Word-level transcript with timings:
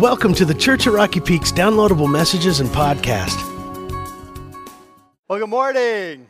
Welcome 0.00 0.34
to 0.34 0.44
the 0.44 0.52
Church 0.52 0.86
of 0.86 0.92
Rocky 0.92 1.20
Peaks 1.20 1.50
downloadable 1.50 2.06
messages 2.06 2.60
and 2.60 2.68
podcast. 2.68 3.34
Well, 5.26 5.38
good 5.38 5.48
morning. 5.48 6.26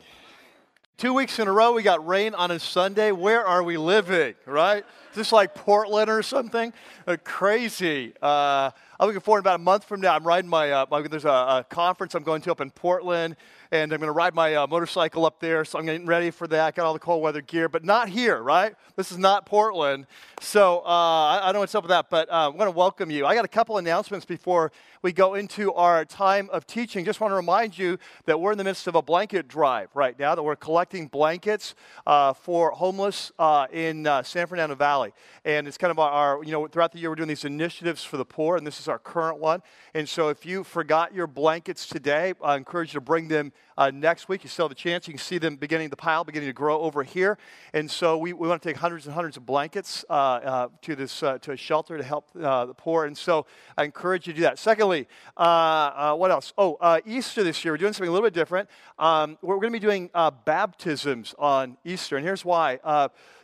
Two 0.95 1.13
weeks 1.13 1.37
in 1.37 1.49
a 1.49 1.51
row, 1.51 1.73
we 1.73 1.83
got 1.83 2.07
rain 2.07 2.33
on 2.33 2.49
a 2.49 2.59
Sunday. 2.59 3.11
Where 3.11 3.45
are 3.45 3.61
we 3.61 3.75
living, 3.75 4.35
right? 4.45 4.85
Is 5.09 5.15
this 5.15 5.31
like 5.33 5.53
Portland 5.53 6.09
or 6.09 6.23
something? 6.23 6.71
Uh, 7.05 7.17
crazy. 7.25 8.13
Uh, 8.21 8.71
I'm 8.97 9.07
looking 9.07 9.19
forward 9.19 9.39
about 9.39 9.55
a 9.55 9.63
month 9.63 9.83
from 9.83 9.99
now. 9.99 10.15
I'm 10.15 10.25
riding 10.25 10.49
my, 10.49 10.71
uh, 10.71 10.85
my 10.89 11.01
there's 11.01 11.25
a, 11.25 11.29
a, 11.29 11.65
conference 11.69 12.15
I'm 12.15 12.23
going 12.23 12.41
to 12.43 12.51
up 12.53 12.61
in 12.61 12.71
Portland, 12.71 13.35
and 13.71 13.91
I'm 13.91 13.99
going 13.99 14.07
to 14.07 14.13
ride 14.13 14.33
my 14.33 14.55
uh, 14.55 14.67
motorcycle 14.67 15.25
up 15.25 15.39
there. 15.39 15.65
So 15.65 15.79
I'm 15.79 15.85
getting 15.85 16.05
ready 16.05 16.31
for 16.31 16.47
that. 16.47 16.75
Got 16.75 16.85
all 16.85 16.93
the 16.93 16.99
cold 16.99 17.21
weather 17.21 17.41
gear, 17.41 17.69
but 17.69 17.83
not 17.83 18.09
here, 18.09 18.41
right? 18.41 18.75
This 18.95 19.11
is 19.11 19.17
not 19.17 19.45
Portland. 19.45 20.07
So 20.41 20.79
uh, 20.79 20.83
I, 20.87 21.39
I, 21.41 21.45
don't 21.47 21.55
know 21.55 21.59
what's 21.61 21.75
up 21.75 21.83
with 21.83 21.89
that, 21.89 22.09
but 22.09 22.29
uh, 22.29 22.45
I 22.45 22.47
want 22.47 22.67
to 22.67 22.71
welcome 22.71 23.11
you. 23.11 23.25
I 23.25 23.35
got 23.35 23.45
a 23.45 23.49
couple 23.49 23.77
announcements 23.77 24.25
before 24.25 24.71
we 25.01 25.13
go 25.13 25.35
into 25.35 25.73
our 25.73 26.05
time 26.05 26.49
of 26.51 26.65
teaching. 26.65 27.05
Just 27.05 27.21
want 27.21 27.31
to 27.31 27.35
remind 27.35 27.77
you 27.77 27.97
that 28.25 28.39
we're 28.39 28.51
in 28.51 28.57
the 28.57 28.63
midst 28.63 28.87
of 28.87 28.95
a 28.95 29.01
blanket 29.01 29.47
drive 29.47 29.89
right 29.93 30.17
now, 30.17 30.35
that 30.35 30.43
we're 30.43 30.55
collecting 30.55 31.07
blankets 31.07 31.75
uh, 32.05 32.33
for 32.33 32.71
homeless 32.71 33.31
uh, 33.37 33.67
in 33.71 34.07
uh, 34.07 34.23
San 34.23 34.47
Fernando 34.47 34.75
Valley. 34.75 35.13
And 35.45 35.67
it's 35.67 35.77
kind 35.77 35.91
of 35.91 35.99
our, 35.99 36.43
you 36.43 36.51
know, 36.51 36.67
throughout 36.67 36.91
the 36.91 36.99
year 36.99 37.09
we're 37.09 37.15
doing 37.15 37.29
these 37.29 37.45
initiatives 37.45 38.03
for 38.03 38.17
the 38.17 38.25
poor, 38.25 38.57
and 38.57 38.65
this 38.65 38.79
is 38.79 38.87
our 38.87 38.99
current 38.99 39.39
one. 39.39 39.61
And 39.93 40.07
so 40.07 40.29
if 40.29 40.45
you 40.45 40.63
forgot 40.63 41.13
your 41.13 41.27
blankets 41.27 41.85
today, 41.87 42.33
I 42.43 42.55
encourage 42.55 42.93
you 42.93 42.99
to 42.99 43.05
bring 43.05 43.27
them 43.27 43.53
uh, 43.77 43.91
next 43.91 44.27
week. 44.27 44.43
You 44.43 44.49
still 44.49 44.65
have 44.65 44.71
a 44.71 44.75
chance. 44.75 45.07
You 45.07 45.13
can 45.13 45.19
see 45.19 45.37
them 45.37 45.55
beginning 45.55 45.91
to 45.91 45.95
pile, 45.95 46.23
beginning 46.23 46.49
to 46.49 46.53
grow 46.53 46.79
over 46.81 47.03
here. 47.03 47.37
And 47.73 47.89
so 47.89 48.17
we, 48.17 48.33
we 48.33 48.47
want 48.47 48.61
to 48.61 48.67
take 48.67 48.77
hundreds 48.77 49.05
and 49.05 49.13
hundreds 49.13 49.37
of 49.37 49.45
blankets 49.45 50.03
uh, 50.09 50.13
uh, 50.13 50.67
to 50.81 50.95
this 50.95 51.19
to 51.19 51.51
a 51.51 51.57
shelter 51.57 51.97
to 51.97 52.03
help 52.03 52.31
the 52.33 52.73
poor. 52.75 53.05
And 53.05 53.17
so 53.17 53.45
I 53.77 53.83
encourage 53.83 54.27
you 54.27 54.33
to 54.33 54.37
do 54.37 54.43
that. 54.43 54.57
Secondly, 54.57 54.86
Uh, 54.87 55.39
uh, 55.39 56.15
what 56.15 56.31
else? 56.31 56.53
Oh, 56.57 56.77
uh, 56.79 57.01
Easter 57.05 57.43
this 57.43 57.63
year 57.63 57.73
we're 57.73 57.77
doing 57.77 57.93
something 57.93 58.09
a 58.09 58.11
little 58.11 58.25
bit 58.25 58.33
different. 58.33 58.69
Um, 58.97 59.37
we're, 59.41 59.55
going 59.55 59.73
to 59.73 59.79
be 59.79 59.85
doing 59.85 60.09
uh, 60.13 60.31
baptisms 60.31 61.35
on 61.37 61.77
Easter, 61.83 62.17
and 62.17 62.25
here's 62.25 62.45
why. 62.45 62.79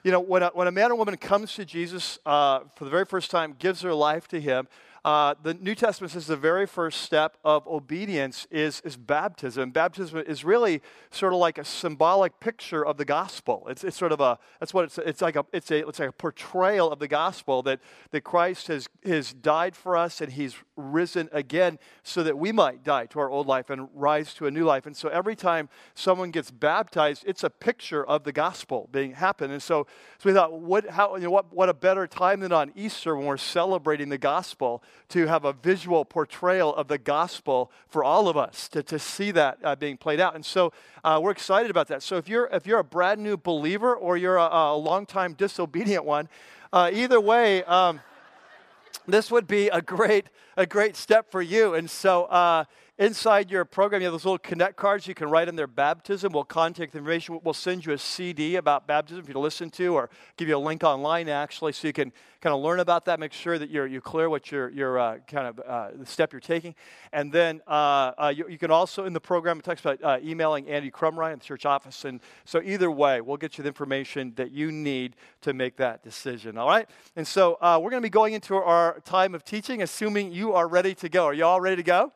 you 0.04 0.12
know, 0.12 0.20
when 0.20 0.44
a, 0.44 0.52
when 0.54 0.68
a 0.68 0.72
man 0.72 0.92
or 0.92 0.96
woman 0.96 1.18
comes 1.18 1.54
to 1.56 1.66
Jesus 1.66 2.20
for 2.24 2.64
the 2.80 2.90
very 2.90 3.06
first 3.06 3.30
time, 3.30 3.56
gives 3.60 3.82
their 3.82 3.94
life 3.94 4.28
to 4.30 4.40
Him. 4.40 4.68
Uh, 5.06 5.36
the 5.44 5.54
New 5.56 5.76
Testament 5.76 6.12
says 6.12 6.28
the 6.28 6.38
very 6.38 6.66
first 6.66 7.02
step 7.02 7.38
of 7.44 7.68
obedience 7.68 8.48
is, 8.50 8.82
is 8.86 8.96
baptism. 8.96 9.72
Baptism 9.72 10.20
is 10.20 10.46
really 10.46 10.82
sort 11.12 11.34
of 11.34 11.40
like 11.40 11.58
a 11.58 11.66
symbolic 11.66 12.40
picture 12.40 12.86
of 12.86 12.96
the 12.96 13.04
gospel. 13.04 13.68
It's, 13.68 13.84
it's 13.84 13.98
sort 13.98 14.14
of 14.14 14.22
a, 14.22 14.40
that's 14.62 14.74
what 14.74 14.86
it's, 14.86 14.98
it's 15.00 15.22
like 15.22 15.36
a, 15.36 15.46
it's 15.52 15.72
a, 15.72 15.86
it's 15.86 16.00
like 16.00 16.10
a 16.10 16.14
portrayal 16.14 16.90
of 16.90 17.00
the 17.00 17.10
gospel 17.10 17.62
that, 17.64 17.82
that 18.12 18.22
Christ 18.22 18.68
has, 18.68 18.88
has 19.06 19.34
died 19.34 19.76
for 19.76 19.98
us 19.98 20.22
and 20.22 20.32
he's 20.32 20.56
risen 20.78 21.28
again 21.34 21.80
so 22.04 22.24
that 22.24 22.38
we 22.38 22.54
might 22.54 22.86
die 22.86 23.06
to 23.08 23.20
our 23.20 23.30
old 23.30 23.46
life 23.46 23.70
and 23.70 23.90
rise 23.94 24.34
to 24.36 24.48
a 24.48 24.52
new 24.52 24.64
life. 24.64 24.86
And 24.86 24.96
so 24.96 25.10
every 25.10 25.36
time 25.36 25.68
someone 25.96 26.32
gets 26.32 26.50
baptized, 26.50 27.26
it's 27.28 27.44
a 27.44 27.50
picture 27.50 28.06
of 28.06 28.24
the 28.24 28.32
gospel 28.32 28.88
being 28.94 29.12
happened. 29.12 29.52
And 29.52 29.62
so, 29.62 29.86
so 30.18 30.30
we 30.30 30.34
thought, 30.34 30.54
what, 30.54 30.90
how, 30.92 31.18
you 31.18 31.24
know, 31.24 31.32
what, 31.32 31.54
what 31.54 31.68
a 31.68 31.74
better 31.74 32.08
time 32.08 32.40
than 32.40 32.54
on 32.54 32.72
Easter 32.74 33.18
when 33.18 33.26
we're 33.26 33.36
celebrating 33.36 34.08
the 34.08 34.18
gospel 34.18 34.82
to 35.10 35.28
have 35.28 35.46
a 35.46 35.54
visual 35.54 36.06
portrayal 36.06 36.74
of 36.76 36.88
the 36.88 36.98
gospel 36.98 37.72
for 37.88 38.04
all 38.04 38.28
of 38.28 38.38
us 38.38 38.68
to, 38.70 38.82
to 38.84 38.98
see 38.98 39.32
that 39.32 39.58
uh, 39.64 39.76
being 39.76 39.98
played 39.98 40.20
out. 40.20 40.36
And 40.36 40.46
so 40.46 40.74
uh, 41.04 41.20
we're 41.22 41.32
excited 41.32 41.70
about 41.70 41.88
that. 41.90 42.02
So 42.02 42.18
if 42.18 42.28
you're, 42.28 42.48
if 42.52 42.66
you're 42.66 42.80
a 42.80 42.84
brand 42.84 43.22
new 43.22 43.38
believer 43.38 43.96
or 43.96 44.18
you're 44.18 44.38
a, 44.38 44.50
a 44.52 44.78
long 44.78 45.06
time 45.06 45.34
disobedient 45.38 46.06
one, 46.06 46.30
uh, 46.72 46.90
either 46.92 47.22
way, 47.22 47.64
um, 47.66 48.00
this 49.08 49.30
would 49.30 49.48
be 49.48 49.68
a 49.70 49.82
great, 49.82 50.28
a 50.58 50.66
great 50.66 50.96
step 50.96 51.30
for 51.30 51.42
you. 51.42 51.74
And 51.74 51.90
so 51.90 52.24
uh, 52.26 52.66
Inside 53.00 53.50
your 53.50 53.66
program, 53.66 54.02
you 54.02 54.06
have 54.06 54.14
those 54.14 54.24
little 54.24 54.38
connect 54.38 54.76
cards. 54.76 55.08
You 55.08 55.16
can 55.16 55.28
write 55.28 55.50
in 55.50 55.56
their 55.56 55.66
baptism. 55.66 56.32
We'll 56.32 56.44
contact 56.44 56.92
the 56.92 57.00
information. 57.00 57.40
We'll 57.44 57.56
send 57.56 57.84
you 57.84 57.94
a 57.94 57.98
CD 57.98 58.58
about 58.58 58.86
baptism 58.86 59.24
for 59.24 59.32
you 59.32 59.34
to 59.34 59.40
listen 59.40 59.72
to, 59.72 59.96
or 59.96 60.12
give 60.38 60.48
you 60.48 60.56
a 60.56 60.60
link 60.60 60.84
online 60.84 61.28
actually, 61.28 61.74
so 61.74 61.88
you 61.88 61.94
can 61.94 62.14
kind 62.40 62.54
of 62.54 62.62
learn 62.62 62.80
about 62.80 63.06
that. 63.06 63.20
Make 63.20 63.34
sure 63.34 63.58
that 63.58 63.72
you're 63.72 63.88
you're 63.88 64.00
clear 64.00 64.30
what 64.30 64.52
your 64.52 64.70
your 64.70 65.00
uh, 65.00 65.18
kind 65.26 65.48
of 65.48 65.60
uh, 65.66 65.90
the 65.96 66.06
step 66.06 66.32
you're 66.32 66.40
taking, 66.40 66.76
and 67.12 67.32
then 67.32 67.62
uh, 67.68 68.12
uh 68.16 68.34
you, 68.36 68.48
you, 68.48 68.60
can 68.60 68.70
also 68.70 69.06
in 69.06 69.14
the 69.14 69.20
program 69.20 69.58
it 69.58 69.66
talks 69.66 69.82
about 69.82 70.04
uh, 70.04 70.20
emailing 70.24 70.68
Andy 70.68 70.92
Crumry 70.92 71.34
in 71.34 71.40
the 71.40 71.46
church 71.46 71.66
office, 71.66 72.06
and 72.06 72.22
so 72.46 72.62
either 72.64 72.92
way, 72.92 73.22
we'll 73.22 73.38
get 73.38 73.58
you 73.58 73.64
the 73.64 73.70
information 73.70 74.34
that 74.36 74.52
you 74.52 74.72
need 74.72 75.16
to 75.42 75.54
make 75.56 75.78
that 75.78 76.04
decision. 76.04 76.60
All 76.60 76.68
right, 76.68 76.88
and 77.16 77.28
so 77.28 77.58
uh, 77.60 77.80
we're 77.82 77.90
going 77.90 78.04
to 78.04 78.06
be 78.06 78.12
going 78.12 78.34
into 78.34 78.54
our 78.54 79.00
time 79.00 79.34
of 79.34 79.44
teaching, 79.44 79.82
assuming 79.82 80.32
you 80.32 80.54
are 80.54 80.68
ready 80.68 80.94
to 80.94 81.10
go. 81.10 81.26
Are 81.26 81.34
you 81.34 81.44
all 81.44 81.60
ready 81.60 81.78
to 81.78 81.84
go? 81.84 82.12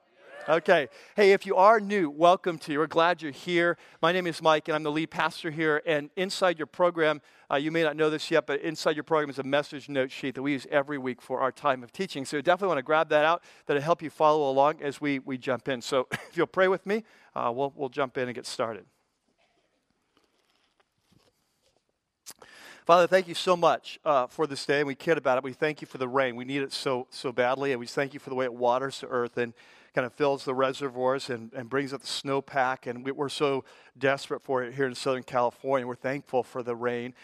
Okay. 0.50 0.88
Hey, 1.18 1.34
if 1.34 1.46
you 1.46 1.58
are 1.58 1.82
new, 1.82 2.10
welcome 2.10 2.58
to 2.60 2.72
you. 2.72 2.80
We're 2.80 2.88
glad 2.88 3.22
you're 3.22 3.34
here. 3.34 3.78
My 4.02 4.14
name 4.14 4.26
is 4.26 4.42
Mike, 4.42 4.70
and 4.70 4.76
I'm 4.76 4.84
the 4.84 4.92
lead 4.92 5.12
pastor 5.12 5.52
here. 5.52 5.82
And 5.86 6.10
inside 6.16 6.58
your 6.58 6.68
program, 6.68 7.22
uh, 7.52 7.58
you 7.58 7.70
may 7.70 7.84
not 7.84 7.98
know 7.98 8.10
this 8.10 8.32
yet, 8.32 8.48
but 8.48 8.62
inside 8.62 8.96
your 8.96 9.04
program 9.04 9.30
is 9.30 9.40
a 9.40 9.44
message 9.44 9.90
note 9.90 10.10
sheet 10.10 10.36
that 10.36 10.42
we 10.42 10.54
use 10.54 10.66
every 10.72 10.98
week 10.98 11.22
for 11.22 11.42
our 11.42 11.52
time 11.52 11.84
of 11.84 11.92
teaching. 11.92 12.24
So 12.24 12.40
definitely 12.40 12.70
want 12.70 12.78
to 12.78 12.84
grab 12.84 13.10
that 13.10 13.26
out. 13.26 13.44
That'll 13.66 13.84
help 13.84 14.02
you 14.02 14.10
follow 14.10 14.50
along 14.50 14.82
as 14.82 15.02
we, 15.02 15.20
we 15.20 15.38
jump 15.38 15.68
in. 15.68 15.82
So 15.82 16.08
if 16.14 16.38
you'll 16.38 16.48
pray 16.48 16.70
with 16.70 16.86
me, 16.86 17.04
uh, 17.36 17.52
we'll, 17.54 17.74
we'll 17.76 17.90
jump 17.90 18.18
in 18.18 18.30
and 18.30 18.36
get 18.36 18.46
started. 18.46 18.86
Father, 22.86 23.06
thank 23.06 23.28
you 23.28 23.36
so 23.36 23.58
much 23.58 24.00
uh, 24.06 24.28
for 24.28 24.48
this 24.48 24.66
day, 24.66 24.80
and 24.80 24.88
we 24.88 24.96
kid 24.96 25.18
about 25.18 25.38
it. 25.38 25.44
We 25.44 25.52
thank 25.52 25.82
you 25.82 25.88
for 25.88 25.98
the 25.98 26.08
rain. 26.08 26.38
We 26.38 26.46
need 26.46 26.62
it 26.62 26.72
so 26.72 27.06
so 27.10 27.34
badly, 27.34 27.74
and 27.74 27.82
we 27.82 27.86
thank 27.86 28.14
you 28.14 28.22
for 28.22 28.30
the 28.30 28.36
way 28.38 28.46
it 28.46 28.54
waters 28.54 29.02
the 29.02 29.08
earth. 29.08 29.38
And 29.38 29.54
kind 29.98 30.06
of 30.06 30.14
fills 30.14 30.46
the 30.46 30.54
reservoirs 30.54 31.28
and, 31.32 31.52
and 31.54 31.72
brings 31.72 31.92
up 31.92 32.02
the 32.02 32.08
snowpack. 32.08 32.86
And 32.86 33.04
we, 33.04 33.12
we're 33.12 33.30
so 33.30 33.66
desperate 33.98 34.44
for 34.44 34.62
it 34.62 34.76
here 34.76 34.86
in 34.86 34.94
Southern 34.94 35.24
California. 35.24 35.88
We're 35.88 35.96
thankful 35.96 36.44
for 36.44 36.62
the 36.62 36.76
rain. 36.76 37.16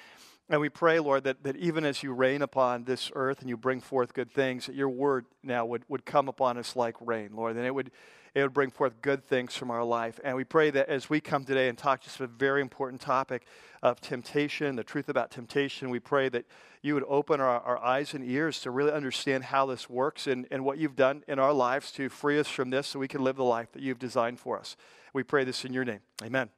And 0.49 0.59
we 0.59 0.69
pray, 0.69 0.99
Lord, 0.99 1.23
that, 1.25 1.43
that 1.43 1.55
even 1.57 1.85
as 1.85 2.01
you 2.01 2.13
rain 2.13 2.41
upon 2.41 2.85
this 2.85 3.11
earth 3.13 3.41
and 3.41 3.47
you 3.47 3.57
bring 3.57 3.79
forth 3.79 4.15
good 4.15 4.33
things, 4.33 4.65
that 4.65 4.73
your 4.73 4.89
word 4.89 5.27
now 5.43 5.67
would, 5.67 5.83
would 5.87 6.03
come 6.03 6.27
upon 6.27 6.57
us 6.57 6.75
like 6.75 6.95
rain, 6.99 7.29
Lord, 7.35 7.57
and 7.57 7.63
it 7.63 7.75
would, 7.75 7.91
it 8.35 8.41
would 8.41 8.53
bring 8.53 8.71
forth 8.71 9.01
good 9.01 9.23
things 9.23 9.55
from 9.55 9.69
our 9.69 9.83
life. 9.83 10.19
And 10.23 10.35
we 10.35 10.43
pray 10.43 10.71
that 10.71 10.89
as 10.89 11.09
we 11.09 11.21
come 11.21 11.43
today 11.43 11.69
and 11.69 11.77
talk 11.77 12.01
just 12.01 12.19
a 12.19 12.27
very 12.27 12.61
important 12.61 12.99
topic 12.99 13.45
of 13.83 14.01
temptation, 14.01 14.75
the 14.75 14.83
truth 14.83 15.07
about 15.07 15.29
temptation, 15.29 15.89
we 15.89 15.99
pray 15.99 16.29
that 16.29 16.45
you 16.81 16.95
would 16.95 17.05
open 17.07 17.39
our, 17.39 17.59
our 17.61 17.77
eyes 17.77 18.13
and 18.13 18.23
ears 18.23 18.59
to 18.61 18.71
really 18.71 18.91
understand 18.91 19.45
how 19.45 19.65
this 19.65 19.89
works 19.89 20.25
and, 20.25 20.47
and 20.49 20.65
what 20.65 20.77
you've 20.77 20.95
done 20.95 21.23
in 21.27 21.37
our 21.37 21.53
lives 21.53 21.91
to 21.91 22.09
free 22.09 22.39
us 22.39 22.47
from 22.47 22.71
this 22.71 22.87
so 22.87 22.99
we 22.99 23.07
can 23.07 23.23
live 23.23 23.35
the 23.35 23.43
life 23.43 23.71
that 23.73 23.81
you've 23.81 23.99
designed 23.99 24.39
for 24.39 24.59
us. 24.59 24.75
We 25.13 25.23
pray 25.23 25.43
this 25.43 25.63
in 25.63 25.73
your 25.73 25.85
name. 25.85 25.99
Amen. 26.23 26.49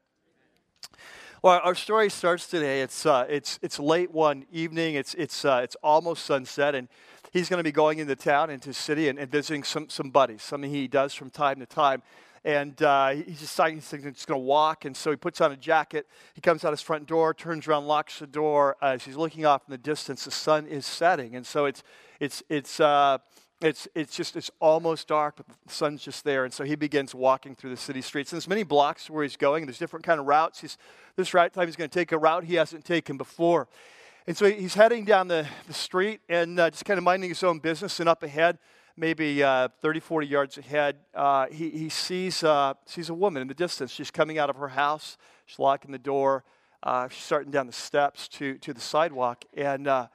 Well, 1.41 1.61
our 1.63 1.75
story 1.75 2.09
starts 2.09 2.47
today. 2.47 2.81
It's, 2.81 3.05
uh, 3.05 3.27
it's, 3.29 3.59
it's 3.61 3.79
late 3.79 4.11
one 4.11 4.45
evening. 4.51 4.95
It's, 4.95 5.13
it's, 5.13 5.45
uh, 5.45 5.59
it's 5.63 5.75
almost 5.83 6.25
sunset, 6.25 6.73
and 6.73 6.87
he's 7.35 7.49
going 7.49 7.57
to 7.57 7.63
be 7.65 7.71
going 7.71 7.99
into 7.99 8.15
town, 8.15 8.49
into 8.49 8.71
city, 8.71 9.09
and, 9.09 9.19
and, 9.19 9.29
visiting 9.29 9.61
some, 9.61 9.89
some 9.89 10.09
buddies, 10.09 10.41
something 10.41 10.71
he 10.71 10.87
does 10.87 11.13
from 11.13 11.29
time 11.29 11.59
to 11.59 11.65
time. 11.65 12.01
And 12.45 12.81
uh, 12.81 13.09
he's 13.09 13.41
deciding 13.41 13.75
he's 13.75 13.89
just 13.89 14.01
going 14.01 14.13
to 14.13 14.37
walk, 14.37 14.85
and 14.85 14.95
so 14.95 15.09
he 15.09 15.17
puts 15.17 15.41
on 15.41 15.51
a 15.51 15.57
jacket. 15.57 16.07
He 16.33 16.39
comes 16.39 16.63
out 16.63 16.71
his 16.71 16.81
front 16.81 17.07
door, 17.07 17.33
turns 17.33 17.67
around, 17.67 17.87
locks 17.87 18.19
the 18.19 18.27
door. 18.27 18.77
As 18.81 19.03
he's 19.03 19.17
looking 19.17 19.45
off 19.45 19.63
in 19.67 19.71
the 19.71 19.77
distance, 19.77 20.23
the 20.23 20.31
sun 20.31 20.65
is 20.65 20.85
setting, 20.85 21.35
and 21.35 21.45
so 21.45 21.65
it's, 21.65 21.83
it's, 22.21 22.41
it's, 22.47 22.79
uh, 22.79 23.17
it's, 23.61 23.87
it's 23.95 24.15
just 24.15 24.35
it's 24.35 24.51
almost 24.59 25.07
dark 25.07 25.37
but 25.37 25.47
the 25.47 25.73
sun's 25.73 26.03
just 26.03 26.25
there 26.25 26.43
and 26.43 26.53
so 26.53 26.65
he 26.65 26.75
begins 26.75 27.15
walking 27.15 27.55
through 27.55 27.69
the 27.69 27.77
city 27.77 28.01
streets 28.01 28.33
and 28.33 28.37
there's 28.37 28.49
many 28.49 28.63
blocks 28.63 29.09
where 29.09 29.23
he's 29.23 29.37
going 29.37 29.65
there's 29.65 29.79
different 29.79 30.05
kind 30.05 30.19
of 30.19 30.25
routes 30.25 30.59
he's 30.59 30.77
this 31.15 31.33
right 31.33 31.53
time 31.53 31.65
he's 31.65 31.77
going 31.77 31.89
to 31.89 31.99
take 31.99 32.11
a 32.11 32.17
route 32.17 32.43
he 32.43 32.55
hasn't 32.55 32.83
taken 32.83 33.15
before 33.15 33.69
and 34.27 34.35
so 34.35 34.49
he's 34.49 34.73
heading 34.73 35.05
down 35.05 35.27
the, 35.27 35.47
the 35.67 35.73
street 35.73 36.19
and 36.29 36.59
uh, 36.59 36.69
just 36.69 36.83
kind 36.83 36.97
of 36.97 37.03
minding 37.03 37.29
his 37.29 37.43
own 37.43 37.59
business 37.59 37.99
and 37.99 38.09
up 38.09 38.23
ahead 38.23 38.57
maybe 38.97 39.43
uh, 39.43 39.67
30 39.81 39.99
40 39.99 40.27
yards 40.27 40.57
ahead 40.57 40.97
uh, 41.13 41.47
he, 41.47 41.69
he 41.69 41.89
sees, 41.89 42.43
uh, 42.43 42.73
sees 42.85 43.09
a 43.09 43.13
woman 43.13 43.41
in 43.41 43.47
the 43.47 43.53
distance 43.53 43.91
she's 43.91 44.11
coming 44.11 44.37
out 44.37 44.49
of 44.49 44.55
her 44.55 44.69
house 44.69 45.17
she's 45.45 45.59
locking 45.59 45.91
the 45.91 45.99
door 45.99 46.43
uh, 46.83 47.07
she's 47.07 47.23
starting 47.23 47.51
down 47.51 47.67
the 47.67 47.73
steps 47.73 48.27
to, 48.27 48.57
to 48.57 48.73
the 48.73 48.81
sidewalk 48.81 49.45
and 49.55 49.87
uh, 49.87 50.07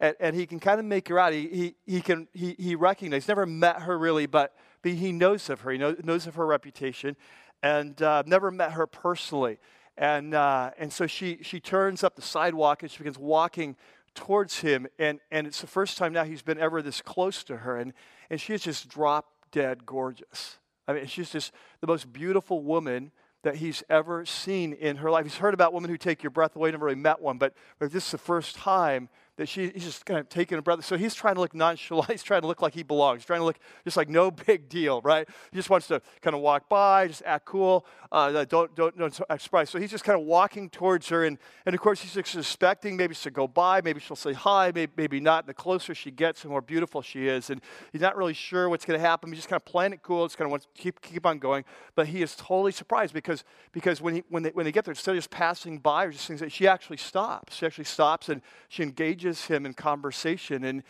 and, 0.00 0.16
and 0.18 0.34
he 0.34 0.46
can 0.46 0.58
kind 0.58 0.80
of 0.80 0.86
make 0.86 1.08
her 1.08 1.18
out. 1.18 1.34
He, 1.34 1.46
he, 1.48 1.74
he 1.86 2.00
can 2.00 2.26
he, 2.32 2.56
he 2.58 2.74
recognizes, 2.74 3.28
never 3.28 3.44
met 3.44 3.82
her 3.82 3.98
really, 3.98 4.24
but, 4.24 4.56
but 4.80 4.92
he 4.92 5.12
knows 5.12 5.50
of 5.50 5.60
her. 5.60 5.72
He 5.72 5.78
knows, 5.78 6.00
knows 6.02 6.26
of 6.26 6.36
her 6.36 6.46
reputation, 6.46 7.16
and 7.62 8.00
uh, 8.00 8.22
never 8.24 8.50
met 8.50 8.72
her 8.72 8.86
personally. 8.86 9.58
And, 10.00 10.34
uh, 10.34 10.70
and 10.78 10.90
so 10.90 11.06
she, 11.06 11.38
she 11.42 11.60
turns 11.60 12.02
up 12.02 12.16
the 12.16 12.22
sidewalk 12.22 12.82
and 12.82 12.90
she 12.90 12.98
begins 12.98 13.18
walking 13.18 13.76
towards 14.14 14.60
him. 14.60 14.86
And, 14.98 15.20
and 15.30 15.46
it's 15.46 15.60
the 15.60 15.66
first 15.66 15.98
time 15.98 16.14
now 16.14 16.24
he's 16.24 16.40
been 16.40 16.58
ever 16.58 16.80
this 16.80 17.02
close 17.02 17.44
to 17.44 17.58
her. 17.58 17.76
And, 17.76 17.92
and 18.30 18.40
she 18.40 18.54
is 18.54 18.62
just 18.62 18.88
drop 18.88 19.26
dead 19.52 19.84
gorgeous. 19.84 20.58
I 20.88 20.94
mean, 20.94 21.06
she's 21.06 21.28
just 21.28 21.52
the 21.82 21.86
most 21.86 22.10
beautiful 22.14 22.62
woman 22.62 23.12
that 23.42 23.56
he's 23.56 23.82
ever 23.90 24.24
seen 24.24 24.72
in 24.72 24.96
her 24.96 25.10
life. 25.10 25.26
He's 25.26 25.36
heard 25.36 25.52
about 25.52 25.74
women 25.74 25.90
who 25.90 25.98
take 25.98 26.22
your 26.22 26.30
breath 26.30 26.56
away, 26.56 26.70
never 26.70 26.86
really 26.86 26.96
met 26.96 27.20
one, 27.20 27.36
but, 27.36 27.52
but 27.78 27.92
this 27.92 28.06
is 28.06 28.10
the 28.10 28.18
first 28.18 28.56
time 28.56 29.10
that 29.40 29.48
she, 29.48 29.70
he's 29.70 29.84
just 29.84 30.04
kind 30.04 30.20
of 30.20 30.28
taking 30.28 30.58
a 30.58 30.62
breath. 30.62 30.84
So 30.84 30.98
he's 30.98 31.14
trying 31.14 31.36
to 31.36 31.40
look 31.40 31.54
nonchalant. 31.54 32.10
He's 32.10 32.22
trying 32.22 32.42
to 32.42 32.46
look 32.46 32.60
like 32.60 32.74
he 32.74 32.82
belongs. 32.82 33.20
He's 33.20 33.24
trying 33.24 33.40
to 33.40 33.44
look 33.46 33.58
just 33.84 33.96
like 33.96 34.10
no 34.10 34.30
big 34.46 34.68
deal, 34.68 35.00
right? 35.00 35.26
He 35.50 35.56
just 35.56 35.70
wants 35.70 35.86
to 35.86 36.02
kind 36.20 36.36
of 36.36 36.42
walk 36.42 36.68
by, 36.68 37.08
just 37.08 37.22
act 37.24 37.46
cool, 37.46 37.86
uh, 38.12 38.44
don't, 38.44 38.74
don't, 38.74 38.98
don't 38.98 39.20
act 39.30 39.40
surprised. 39.40 39.72
So 39.72 39.78
he's 39.78 39.90
just 39.90 40.04
kind 40.04 40.20
of 40.20 40.26
walking 40.26 40.68
towards 40.68 41.08
her. 41.08 41.24
And, 41.24 41.38
and 41.64 41.74
of 41.74 41.80
course, 41.80 42.02
he's 42.02 42.18
expecting 42.18 42.98
maybe 42.98 43.14
she'll 43.14 43.32
go 43.32 43.48
by, 43.48 43.80
maybe 43.80 43.98
she'll 43.98 44.14
say 44.14 44.34
hi, 44.34 44.72
maybe, 44.74 44.92
maybe 44.94 45.20
not. 45.20 45.44
And 45.44 45.48
the 45.48 45.54
closer 45.54 45.94
she 45.94 46.10
gets, 46.10 46.42
the 46.42 46.48
more 46.48 46.60
beautiful 46.60 47.00
she 47.00 47.26
is. 47.26 47.48
And 47.48 47.62
he's 47.92 48.02
not 48.02 48.18
really 48.18 48.34
sure 48.34 48.68
what's 48.68 48.84
going 48.84 49.00
to 49.00 49.06
happen. 49.06 49.30
He's 49.30 49.38
just 49.38 49.48
kind 49.48 49.58
of 49.58 49.64
playing 49.64 49.94
it 49.94 50.02
cool. 50.02 50.26
It's 50.26 50.36
kind 50.36 50.48
of 50.48 50.50
wants 50.50 50.66
to 50.66 50.82
keep, 50.82 51.00
keep 51.00 51.24
on 51.24 51.38
going. 51.38 51.64
But 51.94 52.08
he 52.08 52.20
is 52.20 52.36
totally 52.36 52.72
surprised 52.72 53.14
because, 53.14 53.42
because 53.72 54.02
when, 54.02 54.16
he, 54.16 54.24
when, 54.28 54.42
they, 54.42 54.50
when 54.50 54.66
they 54.66 54.72
get 54.72 54.84
there, 54.84 54.92
instead 54.92 55.12
of 55.12 55.16
just 55.18 55.30
passing 55.30 55.78
by 55.78 56.04
or 56.04 56.10
just 56.10 56.26
things, 56.28 56.42
she 56.52 56.68
actually 56.68 56.98
stops. 56.98 57.56
She 57.56 57.64
actually 57.64 57.84
stops 57.84 58.28
and 58.28 58.42
she 58.68 58.82
engages 58.82 59.29
him 59.46 59.66
in 59.66 59.74
conversation. 59.74 60.64
And, 60.64 60.82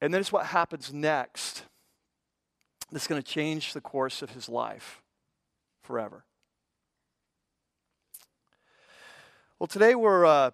and 0.00 0.12
then 0.12 0.20
it's 0.20 0.32
what 0.32 0.46
happens 0.46 0.92
next 0.92 1.64
that's 2.92 3.06
going 3.06 3.20
to 3.22 3.28
change 3.28 3.72
the 3.72 3.80
course 3.80 4.22
of 4.22 4.30
his 4.30 4.48
life 4.48 5.02
forever. 5.82 6.24
Well, 9.58 9.66
today 9.66 9.94
we're, 9.94 10.24
uh, 10.24 10.50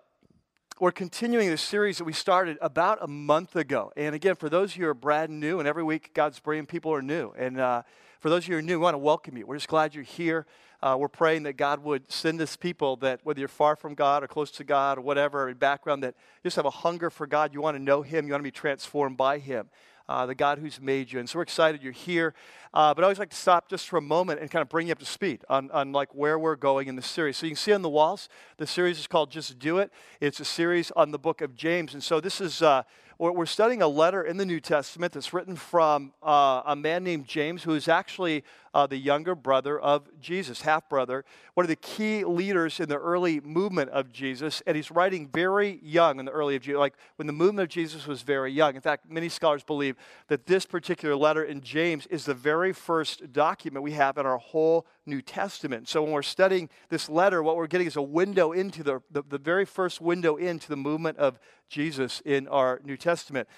we're 0.78 0.92
continuing 0.92 1.48
this 1.48 1.62
series 1.62 1.98
that 1.98 2.04
we 2.04 2.12
started 2.12 2.58
about 2.60 2.98
a 3.00 3.06
month 3.06 3.56
ago. 3.56 3.92
And 3.96 4.14
again, 4.14 4.34
for 4.34 4.48
those 4.48 4.72
of 4.72 4.76
you 4.76 4.84
who 4.84 4.90
are 4.90 4.94
brand 4.94 5.40
new, 5.40 5.58
and 5.58 5.68
every 5.68 5.84
week 5.84 6.10
God's 6.12 6.38
bringing 6.40 6.66
people 6.66 6.90
who 6.90 6.96
are 6.96 7.02
new. 7.02 7.32
And 7.38 7.58
uh, 7.58 7.82
for 8.20 8.28
those 8.28 8.44
of 8.44 8.48
you 8.48 8.54
who 8.54 8.58
are 8.58 8.62
new, 8.62 8.78
we 8.78 8.82
want 8.82 8.94
to 8.94 8.98
welcome 8.98 9.36
you. 9.36 9.46
We're 9.46 9.56
just 9.56 9.68
glad 9.68 9.94
you're 9.94 10.04
here. 10.04 10.44
Uh, 10.82 10.96
we're 10.98 11.08
praying 11.08 11.44
that 11.44 11.56
God 11.56 11.82
would 11.82 12.10
send 12.10 12.40
us 12.40 12.56
people 12.56 12.96
that, 12.96 13.20
whether 13.24 13.38
you're 13.38 13.48
far 13.48 13.76
from 13.76 13.94
God 13.94 14.22
or 14.22 14.26
close 14.26 14.50
to 14.52 14.64
God 14.64 14.98
or 14.98 15.00
whatever 15.00 15.54
background, 15.54 16.02
that 16.02 16.14
just 16.42 16.56
have 16.56 16.66
a 16.66 16.70
hunger 16.70 17.10
for 17.10 17.26
God. 17.26 17.54
You 17.54 17.60
want 17.60 17.76
to 17.76 17.82
know 17.82 18.02
Him, 18.02 18.26
you 18.26 18.32
want 18.32 18.40
to 18.40 18.44
be 18.44 18.50
transformed 18.50 19.16
by 19.16 19.38
Him. 19.38 19.68
Uh, 20.08 20.24
the 20.24 20.36
God 20.36 20.60
who's 20.60 20.80
made 20.80 21.10
you. 21.10 21.18
And 21.18 21.28
so 21.28 21.38
we're 21.38 21.42
excited 21.42 21.82
you're 21.82 21.92
here. 21.92 22.32
Uh, 22.72 22.94
but 22.94 23.02
I 23.02 23.06
always 23.06 23.18
like 23.18 23.30
to 23.30 23.36
stop 23.36 23.68
just 23.68 23.88
for 23.88 23.96
a 23.96 24.02
moment 24.02 24.40
and 24.40 24.48
kind 24.48 24.62
of 24.62 24.68
bring 24.68 24.86
you 24.86 24.92
up 24.92 25.00
to 25.00 25.04
speed 25.04 25.44
on, 25.48 25.68
on 25.72 25.90
like 25.90 26.14
where 26.14 26.38
we're 26.38 26.54
going 26.54 26.86
in 26.86 26.94
the 26.94 27.02
series. 27.02 27.36
So 27.36 27.46
you 27.46 27.50
can 27.50 27.56
see 27.56 27.72
on 27.72 27.82
the 27.82 27.88
walls, 27.88 28.28
the 28.56 28.68
series 28.68 29.00
is 29.00 29.08
called 29.08 29.32
Just 29.32 29.58
Do 29.58 29.78
It. 29.78 29.90
It's 30.20 30.38
a 30.38 30.44
series 30.44 30.92
on 30.92 31.10
the 31.10 31.18
book 31.18 31.40
of 31.40 31.56
James. 31.56 31.92
And 31.92 32.04
so 32.04 32.20
this 32.20 32.40
is 32.40 32.62
uh, 32.62 32.84
we're 33.18 33.46
studying 33.46 33.80
a 33.80 33.88
letter 33.88 34.22
in 34.22 34.36
the 34.36 34.44
New 34.44 34.60
Testament 34.60 35.14
that's 35.14 35.32
written 35.32 35.56
from 35.56 36.12
uh, 36.22 36.62
a 36.66 36.76
man 36.76 37.02
named 37.02 37.26
James, 37.26 37.62
who 37.62 37.72
is 37.72 37.88
actually 37.88 38.44
uh, 38.76 38.86
the 38.86 38.98
younger 38.98 39.34
brother 39.34 39.80
of 39.80 40.06
Jesus, 40.20 40.60
half 40.60 40.86
brother, 40.86 41.24
one 41.54 41.64
of 41.64 41.68
the 41.68 41.76
key 41.76 42.24
leaders 42.24 42.78
in 42.78 42.90
the 42.90 42.98
early 42.98 43.40
movement 43.40 43.88
of 43.88 44.12
Jesus. 44.12 44.62
And 44.66 44.76
he's 44.76 44.90
writing 44.90 45.30
very 45.32 45.80
young 45.82 46.18
in 46.18 46.26
the 46.26 46.30
early 46.30 46.56
of 46.56 46.62
Jesus, 46.62 46.78
like 46.78 46.92
when 47.16 47.26
the 47.26 47.32
movement 47.32 47.62
of 47.62 47.68
Jesus 47.70 48.06
was 48.06 48.20
very 48.20 48.52
young. 48.52 48.74
In 48.74 48.82
fact, 48.82 49.10
many 49.10 49.30
scholars 49.30 49.64
believe 49.64 49.96
that 50.28 50.44
this 50.44 50.66
particular 50.66 51.16
letter 51.16 51.42
in 51.42 51.62
James 51.62 52.04
is 52.08 52.26
the 52.26 52.34
very 52.34 52.74
first 52.74 53.32
document 53.32 53.82
we 53.82 53.92
have 53.92 54.18
in 54.18 54.26
our 54.26 54.36
whole 54.36 54.86
New 55.06 55.22
Testament. 55.22 55.88
So 55.88 56.02
when 56.02 56.12
we're 56.12 56.20
studying 56.20 56.68
this 56.90 57.08
letter, 57.08 57.42
what 57.42 57.56
we're 57.56 57.68
getting 57.68 57.86
is 57.86 57.96
a 57.96 58.02
window 58.02 58.52
into 58.52 58.82
the, 58.82 59.00
the, 59.10 59.22
the 59.26 59.38
very 59.38 59.64
first 59.64 60.02
window 60.02 60.36
into 60.36 60.68
the 60.68 60.76
movement 60.76 61.16
of 61.16 61.38
Jesus 61.70 62.20
in 62.26 62.46
our 62.48 62.82
New 62.84 62.98
Testament. 62.98 63.48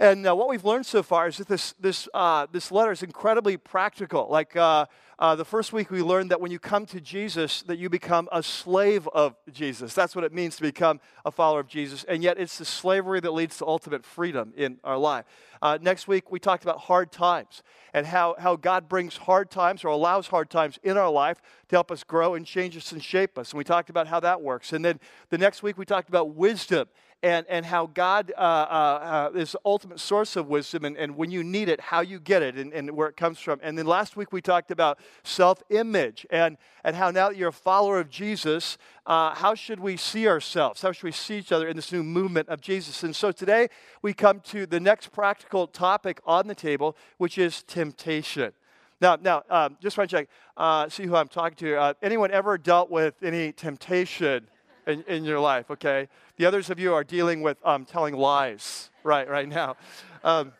And 0.00 0.26
uh, 0.26 0.34
what 0.34 0.48
we've 0.48 0.64
learned 0.64 0.86
so 0.86 1.02
far 1.02 1.28
is 1.28 1.36
that 1.36 1.46
this, 1.46 1.74
this, 1.78 2.08
uh, 2.14 2.46
this 2.50 2.72
letter 2.72 2.90
is 2.90 3.02
incredibly 3.02 3.58
practical. 3.58 4.28
Like 4.30 4.56
uh, 4.56 4.86
uh, 5.18 5.34
the 5.34 5.44
first 5.44 5.74
week, 5.74 5.90
we 5.90 6.00
learned 6.00 6.30
that 6.30 6.40
when 6.40 6.50
you 6.50 6.58
come 6.58 6.86
to 6.86 7.02
Jesus, 7.02 7.60
that 7.64 7.76
you 7.76 7.90
become 7.90 8.26
a 8.32 8.42
slave 8.42 9.06
of 9.08 9.36
Jesus. 9.52 9.92
That's 9.92 10.16
what 10.16 10.24
it 10.24 10.32
means 10.32 10.56
to 10.56 10.62
become 10.62 11.00
a 11.26 11.30
follower 11.30 11.60
of 11.60 11.68
Jesus. 11.68 12.04
And 12.04 12.22
yet, 12.22 12.38
it's 12.38 12.56
the 12.56 12.64
slavery 12.64 13.20
that 13.20 13.32
leads 13.32 13.58
to 13.58 13.66
ultimate 13.66 14.06
freedom 14.06 14.54
in 14.56 14.78
our 14.84 14.96
life. 14.96 15.26
Uh, 15.60 15.76
next 15.82 16.08
week, 16.08 16.32
we 16.32 16.40
talked 16.40 16.62
about 16.62 16.78
hard 16.78 17.12
times 17.12 17.62
and 17.92 18.06
how, 18.06 18.36
how 18.38 18.56
God 18.56 18.88
brings 18.88 19.18
hard 19.18 19.50
times 19.50 19.84
or 19.84 19.88
allows 19.88 20.28
hard 20.28 20.48
times 20.48 20.78
in 20.82 20.96
our 20.96 21.10
life 21.10 21.42
to 21.68 21.76
help 21.76 21.90
us 21.90 22.04
grow 22.04 22.36
and 22.36 22.46
change 22.46 22.74
us 22.74 22.90
and 22.90 23.04
shape 23.04 23.36
us. 23.36 23.50
And 23.50 23.58
we 23.58 23.64
talked 23.64 23.90
about 23.90 24.06
how 24.06 24.20
that 24.20 24.40
works. 24.40 24.72
And 24.72 24.82
then 24.82 24.98
the 25.28 25.36
next 25.36 25.62
week, 25.62 25.76
we 25.76 25.84
talked 25.84 26.08
about 26.08 26.34
wisdom 26.34 26.88
and, 27.22 27.44
and 27.48 27.66
how 27.66 27.86
God 27.86 28.32
uh, 28.36 28.40
uh, 28.40 29.30
uh, 29.34 29.38
is 29.38 29.52
the 29.52 29.60
ultimate 29.64 30.00
source 30.00 30.36
of 30.36 30.48
wisdom, 30.48 30.84
and, 30.84 30.96
and 30.96 31.16
when 31.16 31.30
you 31.30 31.44
need 31.44 31.68
it, 31.68 31.80
how 31.80 32.00
you 32.00 32.18
get 32.18 32.42
it, 32.42 32.56
and, 32.56 32.72
and 32.72 32.90
where 32.92 33.08
it 33.08 33.16
comes 33.16 33.38
from. 33.38 33.60
And 33.62 33.76
then 33.76 33.86
last 33.86 34.16
week 34.16 34.32
we 34.32 34.40
talked 34.40 34.70
about 34.70 34.98
self 35.22 35.62
image 35.68 36.26
and, 36.30 36.56
and 36.82 36.96
how 36.96 37.10
now 37.10 37.28
that 37.28 37.36
you're 37.36 37.50
a 37.50 37.52
follower 37.52 38.00
of 38.00 38.08
Jesus, 38.08 38.78
uh, 39.06 39.34
how 39.34 39.54
should 39.54 39.80
we 39.80 39.96
see 39.96 40.26
ourselves? 40.26 40.80
How 40.80 40.92
should 40.92 41.04
we 41.04 41.12
see 41.12 41.38
each 41.38 41.52
other 41.52 41.68
in 41.68 41.76
this 41.76 41.92
new 41.92 42.02
movement 42.02 42.48
of 42.48 42.60
Jesus? 42.60 43.02
And 43.02 43.14
so 43.14 43.32
today 43.32 43.68
we 44.00 44.14
come 44.14 44.40
to 44.40 44.64
the 44.64 44.80
next 44.80 45.12
practical 45.12 45.66
topic 45.66 46.20
on 46.24 46.46
the 46.46 46.54
table, 46.54 46.96
which 47.18 47.36
is 47.36 47.62
temptation. 47.62 48.52
Now, 49.00 49.16
now, 49.20 49.42
um, 49.48 49.78
just 49.80 49.96
want 49.96 50.10
to 50.10 50.16
check, 50.16 50.28
uh, 50.56 50.88
see 50.88 51.04
who 51.04 51.16
I'm 51.16 51.28
talking 51.28 51.56
to. 51.56 51.74
Uh, 51.74 51.94
anyone 52.02 52.30
ever 52.30 52.58
dealt 52.58 52.90
with 52.90 53.14
any 53.22 53.50
temptation 53.52 54.46
in, 54.90 55.02
in 55.04 55.24
your 55.24 55.40
life, 55.40 55.70
okay? 55.70 56.08
The 56.36 56.46
others 56.46 56.70
of 56.70 56.78
you 56.78 56.92
are 56.94 57.04
dealing 57.04 57.42
with 57.42 57.56
um, 57.64 57.84
telling 57.84 58.14
lies 58.14 58.90
right, 59.02 59.28
right 59.28 59.48
now. 59.48 59.76
Um, 60.22 60.52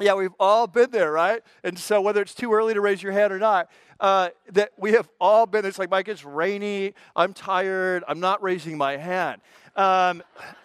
yeah, 0.00 0.14
we've 0.14 0.34
all 0.40 0.66
been 0.66 0.90
there, 0.90 1.12
right? 1.12 1.40
And 1.62 1.78
so, 1.78 2.00
whether 2.00 2.20
it's 2.20 2.34
too 2.34 2.52
early 2.52 2.74
to 2.74 2.80
raise 2.80 3.02
your 3.02 3.12
hand 3.12 3.32
or 3.32 3.38
not, 3.38 3.70
uh, 4.00 4.30
that 4.52 4.72
we 4.76 4.92
have 4.92 5.08
all 5.20 5.46
been. 5.46 5.64
It's 5.64 5.78
like, 5.78 5.90
Mike, 5.90 6.08
it's 6.08 6.24
rainy. 6.24 6.94
I'm 7.14 7.32
tired. 7.32 8.02
I'm 8.08 8.18
not 8.18 8.42
raising 8.42 8.76
my 8.76 8.96
hand. 8.96 9.40
Um, 9.76 10.22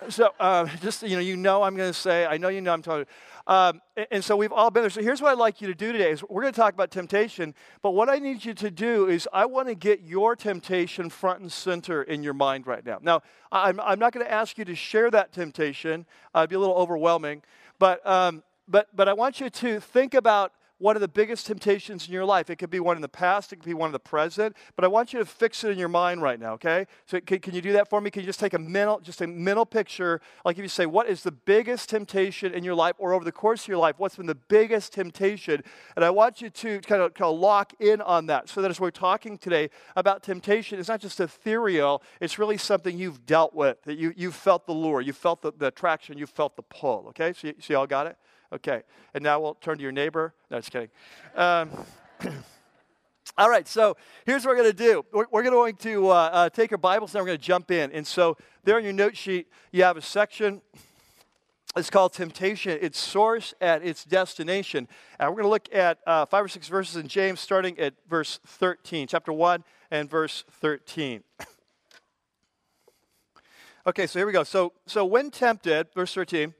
so, 0.09 0.29
uh, 0.39 0.65
just 0.81 1.03
you 1.03 1.15
know, 1.15 1.21
you 1.21 1.37
know, 1.37 1.61
I'm 1.61 1.75
going 1.75 1.89
to 1.89 1.97
say, 1.97 2.25
I 2.25 2.37
know 2.37 2.49
you 2.49 2.61
know 2.61 2.73
I'm 2.73 2.81
talking. 2.81 3.05
Um, 3.49 3.81
and 4.11 4.23
so 4.23 4.37
we've 4.37 4.51
all 4.51 4.69
been 4.69 4.83
there. 4.83 4.91
So 4.91 5.01
here's 5.01 5.23
what 5.23 5.31
I'd 5.31 5.39
like 5.39 5.59
you 5.59 5.65
to 5.67 5.73
do 5.73 5.91
today 5.91 6.11
is 6.11 6.23
we're 6.29 6.43
going 6.43 6.53
to 6.53 6.59
talk 6.59 6.75
about 6.75 6.91
temptation, 6.91 7.55
but 7.81 7.91
what 7.91 8.07
I 8.07 8.19
need 8.19 8.45
you 8.45 8.53
to 8.53 8.69
do 8.69 9.07
is 9.07 9.27
I 9.33 9.47
want 9.47 9.67
to 9.69 9.75
get 9.75 10.01
your 10.01 10.35
temptation 10.35 11.09
front 11.09 11.39
and 11.41 11.51
center 11.51 12.03
in 12.03 12.21
your 12.21 12.35
mind 12.35 12.67
right 12.67 12.85
now. 12.85 12.99
Now, 13.01 13.23
I'm, 13.51 13.79
I'm 13.79 13.97
not 13.97 14.13
going 14.13 14.23
to 14.23 14.31
ask 14.31 14.59
you 14.59 14.65
to 14.65 14.75
share 14.75 15.09
that 15.09 15.33
temptation. 15.33 16.05
Uh, 16.35 16.41
it'd 16.41 16.51
be 16.51 16.57
a 16.57 16.59
little 16.59 16.75
overwhelming, 16.75 17.41
but, 17.79 18.05
um, 18.05 18.43
but, 18.67 18.95
but 18.95 19.09
I 19.09 19.13
want 19.13 19.39
you 19.39 19.49
to 19.49 19.79
think 19.79 20.13
about 20.13 20.53
one 20.79 20.95
of 20.95 21.01
the 21.01 21.07
biggest 21.07 21.45
temptations 21.45 22.07
in 22.07 22.13
your 22.13 22.25
life. 22.25 22.49
It 22.49 22.55
could 22.55 22.69
be 22.69 22.79
one 22.79 22.95
in 22.95 23.01
the 23.01 23.07
past, 23.09 23.53
it 23.53 23.57
could 23.57 23.65
be 23.65 23.73
one 23.73 23.89
in 23.89 23.93
the 23.93 23.99
present, 23.99 24.55
but 24.75 24.83
I 24.83 24.87
want 24.87 25.13
you 25.13 25.19
to 25.19 25.25
fix 25.25 25.63
it 25.63 25.71
in 25.71 25.77
your 25.77 25.89
mind 25.89 26.21
right 26.21 26.39
now, 26.39 26.53
okay? 26.53 26.87
So 27.05 27.19
can, 27.19 27.39
can 27.39 27.53
you 27.53 27.61
do 27.61 27.73
that 27.73 27.89
for 27.89 28.01
me? 28.01 28.09
Can 28.09 28.21
you 28.21 28.25
just 28.25 28.39
take 28.39 28.53
a 28.53 28.59
mental, 28.59 28.99
just 28.99 29.21
a 29.21 29.27
mental 29.27 29.65
picture, 29.65 30.21
like 30.43 30.57
if 30.57 30.63
you 30.63 30.69
say, 30.69 30.85
what 30.85 31.07
is 31.07 31.21
the 31.21 31.31
biggest 31.31 31.89
temptation 31.89 32.53
in 32.53 32.63
your 32.63 32.75
life, 32.75 32.95
or 32.97 33.13
over 33.13 33.25
the 33.25 33.31
course 33.31 33.63
of 33.63 33.67
your 33.67 33.77
life, 33.77 33.95
what's 33.97 34.15
been 34.15 34.25
the 34.25 34.35
biggest 34.35 34.94
temptation? 34.94 35.63
And 35.95 36.06
I 36.06 36.09
want 36.09 36.42
you 36.42 36.49
to 36.49 36.80
kind 36.80 37.01
of, 37.01 37.13
kind 37.13 37.30
of 37.30 37.37
lock 37.37 37.73
in 37.80 38.01
on 38.01 38.27
that, 38.27 38.49
so 38.49 38.61
that 38.61 38.71
as 38.71 38.80
we're 38.80 38.92
talking 38.92 39.37
today 39.37 39.69
about 39.95 40.23
temptation, 40.23 40.80
it's 40.80 40.89
not 40.89 41.01
just 41.01 41.19
ethereal, 41.19 42.01
it's 42.21 42.39
really 42.39 42.57
something 42.57 42.97
you've 42.97 43.25
dealt 43.25 43.54
with, 43.54 43.83
that 43.83 43.97
you, 43.97 44.13
you've 44.15 44.35
felt 44.35 44.65
the 44.65 44.73
lure, 44.73 45.01
you've 45.01 45.18
felt 45.18 45.42
the, 45.42 45.51
the 45.51 45.68
attraction, 45.68 46.18
you've 46.18 46.30
felt 46.30 46.56
the 46.56 46.63
pull, 46.63 47.06
okay? 47.09 47.33
So 47.33 47.47
you, 47.47 47.56
so 47.59 47.73
you 47.73 47.77
all 47.77 47.87
got 47.87 48.07
it? 48.07 48.18
Okay. 48.51 48.83
And 49.13 49.23
now 49.23 49.39
we'll 49.39 49.56
turn 49.56 49.77
to 49.77 49.83
your 49.83 49.91
neighbor. 49.91 50.33
No, 50.49 50.57
just 50.57 50.71
kidding. 50.71 50.89
Um, 51.35 51.69
all 53.37 53.49
right, 53.49 53.68
so 53.68 53.95
here's 54.25 54.44
what 54.45 54.51
we're 54.51 54.63
going 54.63 54.71
to 54.71 54.77
do. 54.77 55.06
We're, 55.13 55.25
we're 55.31 55.44
going 55.44 55.75
to 55.75 56.09
uh, 56.09 56.13
uh, 56.13 56.49
take 56.49 56.71
our 56.71 56.77
Bibles 56.77 57.13
and 57.13 57.21
we're 57.21 57.27
going 57.27 57.37
to 57.37 57.44
jump 57.44 57.71
in. 57.71 57.91
And 57.91 58.06
so, 58.06 58.37
there 58.63 58.75
on 58.75 58.83
your 58.83 58.94
note 58.94 59.15
sheet, 59.15 59.47
you 59.71 59.83
have 59.83 59.97
a 59.97 60.01
section. 60.01 60.61
It's 61.75 61.89
called 61.89 62.13
Temptation, 62.13 62.79
its 62.81 62.99
source 62.99 63.53
at 63.61 63.85
its 63.85 64.03
destination. 64.03 64.87
And 65.19 65.29
we're 65.29 65.44
going 65.44 65.45
to 65.45 65.49
look 65.49 65.73
at 65.73 65.99
uh, 66.07 66.25
five 66.25 66.44
or 66.44 66.47
six 66.47 66.68
verses 66.68 66.97
in 66.97 67.07
James, 67.07 67.39
starting 67.39 67.77
at 67.79 67.94
verse 68.09 68.39
13, 68.45 69.07
chapter 69.07 69.31
1 69.31 69.63
and 69.91 70.09
verse 70.09 70.44
13. 70.61 71.23
okay, 73.87 74.07
so 74.07 74.19
here 74.19 74.25
we 74.25 74.33
go. 74.33 74.44
So, 74.44 74.73
so 74.87 75.06
when 75.06 75.29
tempted, 75.29 75.87
verse 75.94 76.13
13, 76.13 76.56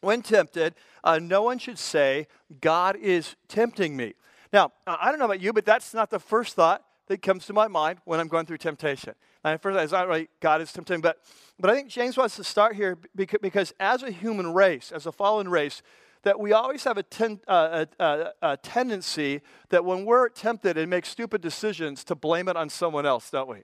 when 0.00 0.22
tempted, 0.22 0.74
uh, 1.04 1.18
no 1.18 1.42
one 1.42 1.58
should 1.58 1.78
say, 1.78 2.26
God 2.60 2.96
is 2.96 3.36
tempting 3.48 3.96
me. 3.96 4.14
Now, 4.52 4.72
I 4.86 5.10
don't 5.10 5.18
know 5.18 5.26
about 5.26 5.40
you, 5.40 5.52
but 5.52 5.66
that's 5.66 5.92
not 5.92 6.10
the 6.10 6.18
first 6.18 6.54
thought 6.54 6.84
that 7.08 7.22
comes 7.22 7.46
to 7.46 7.52
my 7.52 7.68
mind 7.68 7.98
when 8.04 8.20
I'm 8.20 8.28
going 8.28 8.46
through 8.46 8.58
temptation. 8.58 9.14
And 9.44 9.60
first, 9.60 9.78
it's 9.78 9.92
not 9.92 10.08
right, 10.08 10.28
God 10.40 10.60
is 10.60 10.72
tempting, 10.72 11.00
but, 11.00 11.18
but 11.58 11.70
I 11.70 11.74
think 11.74 11.88
James 11.88 12.16
wants 12.16 12.36
to 12.36 12.44
start 12.44 12.76
here 12.76 12.98
because, 13.14 13.38
because 13.40 13.72
as 13.78 14.02
a 14.02 14.10
human 14.10 14.52
race, 14.52 14.92
as 14.92 15.06
a 15.06 15.12
fallen 15.12 15.48
race, 15.48 15.82
that 16.22 16.38
we 16.38 16.52
always 16.52 16.84
have 16.84 16.98
a, 16.98 17.02
ten, 17.02 17.40
uh, 17.46 17.86
a, 17.98 18.04
a, 18.04 18.32
a, 18.42 18.56
tendency 18.56 19.40
that 19.68 19.84
when 19.84 20.04
we're 20.04 20.28
tempted 20.28 20.76
and 20.76 20.90
make 20.90 21.06
stupid 21.06 21.40
decisions 21.40 22.02
to 22.04 22.14
blame 22.14 22.48
it 22.48 22.56
on 22.56 22.68
someone 22.68 23.06
else, 23.06 23.30
don't 23.30 23.48
we? 23.48 23.62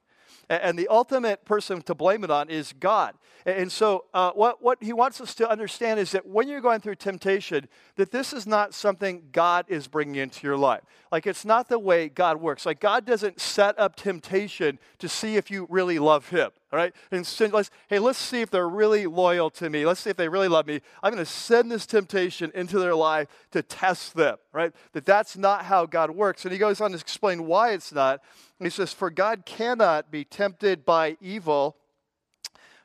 And 0.49 0.79
the 0.79 0.89
ultimate 0.89 1.45
person 1.45 1.83
to 1.83 1.95
blame 1.95 2.25
it 2.25 2.31
on 2.31 2.51
is 2.51 2.73
God. 2.79 3.15
And 3.47 3.71
so, 3.71 4.07
uh, 4.15 4.33
what, 4.33 4.63
what 4.63 4.83
he 4.83 4.95
wants 4.95 5.21
us 5.21 5.35
to 5.35 5.49
understand 5.49 6.01
is 6.01 6.13
that 6.13 6.27
when 6.27 6.49
you're 6.49 6.63
going 6.63 6.81
through 6.81 6.95
temptation, 6.95 7.69
that 7.97 8.11
this 8.11 8.33
is 8.33 8.47
not 8.47 8.73
something 8.73 9.25
God 9.33 9.67
is 9.69 9.87
bringing 9.87 10.17
into 10.17 10.47
your 10.47 10.57
life. 10.57 10.81
Like, 11.13 11.27
it's 11.27 11.45
not 11.45 11.69
the 11.69 11.79
way 11.79 12.09
God 12.09 12.41
works. 12.41 12.65
Like, 12.65 12.81
God 12.81 13.05
doesn't 13.05 13.41
set 13.41 13.79
up 13.79 13.97
temptation 13.97 14.79
to 14.99 15.09
see 15.11 15.37
if 15.37 15.51
you 15.51 15.67
really 15.69 15.99
love 15.99 16.31
Him 16.31 16.51
All 16.75 16.79
right? 16.79 16.93
And 17.13 17.25
send, 17.25 17.53
let's, 17.53 17.71
hey, 17.87 18.01
let's 18.01 18.19
see 18.19 18.41
if 18.41 18.51
they're 18.51 18.69
really 18.69 19.07
loyal 19.07 19.49
to 19.51 19.71
me. 19.71 19.87
Let's 19.87 20.01
see 20.01 20.11
if 20.11 20.17
they 20.17 20.29
really 20.29 20.49
love 20.49 20.67
me. 20.67 20.81
I'm 21.05 21.13
going 21.13 21.25
to 21.25 21.31
send 21.31 21.71
this 21.71 21.87
temptation 21.87 22.51
into 22.53 22.81
their 22.81 22.97
life 22.97 23.29
to 23.53 23.63
test 23.63 24.17
them, 24.17 24.39
right? 24.53 24.73
That 24.93 25.07
that's 25.07 25.37
not 25.37 25.67
how 25.67 25.87
God 25.87 26.11
works. 26.11 26.45
And 26.45 26.51
he 26.51 26.59
goes 26.59 26.81
on 26.81 26.91
to 26.91 26.97
explain 26.97 27.47
why 27.47 27.75
it's 27.75 27.93
not. 27.93 28.23
He 28.59 28.71
says, 28.71 28.93
For 28.93 29.09
God 29.09 29.47
cannot 29.47 30.11
be 30.11 30.25
tempted 30.25 30.85
by 30.85 31.17
evil, 31.21 31.77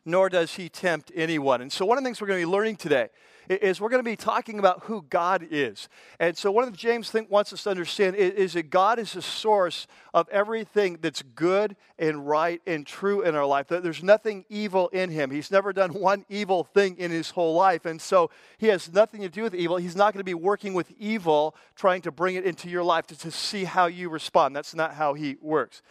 nor 0.06 0.30
does 0.30 0.54
he 0.54 0.70
tempt 0.70 1.12
anyone. 1.16 1.60
And 1.60 1.72
so, 1.72 1.84
one 1.84 1.98
of 1.98 2.04
the 2.04 2.08
things 2.08 2.22
we're 2.22 2.28
going 2.28 2.42
to 2.42 2.46
be 2.46 2.52
learning 2.52 2.76
today 2.76 3.10
is 3.50 3.82
we're 3.82 3.90
going 3.90 4.04
to 4.04 4.10
be 4.10 4.16
talking 4.16 4.60
about 4.60 4.84
who 4.84 5.04
God 5.10 5.48
is. 5.50 5.90
And 6.20 6.38
so, 6.38 6.52
one 6.52 6.64
of 6.64 6.72
the 6.72 6.78
James 6.78 7.10
think 7.10 7.32
wants 7.32 7.52
us 7.52 7.64
to 7.64 7.72
understand 7.72 8.16
is, 8.16 8.34
is 8.34 8.54
that 8.54 8.70
God 8.70 9.00
is 9.00 9.14
the 9.14 9.22
source 9.22 9.88
of 10.14 10.30
everything 10.30 11.00
that's 11.02 11.24
good 11.36 11.76
and 11.98 12.28
right 12.28 12.62
and 12.68 12.86
true 12.86 13.22
in 13.22 13.36
our 13.36 13.46
life. 13.46 13.68
That 13.68 13.82
there's 13.84 14.04
nothing 14.04 14.46
evil 14.50 14.88
in 14.90 15.10
him. 15.10 15.32
He's 15.32 15.52
never 15.52 15.74
done 15.74 15.94
one 16.00 16.26
evil 16.30 16.64
thing 16.64 16.98
in 16.98 17.12
his 17.12 17.32
whole 17.32 17.56
life. 17.56 17.86
And 17.86 18.00
so, 18.00 18.30
he 18.58 18.68
has 18.68 18.92
nothing 18.94 19.22
to 19.22 19.30
do 19.30 19.44
with 19.44 19.56
evil. 19.56 19.78
He's 19.78 19.96
not 19.96 20.14
going 20.14 20.22
to 20.22 20.24
be 20.24 20.36
working 20.36 20.74
with 20.74 20.92
evil, 21.00 21.56
trying 21.76 22.04
to 22.04 22.12
bring 22.12 22.36
it 22.36 22.46
into 22.46 22.70
your 22.70 22.84
life 22.84 23.08
to, 23.08 23.18
to 23.18 23.32
see 23.32 23.64
how 23.64 23.88
you 23.88 24.10
respond. 24.10 24.56
That's 24.56 24.76
not 24.76 24.94
how 24.94 25.16
he 25.16 25.38
works. 25.42 25.82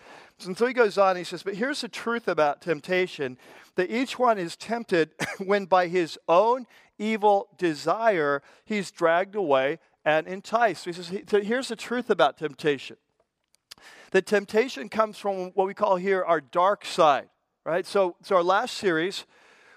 And 0.46 0.56
so 0.56 0.66
he 0.66 0.72
goes 0.72 0.98
on, 0.98 1.16
he 1.16 1.24
says, 1.24 1.42
But 1.42 1.56
here's 1.56 1.80
the 1.80 1.88
truth 1.88 2.28
about 2.28 2.62
temptation 2.62 3.36
that 3.74 3.90
each 3.90 4.18
one 4.18 4.38
is 4.38 4.56
tempted 4.56 5.10
when 5.38 5.66
by 5.66 5.88
his 5.88 6.18
own 6.28 6.66
evil 6.98 7.48
desire, 7.58 8.42
he's 8.64 8.90
dragged 8.90 9.34
away 9.34 9.78
and 10.04 10.26
enticed. 10.26 10.84
He 10.84 10.92
says, 10.92 11.08
here's 11.08 11.68
the 11.68 11.76
truth 11.76 12.10
about 12.10 12.38
temptation. 12.38 12.96
The 14.10 14.22
temptation 14.22 14.88
comes 14.88 15.18
from 15.18 15.50
what 15.54 15.66
we 15.66 15.74
call 15.74 15.96
here 15.96 16.24
our 16.24 16.40
dark 16.40 16.84
side, 16.84 17.28
right? 17.64 17.86
So, 17.86 18.16
so 18.22 18.36
our 18.36 18.42
last 18.42 18.74
series 18.74 19.26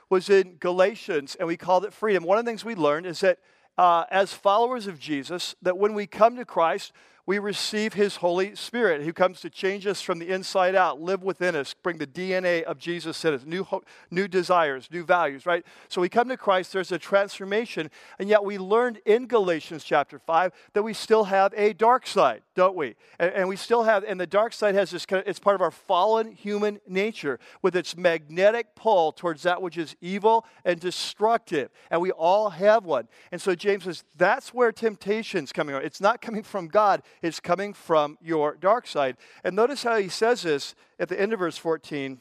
was 0.09 0.29
in 0.29 0.55
Galatians, 0.55 1.35
and 1.35 1.47
we 1.47 1.57
called 1.57 1.85
it 1.85 1.93
freedom. 1.93 2.23
One 2.23 2.37
of 2.37 2.45
the 2.45 2.49
things 2.49 2.63
we 2.63 2.75
learned 2.75 3.05
is 3.05 3.19
that 3.21 3.39
uh, 3.77 4.05
as 4.09 4.33
followers 4.33 4.87
of 4.87 4.99
Jesus, 4.99 5.55
that 5.61 5.77
when 5.77 5.93
we 5.93 6.07
come 6.07 6.35
to 6.35 6.45
Christ, 6.45 6.91
we 7.31 7.39
receive 7.39 7.93
His 7.93 8.17
Holy 8.17 8.55
Spirit 8.55 9.03
who 9.03 9.13
comes 9.13 9.39
to 9.39 9.49
change 9.49 9.87
us 9.87 10.01
from 10.01 10.19
the 10.19 10.27
inside 10.27 10.75
out, 10.75 10.99
live 10.99 11.23
within 11.23 11.55
us, 11.55 11.73
bring 11.73 11.97
the 11.97 12.05
DNA 12.05 12.61
of 12.63 12.77
Jesus 12.77 13.23
in 13.23 13.33
us, 13.33 13.45
new, 13.45 13.65
new 14.09 14.27
desires, 14.27 14.89
new 14.91 15.05
values, 15.05 15.45
right? 15.45 15.65
So 15.87 16.01
we 16.01 16.09
come 16.09 16.27
to 16.27 16.35
Christ, 16.35 16.73
there's 16.73 16.91
a 16.91 16.99
transformation, 16.99 17.89
and 18.19 18.27
yet 18.27 18.43
we 18.43 18.57
learned 18.57 18.99
in 19.05 19.27
Galatians 19.27 19.85
chapter 19.85 20.19
5 20.19 20.51
that 20.73 20.83
we 20.83 20.93
still 20.93 21.23
have 21.23 21.53
a 21.55 21.71
dark 21.71 22.05
side, 22.05 22.41
don't 22.53 22.75
we? 22.75 22.95
And, 23.17 23.31
and 23.33 23.47
we 23.47 23.55
still 23.55 23.83
have, 23.83 24.03
and 24.03 24.19
the 24.19 24.27
dark 24.27 24.51
side 24.51 24.75
has 24.75 24.91
this 24.91 25.05
kind 25.05 25.21
of, 25.21 25.27
it's 25.29 25.39
part 25.39 25.55
of 25.55 25.61
our 25.61 25.71
fallen 25.71 26.33
human 26.33 26.81
nature 26.85 27.39
with 27.61 27.77
its 27.77 27.95
magnetic 27.95 28.75
pull 28.75 29.13
towards 29.13 29.43
that 29.43 29.61
which 29.61 29.77
is 29.77 29.95
evil 30.01 30.45
and 30.65 30.81
destructive. 30.81 31.69
And 31.89 32.01
we 32.01 32.11
all 32.11 32.49
have 32.49 32.83
one. 32.83 33.07
And 33.31 33.41
so 33.41 33.55
James 33.55 33.85
says 33.85 34.03
that's 34.17 34.53
where 34.53 34.73
temptation's 34.73 35.53
coming 35.53 35.73
from. 35.73 35.85
It's 35.85 36.01
not 36.01 36.21
coming 36.21 36.43
from 36.43 36.67
God, 36.67 37.03
is 37.21 37.39
coming 37.39 37.73
from 37.73 38.17
your 38.21 38.55
dark 38.55 38.87
side. 38.87 39.17
And 39.43 39.55
notice 39.55 39.83
how 39.83 39.97
he 39.97 40.09
says 40.09 40.43
this 40.43 40.75
at 40.99 41.09
the 41.09 41.19
end 41.19 41.33
of 41.33 41.39
verse 41.39 41.57
14. 41.57 42.19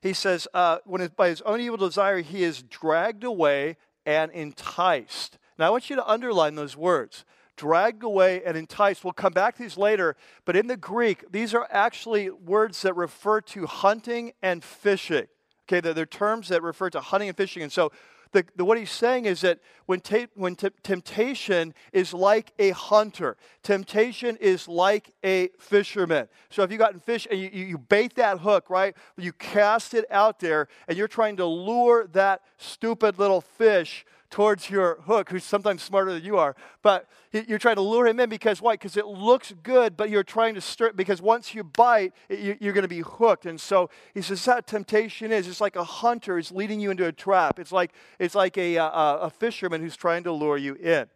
He 0.00 0.12
says, 0.12 0.46
uh, 0.54 0.78
when 0.84 1.06
by 1.16 1.28
his 1.28 1.42
own 1.42 1.60
evil 1.60 1.76
desire 1.76 2.20
he 2.20 2.44
is 2.44 2.62
dragged 2.62 3.24
away 3.24 3.76
and 4.06 4.30
enticed. 4.32 5.38
Now 5.58 5.66
I 5.66 5.70
want 5.70 5.90
you 5.90 5.96
to 5.96 6.08
underline 6.08 6.54
those 6.54 6.76
words 6.76 7.24
dragged 7.58 8.04
away 8.04 8.42
and 8.44 8.56
enticed. 8.56 9.04
We'll 9.04 9.12
come 9.12 9.34
back 9.34 9.56
to 9.56 9.62
these 9.62 9.76
later, 9.76 10.16
but 10.46 10.56
in 10.56 10.68
the 10.68 10.76
Greek, 10.76 11.30
these 11.30 11.52
are 11.52 11.66
actually 11.70 12.30
words 12.30 12.80
that 12.82 12.96
refer 12.96 13.42
to 13.42 13.66
hunting 13.66 14.32
and 14.40 14.64
fishing. 14.64 15.26
Okay, 15.66 15.80
they're, 15.80 15.92
they're 15.92 16.06
terms 16.06 16.48
that 16.48 16.62
refer 16.62 16.88
to 16.90 17.00
hunting 17.00 17.28
and 17.28 17.36
fishing. 17.36 17.62
And 17.62 17.70
so 17.70 17.92
the, 18.32 18.44
the, 18.56 18.64
what 18.64 18.78
he's 18.78 18.90
saying 18.90 19.24
is 19.24 19.40
that 19.40 19.60
when, 19.86 20.00
te- 20.00 20.28
when 20.34 20.54
t- 20.54 20.70
temptation 20.82 21.74
is 21.92 22.12
like 22.12 22.52
a 22.58 22.70
hunter, 22.70 23.36
temptation 23.62 24.36
is 24.36 24.68
like 24.68 25.12
a 25.24 25.48
fisherman. 25.58 26.28
So 26.50 26.62
if 26.62 26.70
you 26.70 26.78
got 26.78 26.92
in 26.92 27.00
fish 27.00 27.26
and 27.30 27.40
you, 27.40 27.48
you 27.50 27.78
bait 27.78 28.14
that 28.16 28.40
hook, 28.40 28.70
right? 28.70 28.94
You 29.16 29.32
cast 29.32 29.94
it 29.94 30.04
out 30.10 30.40
there 30.40 30.68
and 30.86 30.96
you're 30.98 31.08
trying 31.08 31.36
to 31.36 31.46
lure 31.46 32.06
that 32.08 32.42
stupid 32.58 33.18
little 33.18 33.40
fish 33.40 34.04
towards 34.30 34.68
your 34.68 35.00
hook, 35.02 35.30
who's 35.30 35.44
sometimes 35.44 35.82
smarter 35.82 36.12
than 36.12 36.22
you 36.22 36.36
are. 36.36 36.54
But 36.82 37.08
you're 37.32 37.58
trying 37.58 37.76
to 37.76 37.82
lure 37.82 38.06
him 38.06 38.20
in 38.20 38.28
because 38.28 38.60
why? 38.60 38.74
Because 38.74 38.96
it 38.96 39.06
looks 39.06 39.54
good, 39.62 39.96
but 39.96 40.10
you're 40.10 40.24
trying 40.24 40.54
to 40.54 40.60
stir. 40.60 40.88
it 40.88 40.96
Because 40.96 41.22
once 41.22 41.54
you 41.54 41.64
bite, 41.64 42.12
you're 42.28 42.72
going 42.72 42.82
to 42.82 42.88
be 42.88 43.00
hooked. 43.00 43.46
And 43.46 43.60
so 43.60 43.90
he 44.14 44.22
says 44.22 44.44
that 44.44 44.66
temptation 44.66 45.32
is. 45.32 45.48
It's 45.48 45.60
like 45.60 45.76
a 45.76 45.84
hunter 45.84 46.38
is 46.38 46.52
leading 46.52 46.80
you 46.80 46.90
into 46.90 47.06
a 47.06 47.12
trap. 47.12 47.58
It's 47.58 47.72
like 47.72 47.92
it's 48.18 48.34
like 48.34 48.58
a, 48.58 48.76
a, 48.76 48.86
a 49.22 49.30
fisherman 49.30 49.80
who's 49.80 49.96
trying 49.96 50.24
to 50.24 50.32
lure 50.32 50.58
you 50.58 50.74
in. 50.74 51.06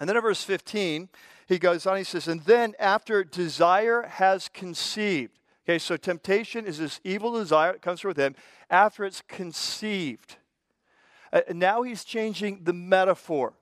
And 0.00 0.08
then 0.08 0.16
in 0.16 0.22
verse 0.22 0.42
15, 0.42 1.08
he 1.46 1.58
goes 1.58 1.86
on. 1.86 1.96
He 1.96 2.04
says, 2.04 2.28
and 2.28 2.42
then 2.42 2.74
after 2.78 3.24
desire 3.24 4.02
has 4.02 4.48
conceived. 4.48 5.38
Okay, 5.64 5.78
so 5.78 5.96
temptation 5.96 6.64
is 6.64 6.78
this 6.78 7.00
evil 7.04 7.32
desire 7.32 7.72
that 7.72 7.82
comes 7.82 8.00
from 8.00 8.08
within. 8.08 8.36
After 8.70 9.04
it's 9.04 9.22
conceived 9.26 10.36
uh, 11.32 11.40
now 11.52 11.82
he's 11.82 12.04
changing 12.04 12.60
the 12.64 12.72
metaphor. 12.72 13.54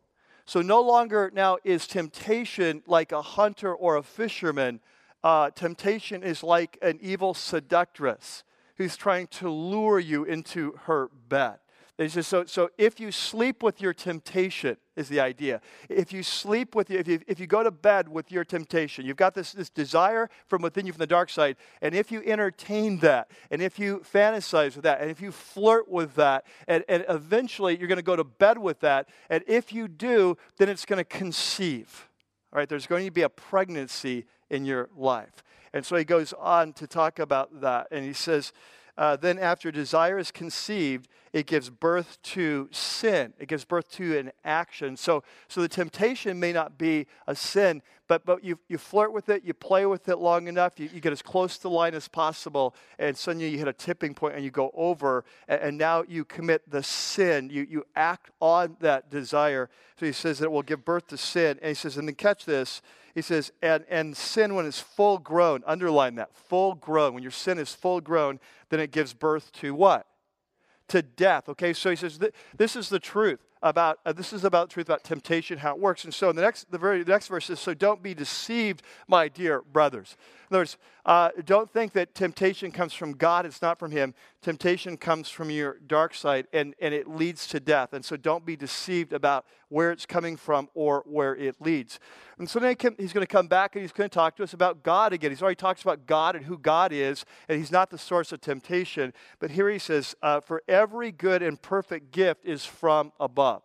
So 0.45 0.63
no 0.63 0.81
longer 0.81 1.31
now 1.35 1.59
is 1.65 1.87
temptation 1.87 2.83
like 2.87 3.13
a 3.13 3.23
hunter 3.23 3.75
or 3.75 3.97
a 3.97 4.03
fisherman. 4.03 4.81
Uh, 5.25 5.51
temptation 5.51 6.23
is 6.23 6.43
like 6.43 6.79
an 6.83 6.99
evil 7.03 7.35
seductress 7.35 8.45
who's 8.77 8.97
trying 8.97 9.27
to 9.27 9.51
lure 9.51 9.99
you 9.99 10.25
into 10.25 10.79
her 10.85 11.11
bed. 11.29 11.59
He 11.99 12.09
says, 12.09 12.27
so, 12.27 12.45
so 12.45 12.71
if 12.77 13.01
you 13.01 13.11
sleep 13.11 13.63
with 13.63 13.81
your 13.81 13.95
temptation, 13.95 14.77
is 14.97 15.09
the 15.09 15.21
idea. 15.21 15.61
If 15.89 16.13
you 16.13 16.23
sleep 16.23 16.75
with 16.75 16.91
if 16.91 17.07
you, 17.07 17.21
if 17.27 17.39
you 17.39 17.47
go 17.47 17.63
to 17.63 17.71
bed 17.71 18.09
with 18.09 18.33
your 18.33 18.45
temptation, 18.45 19.05
you've 19.05 19.17
got 19.17 19.35
this, 19.35 19.53
this 19.53 19.71
desire 19.71 20.29
from 20.47 20.63
within 20.63 20.87
you 20.87 20.93
from 20.93 21.01
the 21.01 21.07
dark 21.07 21.31
side, 21.31 21.57
and 21.83 21.95
if 21.95 22.11
you 22.11 22.23
entertain 22.25 22.99
that, 23.01 23.31
and 23.51 23.63
if 23.63 23.79
you 23.79 24.03
fantasize 24.11 24.75
with 24.75 24.85
that, 24.85 25.01
and 25.01 25.11
if 25.11 25.21
you 25.21 25.31
flirt 25.31 25.89
with 25.89 26.15
that, 26.15 26.47
and, 26.67 26.83
and 26.89 27.05
eventually 27.09 27.79
you're 27.79 27.89
going 27.89 27.97
to 27.97 28.03
go 28.03 28.17
to 28.17 28.25
bed 28.25 28.59
with 28.59 28.81
that, 28.81 29.09
and 29.29 29.45
if 29.47 29.73
you 29.73 29.87
do, 29.87 30.37
then 30.57 30.69
it's 30.69 30.87
going 30.87 30.99
to 30.99 31.05
conceive. 31.05 32.09
All 32.53 32.59
right, 32.59 32.69
there's 32.69 32.87
going 32.87 33.05
to 33.05 33.11
be 33.11 33.23
a 33.23 33.29
pregnancy 33.29 34.25
in 34.51 34.65
your 34.65 34.89
life. 34.97 35.45
And 35.73 35.85
so 35.85 35.97
he 35.97 36.05
goes 36.05 36.33
on 36.33 36.73
to 36.75 36.87
talk 36.87 37.19
about 37.19 37.61
that, 37.61 37.89
and 37.91 38.05
he 38.05 38.15
says, 38.15 38.53
uh, 38.99 39.17
then 39.17 39.39
after 39.39 39.71
desire 39.71 40.19
is 40.19 40.31
conceived, 40.31 41.09
it 41.33 41.47
gives 41.47 41.69
birth 41.69 42.19
to 42.23 42.69
sin. 42.73 43.35
It 43.39 43.49
gives 43.49 43.65
birth 43.65 43.91
to 43.93 44.17
an 44.17 44.33
action. 44.45 44.97
So, 44.97 45.23
so 45.49 45.61
the 45.61 45.69
temptation 45.69 46.41
may 46.41 46.53
not 46.53 46.79
be 46.79 47.07
a 47.27 47.37
sin, 47.37 47.83
but, 48.09 48.25
but 48.25 48.43
you, 48.43 48.59
you 48.69 48.79
flirt 48.79 49.13
with 49.13 49.29
it, 49.29 49.45
you 49.45 49.53
play 49.53 49.85
with 49.85 50.09
it 50.09 50.17
long 50.17 50.49
enough, 50.49 50.79
you, 50.79 50.89
you 50.95 51.01
get 51.01 51.13
as 51.13 51.23
close 51.23 51.57
to 51.57 51.63
the 51.65 51.71
line 51.71 51.95
as 51.95 52.09
possible, 52.09 52.75
and 52.99 53.17
suddenly 53.17 53.49
you 53.49 53.59
hit 53.59 53.69
a 53.69 53.73
tipping 53.73 54.15
point 54.15 54.37
and 54.37 54.45
you 54.45 54.51
go 54.51 54.71
over, 54.75 55.25
and, 55.49 55.61
and 55.61 55.79
now 55.79 56.05
you 56.09 56.25
commit 56.25 56.71
the 56.71 56.83
sin. 56.83 57.51
You, 57.51 57.67
you 57.69 57.85
act 57.97 58.31
on 58.41 58.77
that 58.81 59.11
desire. 59.11 59.69
So 59.99 60.07
he 60.07 60.13
says 60.13 60.39
that 60.39 60.47
it 60.47 60.53
will 60.53 60.63
give 60.63 60.85
birth 60.85 61.09
to 61.09 61.19
sin. 61.19 61.59
And 61.61 61.69
he 61.69 61.75
says, 61.75 61.97
and 61.97 62.07
then 62.09 62.15
catch 62.15 62.45
this, 62.45 62.81
he 63.17 63.23
says, 63.23 63.51
and, 63.63 63.83
and 63.89 64.15
sin 64.15 64.55
when 64.55 64.67
it's 64.67 64.79
full 64.79 65.17
grown, 65.17 65.65
underline 65.67 66.17
that, 66.17 66.37
full 66.37 66.75
grown. 66.75 67.15
When 67.15 67.23
your 67.23 67.33
sin 67.33 67.59
is 67.59 67.75
full 67.75 68.03
grown, 68.03 68.39
then 68.69 68.79
it 68.79 68.91
gives 68.91 69.15
birth 69.15 69.51
to 69.53 69.75
what? 69.75 70.07
To 70.89 71.01
death. 71.01 71.49
Okay, 71.49 71.73
so 71.73 71.89
he 71.89 71.97
says, 71.97 72.21
this 72.55 72.77
is 72.77 72.91
the 72.91 72.99
truth 72.99 73.41
about 73.63 74.01
uh, 74.05 74.13
this 74.13 74.35
is 74.35 74.45
about 74.45 74.69
truth 74.69 74.87
about 74.87 75.03
temptation, 75.03 75.57
how 75.57 75.71
it 75.71 75.81
works. 75.81 76.05
And 76.05 76.13
so 76.13 76.31
the 76.31 76.43
next, 76.43 76.71
the 76.71 76.77
very 76.77 77.03
the 77.03 77.11
next 77.11 77.29
verse 77.29 77.49
is, 77.49 77.59
so 77.59 77.73
don't 77.73 78.03
be 78.03 78.13
deceived, 78.13 78.83
my 79.09 79.29
dear 79.29 79.63
brothers. 79.63 80.19
In 80.49 80.55
other 80.55 80.61
words, 80.61 80.77
uh, 81.05 81.31
don't 81.45 81.71
think 81.71 81.93
that 81.93 82.15
temptation 82.15 82.71
comes 82.71 82.93
from 82.93 83.13
God. 83.13 83.47
It's 83.47 83.63
not 83.63 83.79
from 83.79 83.91
Him. 83.91 84.15
Temptation 84.43 84.97
comes 84.97 85.29
from 85.29 85.51
your 85.51 85.79
dark 85.87 86.15
side, 86.15 86.47
and, 86.53 86.75
and 86.81 86.95
it 86.95 87.09
leads 87.09 87.49
to 87.49 87.61
death. 87.61 87.93
And 87.93 88.05
so 88.05 88.17
don't 88.17 88.47
be 88.47 88.55
deceived 88.55 89.13
about 89.13 89.45
where 89.69 89.91
it's 89.91 90.07
coming 90.07 90.37
from 90.37 90.69
or 90.75 91.03
where 91.07 91.35
it 91.35 91.61
leads. 91.61 91.99
And 92.39 92.49
so 92.49 92.61
then 92.61 92.77
he's 92.99 93.13
going 93.13 93.27
to 93.27 93.33
come 93.33 93.49
back 93.49 93.75
and 93.75 93.83
he's 93.83 93.93
going 93.93 94.09
to 94.09 94.15
talk 94.15 94.37
to 94.37 94.45
us 94.45 94.53
about 94.53 94.85
God 94.85 95.13
again. 95.13 95.31
He's 95.31 95.43
already 95.43 95.57
talked 95.57 95.83
about 95.83 96.07
God 96.07 96.37
and 96.37 96.45
who 96.45 96.59
God 96.59 96.93
is, 96.93 97.25
and 97.49 97.59
He's 97.59 97.73
not 97.73 97.91
the 97.91 97.99
source 97.99 98.31
of 98.31 98.41
temptation. 98.41 99.13
But 99.41 99.51
here 99.51 99.69
he 99.69 99.79
says, 99.79 100.15
uh, 100.23 100.41
For 100.41 100.63
every 100.69 101.11
good 101.11 101.43
and 101.43 101.61
perfect 101.61 102.13
gift 102.13 102.45
is 102.45 102.65
from 102.65 103.13
above. 103.19 103.63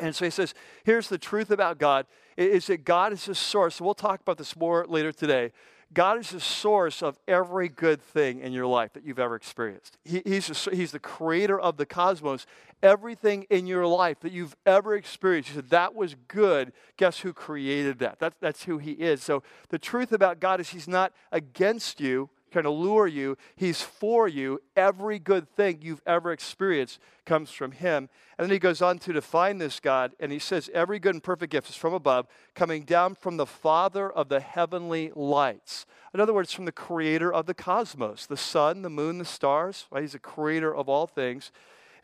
And 0.00 0.14
so 0.14 0.24
he 0.24 0.30
says, 0.30 0.54
here's 0.84 1.08
the 1.08 1.18
truth 1.18 1.50
about 1.50 1.78
God 1.78 2.06
is 2.36 2.68
that 2.68 2.84
God 2.84 3.12
is 3.12 3.26
the 3.26 3.34
source. 3.34 3.80
We'll 3.80 3.94
talk 3.94 4.20
about 4.20 4.38
this 4.38 4.56
more 4.56 4.86
later 4.88 5.12
today. 5.12 5.52
God 5.92 6.18
is 6.18 6.30
the 6.30 6.40
source 6.40 7.02
of 7.02 7.18
every 7.26 7.68
good 7.68 8.02
thing 8.02 8.40
in 8.40 8.52
your 8.52 8.66
life 8.66 8.92
that 8.92 9.04
you've 9.04 9.18
ever 9.18 9.34
experienced. 9.34 9.96
He, 10.04 10.22
he's, 10.24 10.66
a, 10.66 10.74
he's 10.74 10.92
the 10.92 10.98
creator 10.98 11.58
of 11.58 11.78
the 11.78 11.86
cosmos. 11.86 12.46
Everything 12.82 13.46
in 13.48 13.66
your 13.66 13.86
life 13.86 14.20
that 14.20 14.30
you've 14.32 14.54
ever 14.66 14.94
experienced, 14.94 15.50
He 15.50 15.56
said, 15.56 15.70
that 15.70 15.94
was 15.94 16.14
good. 16.28 16.72
Guess 16.98 17.20
who 17.20 17.32
created 17.32 17.98
that? 18.00 18.18
That's, 18.18 18.36
that's 18.40 18.64
who 18.64 18.78
He 18.78 18.92
is. 18.92 19.22
So 19.22 19.42
the 19.70 19.78
truth 19.78 20.12
about 20.12 20.40
God 20.40 20.60
is 20.60 20.68
He's 20.70 20.88
not 20.88 21.12
against 21.32 22.00
you, 22.00 22.28
trying 22.50 22.64
to 22.64 22.70
lure 22.70 23.06
you. 23.06 23.36
He's 23.56 23.82
for 23.82 24.28
you. 24.28 24.60
Every 24.76 25.18
good 25.18 25.48
thing 25.48 25.80
you've 25.82 26.02
ever 26.06 26.32
experienced 26.32 26.98
comes 27.24 27.50
from 27.50 27.72
Him. 27.72 28.08
And 28.36 28.44
then 28.44 28.50
he 28.50 28.58
goes 28.58 28.80
on 28.80 28.98
to 29.00 29.12
define 29.12 29.58
this 29.58 29.80
God, 29.80 30.12
and 30.20 30.30
he 30.30 30.38
says, 30.38 30.70
Every 30.72 30.98
good 30.98 31.14
and 31.14 31.22
perfect 31.22 31.52
gift 31.52 31.68
is 31.68 31.76
from 31.76 31.92
above, 31.92 32.26
coming 32.54 32.84
down 32.84 33.14
from 33.14 33.36
the 33.36 33.46
Father 33.46 34.10
of 34.10 34.28
the 34.28 34.40
heavenly 34.40 35.12
lights. 35.14 35.86
In 36.14 36.20
other 36.20 36.34
words, 36.34 36.52
from 36.52 36.64
the 36.64 36.72
creator 36.72 37.32
of 37.32 37.46
the 37.46 37.54
cosmos, 37.54 38.26
the 38.26 38.36
sun, 38.36 38.82
the 38.82 38.90
moon, 38.90 39.18
the 39.18 39.24
stars. 39.24 39.86
Right? 39.90 40.02
He's 40.02 40.12
the 40.12 40.18
creator 40.18 40.74
of 40.74 40.88
all 40.88 41.06
things. 41.06 41.52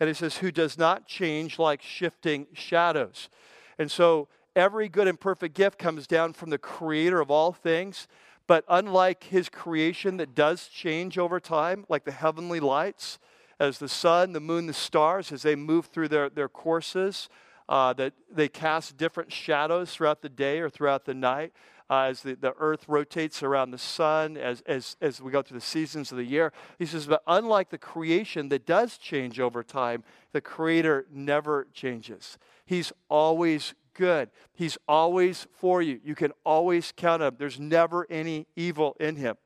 And 0.00 0.08
he 0.08 0.14
says, 0.14 0.38
Who 0.38 0.50
does 0.50 0.76
not 0.76 1.06
change 1.06 1.58
like 1.58 1.82
shifting 1.82 2.46
shadows. 2.52 3.28
And 3.78 3.90
so 3.90 4.28
every 4.56 4.88
good 4.88 5.08
and 5.08 5.18
perfect 5.18 5.54
gift 5.54 5.78
comes 5.78 6.06
down 6.06 6.32
from 6.32 6.50
the 6.50 6.58
creator 6.58 7.20
of 7.20 7.30
all 7.30 7.52
things. 7.52 8.06
But 8.46 8.64
unlike 8.68 9.24
his 9.24 9.48
creation 9.48 10.18
that 10.18 10.34
does 10.34 10.68
change 10.68 11.16
over 11.18 11.40
time, 11.40 11.86
like 11.88 12.04
the 12.04 12.12
heavenly 12.12 12.60
lights, 12.60 13.18
as 13.58 13.78
the 13.78 13.88
sun, 13.88 14.32
the 14.32 14.40
moon, 14.40 14.66
the 14.66 14.72
stars, 14.72 15.32
as 15.32 15.42
they 15.42 15.54
move 15.54 15.86
through 15.86 16.08
their, 16.08 16.28
their 16.28 16.48
courses, 16.48 17.28
uh, 17.68 17.92
that 17.94 18.12
they 18.30 18.48
cast 18.48 18.96
different 18.96 19.32
shadows 19.32 19.94
throughout 19.94 20.20
the 20.20 20.28
day 20.28 20.58
or 20.58 20.68
throughout 20.68 21.04
the 21.04 21.14
night. 21.14 21.52
Uh, 21.90 22.04
as 22.04 22.22
the, 22.22 22.34
the 22.34 22.54
earth 22.58 22.86
rotates 22.88 23.42
around 23.42 23.70
the 23.70 23.78
sun, 23.78 24.38
as, 24.38 24.62
as, 24.62 24.96
as 25.02 25.20
we 25.20 25.30
go 25.30 25.42
through 25.42 25.58
the 25.58 25.64
seasons 25.64 26.10
of 26.10 26.16
the 26.16 26.24
year. 26.24 26.50
He 26.78 26.86
says, 26.86 27.06
but 27.06 27.22
unlike 27.26 27.68
the 27.68 27.78
creation 27.78 28.48
that 28.48 28.64
does 28.64 28.96
change 28.96 29.38
over 29.38 29.62
time, 29.62 30.02
the 30.32 30.40
Creator 30.40 31.06
never 31.12 31.66
changes. 31.74 32.38
He's 32.64 32.90
always 33.10 33.74
good. 33.94 34.30
He's 34.52 34.76
always 34.86 35.46
for 35.52 35.80
you. 35.80 36.00
You 36.04 36.14
can 36.14 36.32
always 36.44 36.92
count 36.96 37.22
on 37.22 37.28
him. 37.28 37.36
There's 37.38 37.60
never 37.60 38.06
any 38.10 38.46
evil 38.56 38.96
in 39.00 39.16
him. 39.16 39.36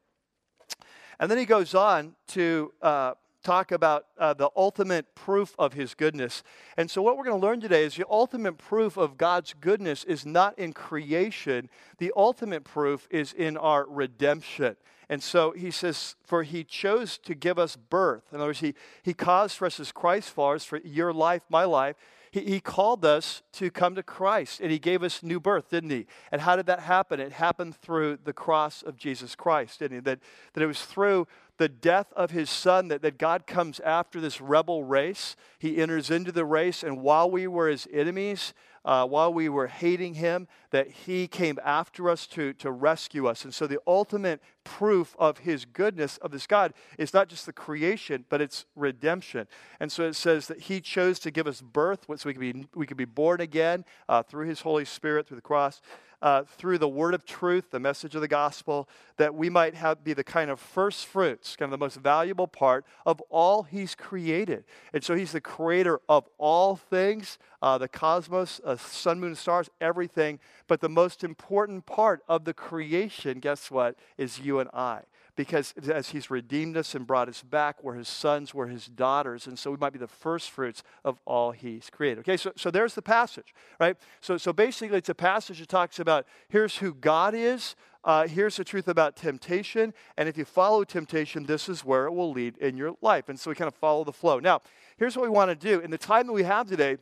And 1.20 1.30
then 1.30 1.38
he 1.38 1.46
goes 1.46 1.74
on 1.74 2.14
to 2.28 2.72
uh, 2.80 3.14
talk 3.42 3.72
about 3.72 4.06
uh, 4.18 4.34
the 4.34 4.50
ultimate 4.56 5.14
proof 5.14 5.54
of 5.58 5.72
his 5.72 5.94
goodness. 5.94 6.42
And 6.76 6.90
so, 6.90 7.02
what 7.02 7.16
we're 7.16 7.24
going 7.24 7.40
to 7.40 7.46
learn 7.46 7.60
today 7.60 7.84
is 7.84 7.96
the 7.96 8.04
ultimate 8.08 8.58
proof 8.58 8.96
of 8.96 9.16
God's 9.16 9.54
goodness 9.60 10.04
is 10.04 10.26
not 10.26 10.58
in 10.58 10.72
creation, 10.72 11.68
the 11.98 12.12
ultimate 12.16 12.64
proof 12.64 13.08
is 13.10 13.32
in 13.32 13.56
our 13.56 13.86
redemption. 13.88 14.76
And 15.08 15.22
so 15.22 15.52
he 15.52 15.70
says, 15.70 16.16
For 16.22 16.42
he 16.42 16.64
chose 16.64 17.18
to 17.18 17.34
give 17.34 17.58
us 17.58 17.76
birth. 17.76 18.24
In 18.30 18.38
other 18.38 18.48
words, 18.48 18.60
he, 18.60 18.74
he 19.02 19.14
caused 19.14 19.56
for 19.56 19.66
us 19.66 19.80
as 19.80 19.90
Christ 19.90 20.30
followers, 20.30 20.64
for 20.64 20.78
your 20.78 21.12
life, 21.12 21.42
my 21.48 21.64
life, 21.64 21.96
he, 22.30 22.40
he 22.40 22.60
called 22.60 23.04
us 23.04 23.42
to 23.52 23.70
come 23.70 23.94
to 23.94 24.02
Christ 24.02 24.60
and 24.60 24.70
He 24.70 24.78
gave 24.78 25.02
us 25.02 25.22
new 25.22 25.40
birth, 25.40 25.70
didn't 25.70 25.90
He? 25.90 26.06
And 26.30 26.40
how 26.40 26.56
did 26.56 26.66
that 26.66 26.80
happen? 26.80 27.20
It 27.20 27.32
happened 27.32 27.76
through 27.76 28.18
the 28.24 28.32
cross 28.32 28.82
of 28.82 28.96
Jesus 28.96 29.34
Christ, 29.34 29.80
didn't 29.80 29.96
He? 29.96 30.00
That, 30.00 30.20
that 30.52 30.62
it 30.62 30.66
was 30.66 30.82
through 30.82 31.26
the 31.56 31.68
death 31.68 32.12
of 32.14 32.30
His 32.30 32.50
Son 32.50 32.88
that, 32.88 33.02
that 33.02 33.18
God 33.18 33.46
comes 33.46 33.80
after 33.80 34.20
this 34.20 34.40
rebel 34.40 34.84
race. 34.84 35.36
He 35.58 35.78
enters 35.78 36.10
into 36.10 36.32
the 36.32 36.44
race, 36.44 36.82
and 36.82 37.02
while 37.02 37.30
we 37.30 37.46
were 37.46 37.68
His 37.68 37.88
enemies, 37.92 38.54
uh, 38.88 39.06
while 39.06 39.30
we 39.30 39.50
were 39.50 39.66
hating 39.66 40.14
him, 40.14 40.48
that 40.70 40.90
he 40.90 41.28
came 41.28 41.58
after 41.62 42.08
us 42.08 42.26
to, 42.26 42.54
to 42.54 42.70
rescue 42.70 43.26
us. 43.26 43.44
And 43.44 43.52
so 43.52 43.66
the 43.66 43.78
ultimate 43.86 44.40
proof 44.64 45.14
of 45.18 45.38
his 45.38 45.66
goodness, 45.66 46.16
of 46.16 46.30
this 46.30 46.46
God, 46.46 46.72
is 46.96 47.12
not 47.12 47.28
just 47.28 47.44
the 47.44 47.52
creation, 47.52 48.24
but 48.30 48.40
it's 48.40 48.64
redemption. 48.74 49.46
And 49.78 49.92
so 49.92 50.04
it 50.04 50.14
says 50.14 50.46
that 50.46 50.60
he 50.60 50.80
chose 50.80 51.18
to 51.18 51.30
give 51.30 51.46
us 51.46 51.60
birth 51.60 52.06
so 52.16 52.30
we 52.30 52.32
could 52.32 52.40
be, 52.40 52.66
we 52.74 52.86
could 52.86 52.96
be 52.96 53.04
born 53.04 53.42
again 53.42 53.84
uh, 54.08 54.22
through 54.22 54.48
his 54.48 54.62
Holy 54.62 54.86
Spirit, 54.86 55.28
through 55.28 55.36
the 55.36 55.42
cross 55.42 55.82
uh, 56.20 56.42
through 56.44 56.78
the 56.78 56.88
word 56.88 57.14
of 57.14 57.24
truth, 57.24 57.70
the 57.70 57.80
message 57.80 58.14
of 58.14 58.20
the 58.20 58.28
gospel, 58.28 58.88
that 59.16 59.34
we 59.34 59.48
might 59.48 59.74
have, 59.74 60.02
be 60.02 60.12
the 60.12 60.24
kind 60.24 60.50
of 60.50 60.58
first 60.58 61.06
fruits, 61.06 61.56
kind 61.56 61.72
of 61.72 61.78
the 61.78 61.84
most 61.84 61.96
valuable 61.96 62.46
part 62.46 62.84
of 63.06 63.20
all 63.30 63.62
He's 63.64 63.94
created. 63.94 64.64
And 64.92 65.02
so 65.04 65.14
He's 65.14 65.32
the 65.32 65.40
creator 65.40 66.00
of 66.08 66.28
all 66.38 66.76
things, 66.76 67.38
uh, 67.62 67.78
the 67.78 67.88
cosmos, 67.88 68.60
uh, 68.64 68.76
sun, 68.76 69.20
moon, 69.20 69.34
stars, 69.34 69.70
everything. 69.80 70.40
But 70.66 70.80
the 70.80 70.88
most 70.88 71.24
important 71.24 71.86
part 71.86 72.22
of 72.28 72.44
the 72.44 72.54
creation, 72.54 73.40
guess 73.40 73.70
what, 73.70 73.96
is 74.16 74.40
you 74.40 74.60
and 74.60 74.70
I 74.72 75.02
because 75.38 75.72
as 75.88 76.08
he's 76.08 76.30
redeemed 76.30 76.76
us 76.76 76.96
and 76.96 77.06
brought 77.06 77.28
us 77.28 77.42
back, 77.42 77.84
we're 77.84 77.94
his 77.94 78.08
sons, 78.08 78.52
we're 78.52 78.66
his 78.66 78.86
daughters, 78.86 79.46
and 79.46 79.56
so 79.56 79.70
we 79.70 79.76
might 79.76 79.92
be 79.92 79.98
the 79.98 80.08
first 80.08 80.50
fruits 80.50 80.82
of 81.04 81.20
all 81.24 81.52
he's 81.52 81.88
created. 81.90 82.18
Okay, 82.18 82.36
so, 82.36 82.50
so 82.56 82.72
there's 82.72 82.94
the 82.94 83.02
passage, 83.02 83.54
right? 83.78 83.96
So, 84.20 84.36
so 84.36 84.52
basically, 84.52 84.98
it's 84.98 85.10
a 85.10 85.14
passage 85.14 85.60
that 85.60 85.68
talks 85.68 86.00
about 86.00 86.26
here's 86.48 86.78
who 86.78 86.92
God 86.92 87.36
is, 87.36 87.76
uh, 88.02 88.26
here's 88.26 88.56
the 88.56 88.64
truth 88.64 88.88
about 88.88 89.14
temptation, 89.14 89.94
and 90.16 90.28
if 90.28 90.36
you 90.36 90.44
follow 90.44 90.82
temptation, 90.82 91.46
this 91.46 91.68
is 91.68 91.84
where 91.84 92.06
it 92.06 92.12
will 92.12 92.32
lead 92.32 92.56
in 92.58 92.76
your 92.76 92.96
life. 93.00 93.28
And 93.28 93.38
so 93.38 93.48
we 93.48 93.54
kind 93.54 93.68
of 93.68 93.76
follow 93.76 94.02
the 94.02 94.12
flow. 94.12 94.40
Now, 94.40 94.62
here's 94.96 95.16
what 95.16 95.22
we 95.22 95.28
want 95.28 95.50
to 95.50 95.54
do. 95.54 95.78
In 95.78 95.92
the 95.92 95.98
time 95.98 96.26
that 96.26 96.32
we 96.32 96.42
have 96.42 96.66
today, 96.66 96.96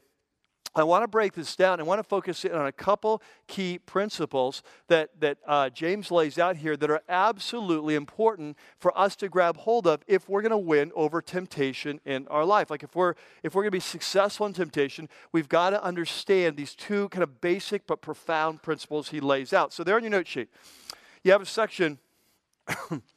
I 0.77 0.85
want 0.85 1.05
to 1.05 1.09
break 1.09 1.33
this 1.33 1.57
down. 1.57 1.81
I 1.81 1.85
want 1.85 2.01
to 2.01 2.05
focus 2.05 2.45
in 2.45 2.53
on 2.53 2.67
a 2.67 2.73
couple 2.73 3.23
key 3.47 3.79
principles 3.79 4.63
that, 4.89 5.09
that 5.21 5.39
uh, 5.47 5.71
James 5.71 6.11
lays 6.11 6.39
out 6.39 6.57
here 6.57 6.77
that 6.77 6.91
are 6.91 7.01
absolutely 7.09 7.95
important 7.95 8.59
for 8.79 8.97
us 8.97 9.17
to 9.17 9.31
grab 9.31 9.57
hold 9.57 9.87
of 9.87 10.03
if 10.07 10.29
we're 10.29 10.43
going 10.43 10.51
to 10.51 10.59
win 10.59 10.93
over 10.95 11.23
temptation 11.23 11.99
in 12.05 12.29
our 12.29 12.45
life. 12.45 12.71
Like 12.71 12.83
if 12.83 12.95
we're, 12.95 13.15
if 13.43 13.55
we're 13.55 13.63
going 13.63 13.71
to 13.71 13.77
be 13.77 13.81
successful 13.81 14.45
in 14.45 14.53
temptation, 14.53 15.09
we've 15.33 15.49
got 15.49 15.71
to 15.71 15.83
understand 15.83 16.59
these 16.59 16.75
two 16.75 17.09
kind 17.09 17.23
of 17.23 17.41
basic 17.41 17.87
but 17.87 18.03
profound 18.03 18.63
principles 18.63 19.09
he 19.09 19.19
lays 19.19 19.55
out. 19.55 19.73
So 19.73 19.83
there 19.83 19.97
on 19.97 20.03
your 20.03 20.11
note 20.11 20.27
sheet, 20.27 20.51
you 21.25 21.33
have 21.33 21.41
a 21.41 21.47
section 21.47 21.99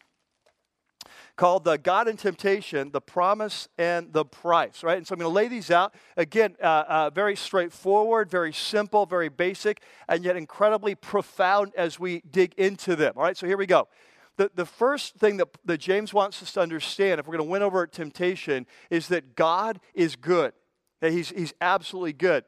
called 1.39 1.63
the 1.63 1.77
God 1.77 2.09
and 2.09 2.19
Temptation, 2.19 2.91
the 2.91 2.99
Promise 2.99 3.69
and 3.77 4.11
the 4.11 4.25
Price, 4.25 4.83
right? 4.83 4.97
And 4.97 5.07
so 5.07 5.13
I'm 5.13 5.19
going 5.19 5.31
to 5.31 5.33
lay 5.33 5.47
these 5.47 5.71
out. 5.71 5.95
Again, 6.17 6.57
uh, 6.61 6.83
uh, 6.85 7.09
very 7.11 7.37
straightforward, 7.37 8.29
very 8.29 8.51
simple, 8.51 9.05
very 9.05 9.29
basic, 9.29 9.81
and 10.09 10.25
yet 10.25 10.35
incredibly 10.35 10.95
profound 10.95 11.71
as 11.77 11.97
we 11.97 12.23
dig 12.29 12.53
into 12.55 12.93
them, 12.97 13.13
all 13.15 13.23
right? 13.23 13.37
So 13.37 13.47
here 13.47 13.55
we 13.55 13.67
go. 13.67 13.87
The, 14.35 14.51
the 14.53 14.65
first 14.65 15.15
thing 15.15 15.37
that, 15.37 15.47
that 15.63 15.77
James 15.77 16.13
wants 16.13 16.43
us 16.43 16.51
to 16.53 16.59
understand, 16.59 17.21
if 17.21 17.25
we're 17.25 17.37
going 17.37 17.47
to 17.47 17.51
win 17.51 17.63
over 17.63 17.87
temptation, 17.87 18.67
is 18.89 19.07
that 19.07 19.37
God 19.37 19.79
is 19.93 20.17
good. 20.17 20.51
That 20.99 21.13
he's, 21.13 21.29
he's 21.29 21.53
absolutely 21.61 22.13
good. 22.13 22.43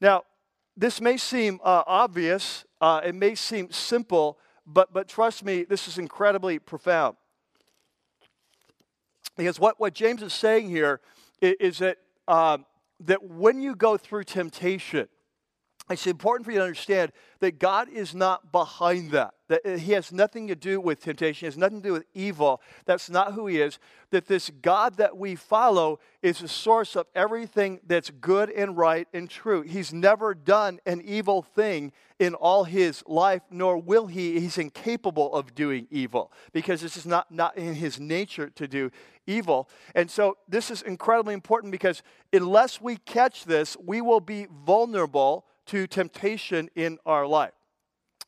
Now, 0.00 0.22
this 0.76 1.00
may 1.00 1.16
seem 1.16 1.60
uh, 1.62 1.84
obvious, 1.86 2.64
uh, 2.80 3.02
it 3.04 3.14
may 3.14 3.36
seem 3.36 3.70
simple, 3.70 4.40
but, 4.66 4.92
but 4.92 5.06
trust 5.06 5.44
me, 5.44 5.62
this 5.62 5.86
is 5.86 5.96
incredibly 5.96 6.58
profound. 6.58 7.16
Because 9.42 9.58
what, 9.58 9.80
what 9.80 9.92
James 9.92 10.22
is 10.22 10.32
saying 10.32 10.68
here 10.68 11.00
is, 11.40 11.54
is 11.58 11.78
that, 11.78 11.98
um, 12.28 12.64
that 13.00 13.24
when 13.24 13.60
you 13.60 13.74
go 13.74 13.96
through 13.96 14.22
temptation, 14.22 15.08
it's 15.90 16.06
important 16.06 16.44
for 16.44 16.52
you 16.52 16.58
to 16.58 16.64
understand 16.64 17.12
that 17.40 17.58
God 17.58 17.88
is 17.88 18.14
not 18.14 18.52
behind 18.52 19.10
that. 19.10 19.34
That 19.48 19.66
uh, 19.66 19.76
He 19.76 19.92
has 19.92 20.12
nothing 20.12 20.46
to 20.46 20.54
do 20.54 20.80
with 20.80 21.00
temptation, 21.00 21.40
He 21.40 21.46
has 21.46 21.58
nothing 21.58 21.82
to 21.82 21.88
do 21.88 21.92
with 21.92 22.04
evil. 22.14 22.62
That's 22.84 23.10
not 23.10 23.32
who 23.32 23.48
He 23.48 23.60
is. 23.60 23.80
That 24.10 24.26
this 24.26 24.50
God 24.62 24.96
that 24.98 25.16
we 25.16 25.34
follow 25.34 25.98
is 26.22 26.38
the 26.38 26.48
source 26.48 26.94
of 26.94 27.06
everything 27.16 27.80
that's 27.84 28.10
good 28.10 28.48
and 28.50 28.76
right 28.76 29.08
and 29.12 29.28
true. 29.28 29.62
He's 29.62 29.92
never 29.92 30.34
done 30.34 30.78
an 30.86 31.02
evil 31.04 31.42
thing 31.42 31.92
in 32.20 32.34
all 32.34 32.62
His 32.62 33.02
life, 33.08 33.42
nor 33.50 33.76
will 33.76 34.06
He. 34.06 34.38
He's 34.38 34.58
incapable 34.58 35.34
of 35.34 35.52
doing 35.52 35.88
evil 35.90 36.30
because 36.52 36.80
this 36.80 36.96
is 36.96 37.06
not, 37.06 37.32
not 37.32 37.56
in 37.58 37.74
His 37.74 37.98
nature 37.98 38.50
to 38.50 38.68
do 38.68 38.92
evil. 39.26 39.68
And 39.96 40.08
so 40.08 40.36
this 40.48 40.70
is 40.70 40.82
incredibly 40.82 41.34
important 41.34 41.72
because 41.72 42.04
unless 42.32 42.80
we 42.80 42.98
catch 42.98 43.44
this, 43.44 43.76
we 43.84 44.00
will 44.00 44.20
be 44.20 44.46
vulnerable 44.64 45.44
to 45.66 45.86
temptation 45.86 46.68
in 46.74 46.98
our 47.06 47.26
life. 47.26 47.52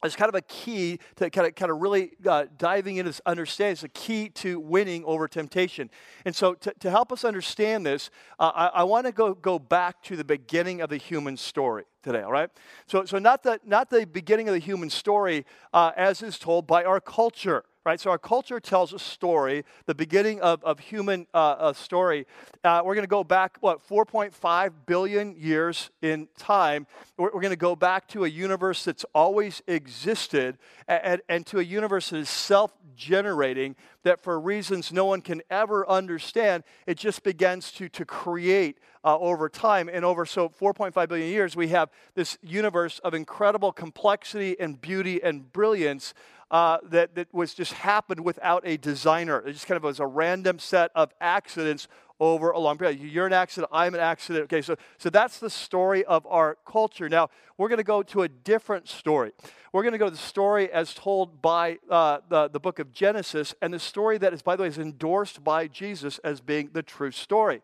It's 0.05 0.17
kind 0.17 0.29
of 0.29 0.35
a 0.35 0.43
key 0.43 0.99
to 1.17 1.31
kind 1.31 1.47
of, 1.47 1.55
kind 1.55 1.71
of 1.71 1.81
really 1.81 2.11
uh, 2.27 2.45
diving 2.59 2.97
into 2.97 3.09
this 3.09 3.23
understanding. 3.25 3.73
It's 3.73 3.85
a 3.85 3.89
key 3.89 4.29
to 4.31 4.61
winning 4.61 5.03
over 5.05 5.27
temptation. 5.27 5.89
And 6.27 6.37
so, 6.37 6.55
to, 6.55 6.75
to 6.81 6.91
help 6.91 7.11
us 7.11 7.25
understand 7.25 7.87
this, 7.87 8.11
uh, 8.39 8.53
I, 8.55 8.67
I 8.67 8.83
want 8.85 9.07
to 9.07 9.13
go, 9.13 9.33
go 9.33 9.59
back 9.59 10.03
to 10.05 10.17
the 10.17 10.25
beginning 10.25 10.83
of 10.83 10.91
the 10.91 10.99
human 10.99 11.39
story 11.39 11.85
today, 12.03 12.21
all 12.21 12.33
right? 12.33 12.51
So, 12.87 13.07
so 13.07 13.19
not, 13.19 13.43
the, 13.43 13.61
not 13.65 13.89
the 13.89 14.05
beginning 14.05 14.49
of 14.49 14.55
the 14.55 14.61
human 14.61 14.91
story 14.91 15.47
uh, 15.73 15.93
as 15.97 16.23
is 16.23 16.39
told 16.39 16.67
by 16.67 16.85
our 16.85 17.01
culture 17.01 17.65
right? 17.85 18.01
So 18.01 18.11
our 18.11 18.19
culture 18.19 18.61
tells 18.61 18.93
a 18.93 18.99
story, 18.99 19.65
the 19.87 19.95
beginning 19.95 20.41
of, 20.41 20.65
of 20.65 20.79
human 20.79 21.27
uh, 21.35 21.73
story. 21.75 22.27
Uh, 22.63 22.83
we're 22.85 22.95
going 22.95 23.05
to 23.05 23.09
go 23.09 23.25
back, 23.25 23.59
what, 23.61 23.87
4.5 23.87 24.73
billion 24.87 25.37
years 25.37 25.91
in 26.01 26.29
time. 26.39 26.87
We're, 27.19 27.27
we're 27.27 27.43
going 27.43 27.51
to 27.51 27.57
go 27.57 27.77
back 27.77 28.09
to 28.09 28.25
a 28.25 28.29
universe 28.29 28.85
that's 28.85 29.05
always 29.15 29.63
existed 29.67 30.57
and, 30.89 31.21
and 31.29 31.47
to 31.47 31.59
a 31.59 31.63
universe 31.63 32.11
that 32.11 32.19
is 32.19 32.31
self 32.31 32.73
generating, 32.97 33.77
that 34.03 34.23
for 34.23 34.41
reasons 34.41 34.93
no 34.93 35.05
one 35.05 35.21
can 35.21 35.43
ever 35.51 35.89
understand, 35.89 36.65
it 36.87 36.97
just 36.97 37.23
begins 37.23 37.71
to, 37.73 37.89
to 37.89 38.05
create 38.05 38.79
uh, 39.05 39.19
over 39.19 39.49
time. 39.49 39.91
And 39.93 40.05
over 40.05 40.25
so 40.25 40.49
4.5 40.49 41.09
billion 41.09 41.29
years, 41.29 41.55
we 41.55 41.69
have 41.69 41.91
this 42.15 42.39
universe 42.43 42.99
of 43.01 43.15
incredible 43.15 43.73
complexity 43.73 44.59
and 44.59 44.81
beauty 44.81 45.23
and 45.23 45.53
brilliance 45.53 46.15
uh, 46.55 46.79
that, 46.85 47.17
that 47.17 47.35
was 47.35 47.53
just 47.53 47.73
happened 47.73 48.21
without 48.21 48.63
a 48.65 48.77
designer. 48.77 49.41
It 49.45 49.55
just 49.55 49.67
kind 49.67 49.77
of 49.77 49.83
was 49.83 49.99
a 49.99 50.07
random 50.07 50.61
set 50.61 50.93
of 50.95 51.13
accidents 51.21 51.89
over 52.21 52.53
a 52.53 52.61
long 52.61 52.79
period. 52.79 53.01
You're 53.01 53.27
an 53.27 53.33
accident, 53.33 53.71
I'm 53.73 53.93
an 53.93 53.99
accident. 53.99 54.45
Okay, 54.45 54.63
so, 54.63 54.77
so 54.97 55.11
that's 55.11 55.41
the 55.41 55.51
story 55.51 56.05
of 56.05 56.25
our 56.29 56.57
culture. 56.65 57.09
Now, 57.09 57.29
we're 57.59 57.69
going 57.69 57.79
to 57.79 57.83
go 57.83 58.05
to 58.05 58.23
a 58.23 58.29
different 58.29 58.87
story. 58.87 59.33
We're 59.73 59.83
going 59.83 59.95
to 59.95 59.99
go 59.99 60.05
to 60.05 60.13
the 60.13 60.17
story 60.17 60.71
as 60.71 60.95
told 60.95 61.43
by 61.43 61.79
uh, 61.91 62.19
the, 62.29 62.47
the 62.47 62.61
book 62.61 62.79
of 62.79 62.93
Genesis, 62.93 63.53
and 63.61 63.75
the 63.75 63.81
story 63.81 64.17
that 64.19 64.33
is, 64.33 64.41
by 64.41 64.55
the 64.55 64.63
way, 64.63 64.69
is 64.69 64.79
endorsed 64.79 65.43
by 65.43 65.67
Jesus 65.67 66.19
as 66.19 66.41
being 66.41 66.71
the 66.73 66.85
true 66.85 67.11
story. 67.11 67.63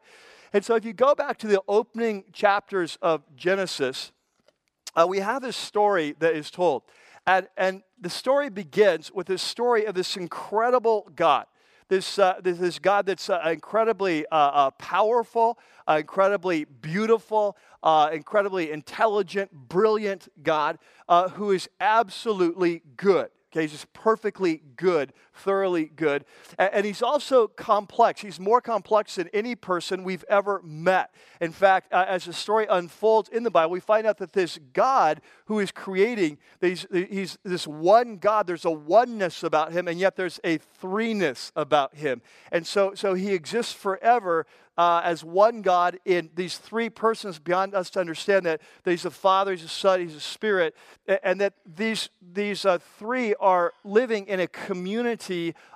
And 0.52 0.64
so 0.64 0.74
if 0.74 0.84
you 0.84 0.94
go 0.94 1.14
back 1.14 1.38
to 1.38 1.46
the 1.46 1.62
opening 1.68 2.24
chapters 2.32 2.98
of 3.00 3.22
Genesis, 3.36 4.10
uh, 4.96 5.06
we 5.08 5.20
have 5.20 5.42
this 5.42 5.56
story 5.56 6.16
that 6.18 6.34
is 6.34 6.50
told. 6.50 6.82
And, 7.26 7.48
and 7.56 7.82
the 8.00 8.10
story 8.10 8.50
begins 8.50 9.12
with 9.12 9.26
this 9.26 9.42
story 9.42 9.84
of 9.84 9.94
this 9.94 10.16
incredible 10.16 11.08
God 11.14 11.46
this, 11.90 12.20
uh, 12.20 12.40
this, 12.42 12.58
this, 12.58 12.78
God 12.78 13.04
that's 13.04 13.28
uh, 13.28 13.42
incredibly 13.46 14.24
uh, 14.26 14.36
uh 14.36 14.70
powerful, 14.70 15.58
uh, 15.86 15.96
incredibly 15.98 16.64
beautiful, 16.64 17.56
uh, 17.82 18.10
incredibly 18.12 18.70
intelligent, 18.70 19.52
brilliant 19.52 20.28
God 20.42 20.78
who 21.32 21.50
is 21.50 21.68
absolutely 21.80 22.82
good. 22.96 23.28
Okay, 23.52 23.62
he's 23.62 23.72
just 23.72 23.92
perfectly 23.92 24.62
good, 24.76 25.12
thoroughly 25.40 25.86
good. 25.86 26.24
And, 26.58 26.70
and, 26.72 26.86
he's 26.86 27.02
also 27.02 27.48
complex. 27.48 28.20
He's 28.20 28.38
more 28.40 28.60
complex 28.60 29.16
than 29.16 29.28
any 29.32 29.54
person 29.54 30.04
we've 30.04 30.24
ever 30.28 30.60
met. 30.62 31.14
In 31.40 31.52
fact, 31.52 31.92
uh, 31.92 32.04
as 32.08 32.24
the 32.24 32.32
story 32.32 32.66
unfolds 32.68 33.28
in 33.28 33.42
the 33.42 33.50
Bible, 33.50 33.70
we 33.70 33.80
find 33.80 34.06
out 34.06 34.18
that 34.18 34.32
this 34.32 34.58
God 34.72 35.20
who 35.46 35.58
is 35.58 35.72
creating, 35.72 36.38
he's, 36.60 36.86
he's 36.92 37.38
this 37.44 37.66
one 37.66 38.16
God, 38.18 38.46
there's 38.46 38.64
a 38.64 38.70
oneness 38.70 39.42
about 39.42 39.72
him, 39.72 39.88
and 39.88 39.98
yet 39.98 40.16
there's 40.16 40.40
a 40.44 40.58
threeness 40.80 41.52
about 41.56 41.94
him. 41.94 42.22
And 42.52 42.66
so, 42.66 42.94
so 42.94 43.14
he 43.14 43.32
exists 43.32 43.72
forever 43.72 44.46
uh, 44.80 45.02
as 45.04 45.22
one 45.22 45.60
God 45.60 45.98
in 46.06 46.30
these 46.34 46.56
three 46.56 46.88
persons 46.88 47.38
beyond 47.38 47.74
us 47.74 47.90
to 47.90 48.00
understand 48.00 48.46
that, 48.46 48.62
that 48.82 48.90
He's 48.90 49.04
a 49.04 49.10
Father, 49.10 49.52
He's 49.52 49.64
a 49.64 49.68
Son, 49.68 50.00
He's 50.00 50.14
a 50.14 50.20
Spirit, 50.20 50.74
and 51.22 51.38
that 51.42 51.52
these, 51.66 52.08
these 52.32 52.64
uh, 52.64 52.78
three 52.98 53.34
are 53.40 53.74
living 53.84 54.26
in 54.26 54.40
a 54.40 54.46
community 54.46 55.29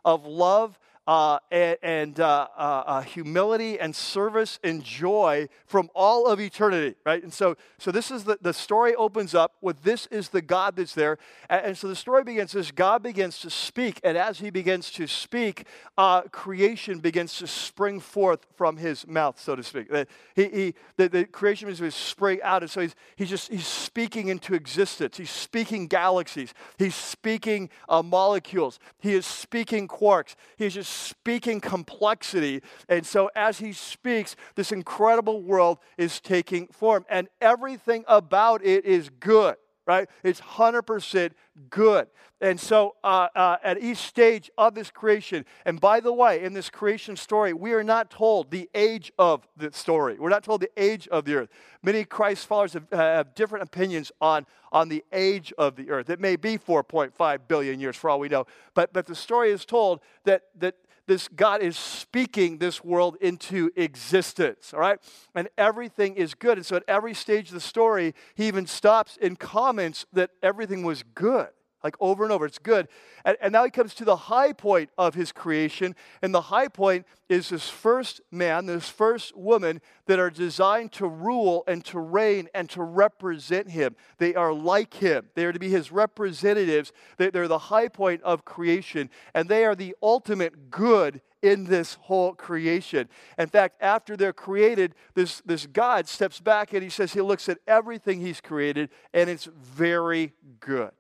of 0.05 0.27
love 0.27 0.79
uh, 1.07 1.39
and, 1.51 1.77
and 1.83 2.21
uh, 2.21 2.49
uh, 2.57 2.61
uh, 2.61 3.01
humility 3.03 3.79
and 3.79 3.95
service 3.95 4.59
and 4.65 4.83
joy 4.83 5.49
from 5.67 5.91
all 5.95 6.27
of 6.27 6.41
eternity, 6.41 6.95
right? 7.05 7.23
And 7.23 7.33
so, 7.33 7.57
so 7.79 7.91
this 7.91 8.11
is 8.11 8.25
the, 8.25 8.39
the 8.41 8.55
story 8.55 8.95
opens 8.95 9.35
up 9.35 9.55
with 9.61 9.83
this 9.83 10.07
is 10.07 10.31
the 10.31 10.41
God 10.41 10.77
that's 10.77 10.95
there. 10.95 11.19
And, 11.51 11.67
and 11.67 11.79
so 11.79 11.89
the 11.89 11.97
story 11.97 12.25
begins 12.25 12.55
as 12.55 12.71
God 12.71 13.03
begins 13.03 13.41
to 13.41 13.51
speak. 13.51 14.01
And 14.03 14.17
as 14.17 14.39
he 14.39 14.49
begins 14.51 14.91
to 14.93 15.07
speak, 15.07 15.67
uh, 15.99 16.23
creation 16.23 17.01
begins 17.01 17.37
to 17.39 17.47
spring 17.47 18.01
forth 18.01 18.47
from 18.57 18.79
his 18.79 19.07
mouth, 19.07 19.39
so 19.39 19.57
to 19.57 19.63
speak. 19.63 19.89
He, 20.35 20.49
he, 20.49 20.75
the, 20.97 21.09
the 21.09 21.25
creation 21.27 21.67
begins 21.67 21.81
to 21.81 21.91
spring 21.91 22.41
out. 22.43 22.63
And 22.63 22.71
so 22.71 22.81
he's, 22.81 22.95
he's 23.17 23.29
just 23.29 23.51
he's 23.51 23.67
speaking 23.67 24.29
into 24.29 24.55
existence. 24.55 25.19
He's 25.19 25.31
speaking 25.31 25.87
galaxies. 25.87 26.55
He's 26.79 26.95
speaking 26.95 27.69
uh, 27.91 28.03
molecules. 28.03 28.79
He 28.99 29.13
is 29.13 29.27
speaking 29.27 29.87
quarks. 29.87 30.35
He's 30.57 30.73
just 30.73 30.94
speaking 30.95 31.61
complexity. 31.61 32.63
And 32.89 33.05
so 33.07 33.31
as 33.35 33.59
he 33.59 33.73
speaks, 33.73 34.37
this 34.55 34.73
incredible 34.73 35.43
world 35.43 35.79
is 35.99 36.21
taking 36.21 36.69
form. 36.69 37.05
And 37.09 37.29
everything 37.41 38.05
about 38.07 38.65
it 38.65 38.85
is 38.85 39.11
good, 39.21 39.57
right? 39.87 40.09
It's 40.23 40.41
100% 40.41 41.33
good. 41.71 42.09
And 42.41 42.61
so 42.61 42.97
uh, 43.03 43.29
uh, 43.35 43.57
at 43.63 43.81
each 43.83 43.99
stage 43.99 44.51
of 44.59 44.75
this 44.75 44.91
creation, 44.91 45.47
and 45.65 45.81
by 45.81 46.01
the 46.01 46.13
way, 46.13 46.43
in 46.43 46.53
this 46.53 46.69
creation 46.69 47.17
story, 47.17 47.53
we 47.53 47.73
are 47.73 47.85
not 47.85 48.11
told 48.11 48.51
the 48.51 48.69
age 48.75 49.13
of 49.19 49.47
the 49.57 49.73
story. 49.73 50.17
We're 50.19 50.29
not 50.31 50.45
told 50.45 50.61
the 50.61 50.71
age 50.77 51.09
of 51.09 51.25
the 51.25 51.37
earth. 51.37 51.49
Many 51.83 52.05
Christ 52.05 52.47
followers 52.47 52.75
have, 52.75 52.87
have 52.93 53.35
different 53.35 53.63
opinions 53.63 54.11
on, 54.21 54.47
on 54.73 54.89
the 54.89 55.05
age 55.13 55.53
of 55.57 55.77
the 55.77 55.91
earth. 55.91 56.11
It 56.11 56.21
may 56.21 56.37
be 56.37 56.59
4.5 56.59 57.39
billion 57.49 57.81
years 57.81 57.97
for 57.97 58.11
all 58.11 58.19
we 58.19 58.29
know, 58.29 58.47
but, 58.75 58.93
but 58.93 59.07
the 59.07 59.15
story 59.15 59.51
is 59.51 59.65
told 59.65 60.01
that, 60.25 60.43
that 60.59 60.75
this 61.07 61.29
God 61.29 61.63
is 61.63 61.77
speaking 61.77 62.59
this 62.59 62.83
world 62.83 63.17
into 63.21 63.71
existence, 63.77 64.73
all 64.73 64.81
right? 64.81 64.99
And 65.35 65.49
everything 65.59 66.15
is 66.17 66.35
good. 66.35 66.59
And 66.59 66.67
so 66.67 66.77
at 66.77 66.85
every 66.89 67.15
stage 67.15 67.49
of 67.49 67.55
the 67.55 67.61
story, 67.61 68.15
he 68.35 68.47
even 68.47 68.67
stops 68.67 69.19
and 69.21 69.39
comments 69.39 70.07
that 70.13 70.31
everything 70.43 70.83
was 70.83 71.03
good 71.15 71.49
like 71.85 71.97
over 72.01 72.25
and 72.25 72.33
over. 72.33 72.47
It's 72.47 72.59
good. 72.59 72.89
And, 73.27 73.37
and, 73.43 73.53
now 73.53 73.63
he 73.63 73.71
comes 73.71 73.95
to 73.95 74.05
the 74.05 74.17
high 74.17 74.55
point 74.55 74.89
of 74.97 75.15
his 75.15 75.31
creation. 75.31 75.95
And 76.23 76.35
the 76.35 76.41
high 76.41 76.69
point 76.69 77.07
is 77.29 77.51
this 77.51 77.69
first 77.69 78.23
man, 78.33 78.65
this 78.65 78.89
first 78.89 79.37
woman 79.37 79.83
that 80.07 80.19
are 80.19 80.31
designed 80.31 80.93
to 80.93 81.07
rule 81.07 81.63
and 81.69 81.85
to 81.85 82.01
reign 82.01 82.49
and 82.55 82.71
to 82.71 82.83
represent 82.83 83.71
him. 83.71 83.97
They 84.17 84.35
are 84.35 84.53
like 84.53 84.95
him, 84.95 85.27
they 85.35 85.45
are 85.45 85.53
to 85.53 85.59
be 85.59 85.69
his 85.69 85.93
representatives. 85.93 86.93
They, 87.19 87.29
they're 87.29 87.49
the 87.49 87.59
high 87.59 87.89
point 87.89 88.23
of 88.23 88.47
creation. 88.47 89.11
And 89.35 89.49
they 89.49 89.67
are 89.67 89.75
the 89.75 89.95
ultimate 90.03 90.71
good 90.71 91.21
in 91.43 91.65
this 91.65 91.95
whole 92.01 92.33
creation. 92.33 93.07
In 93.37 93.49
fact, 93.49 93.77
after 93.83 94.17
they're 94.17 94.33
created, 94.33 94.95
this, 95.15 95.43
this 95.45 95.67
God 95.67 96.09
steps 96.09 96.41
back 96.41 96.73
and 96.73 96.83
he 96.83 96.89
says 96.89 97.13
he 97.13 97.21
looks 97.21 97.51
at 97.51 97.59
everything 97.67 98.21
he's 98.21 98.41
created 98.41 98.89
and 99.13 99.29
it's 99.29 99.45
very 99.45 100.33
good. 100.61 100.91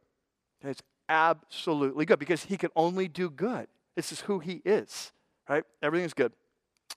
It's 0.64 0.82
absolutely 1.08 2.04
good 2.06 2.18
because 2.18 2.44
he 2.44 2.56
can 2.56 2.70
only 2.74 3.08
do 3.08 3.30
good. 3.30 3.66
This 3.96 4.12
is 4.12 4.20
who 4.20 4.38
he 4.38 4.62
is, 4.64 5.12
right? 5.48 5.64
Everything 5.82 6.06
is 6.06 6.14
good. 6.14 6.32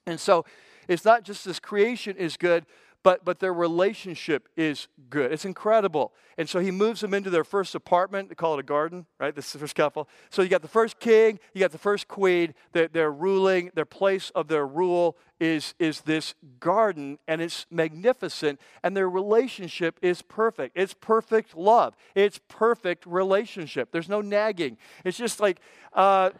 And 0.06 0.20
so 0.20 0.46
it's 0.88 1.06
not 1.06 1.24
just 1.24 1.46
this 1.46 1.60
creation 1.60 2.16
is 2.18 2.38
good, 2.38 2.66
but, 3.08 3.24
but 3.24 3.40
their 3.40 3.54
relationship 3.54 4.50
is 4.58 4.90
good. 5.10 5.32
It's 5.32 5.46
incredible. 5.46 6.12
And 6.38 6.50
so 6.50 6.60
he 6.60 6.72
moves 6.72 7.00
them 7.00 7.14
into 7.14 7.30
their 7.30 7.46
first 7.46 7.74
apartment. 7.74 8.28
They 8.28 8.36
call 8.36 8.56
it 8.56 8.60
a 8.60 8.64
garden, 8.64 9.06
right? 9.18 9.34
This 9.34 9.46
is 9.46 9.54
the 9.54 9.60
first 9.60 9.76
couple. 9.76 10.10
So 10.30 10.42
you 10.42 10.50
got 10.50 10.62
the 10.62 10.68
first 10.68 11.00
king, 11.00 11.40
you 11.54 11.62
got 11.62 11.72
the 11.72 11.78
first 11.78 12.10
queen. 12.10 12.54
They're, 12.74 12.90
they're 12.90 13.14
ruling. 13.14 13.72
Their 13.76 13.86
place 13.86 14.30
of 14.32 14.50
their 14.50 14.68
rule 14.68 15.16
is, 15.40 15.74
is 15.80 16.02
this 16.02 16.36
garden, 16.60 17.18
and 17.30 17.40
it's 17.40 17.66
magnificent. 17.72 18.60
And 18.84 18.98
their 18.98 19.10
relationship 19.10 19.98
is 20.02 20.22
perfect. 20.22 20.76
It's 20.76 20.94
perfect 20.94 21.56
love, 21.56 21.96
it's 22.14 22.42
perfect 22.50 23.06
relationship. 23.06 23.94
There's 23.94 24.10
no 24.10 24.20
nagging. 24.20 24.78
It's 25.06 25.18
just 25.18 25.40
like, 25.40 25.62
uh, 25.94 26.32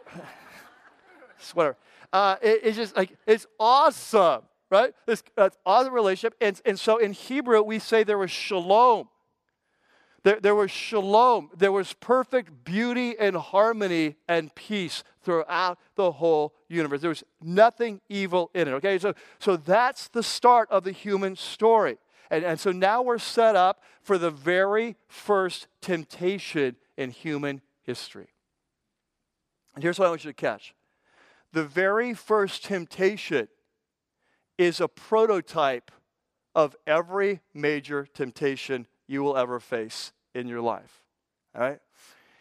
whatever. 1.54 1.78
Uh, 2.12 2.36
it, 2.42 2.60
it's 2.62 2.76
just 2.76 2.98
like, 2.98 3.16
it's 3.26 3.48
awesome 3.58 4.42
right? 4.70 4.94
This 5.06 5.24
uh, 5.38 5.50
awesome 5.66 5.94
relationship. 5.94 6.36
And, 6.42 6.60
and 6.66 6.80
so 6.80 6.98
in 6.98 7.14
Hebrew, 7.14 7.62
we 7.62 7.80
say 7.80 8.04
there 8.04 8.18
was 8.18 8.32
shalom. 8.32 9.10
There, 10.24 10.40
there 10.40 10.56
was 10.56 10.72
shalom. 10.72 11.50
There 11.56 11.72
was 11.72 11.94
perfect 11.94 12.66
beauty 12.66 13.18
and 13.18 13.36
harmony 13.36 14.16
and 14.28 14.54
peace 14.56 15.04
throughout 15.22 15.80
the 15.96 16.12
whole 16.12 16.54
universe. 16.68 17.02
There 17.02 17.10
was 17.10 17.24
nothing 17.42 18.02
evil 18.10 18.52
in 18.54 18.68
it. 18.68 18.72
Okay, 18.72 19.00
so, 19.00 19.14
so 19.40 19.56
that's 19.56 20.10
the 20.10 20.24
start 20.24 20.70
of 20.72 20.84
the 20.84 20.92
human 20.92 21.36
story. 21.36 21.98
And, 22.30 22.44
and 22.44 22.60
so 22.60 22.72
now 22.72 23.02
we're 23.02 23.20
set 23.20 23.56
up 23.56 23.82
for 24.02 24.18
the 24.18 24.32
very 24.32 24.98
first 25.08 25.68
temptation 25.82 26.76
in 26.98 27.12
human 27.12 27.62
history. 27.84 28.28
And 29.76 29.84
here's 29.84 30.00
what 30.00 30.08
I 30.08 30.10
want 30.10 30.26
you 30.26 30.32
to 30.32 30.36
catch 30.36 30.74
the 31.54 31.64
very 31.64 32.14
first 32.14 32.66
temptation 32.66 33.48
is 34.58 34.82
a 34.82 34.88
prototype 34.88 35.92
of 36.56 36.76
every 36.86 37.42
major 37.54 38.08
temptation 38.14 38.88
you 39.08 39.24
will 39.24 39.38
ever 39.38 39.60
face 39.60 40.12
in 40.34 40.48
your 40.48 40.62
life. 40.62 41.04
All 41.56 41.62
right? 41.62 41.80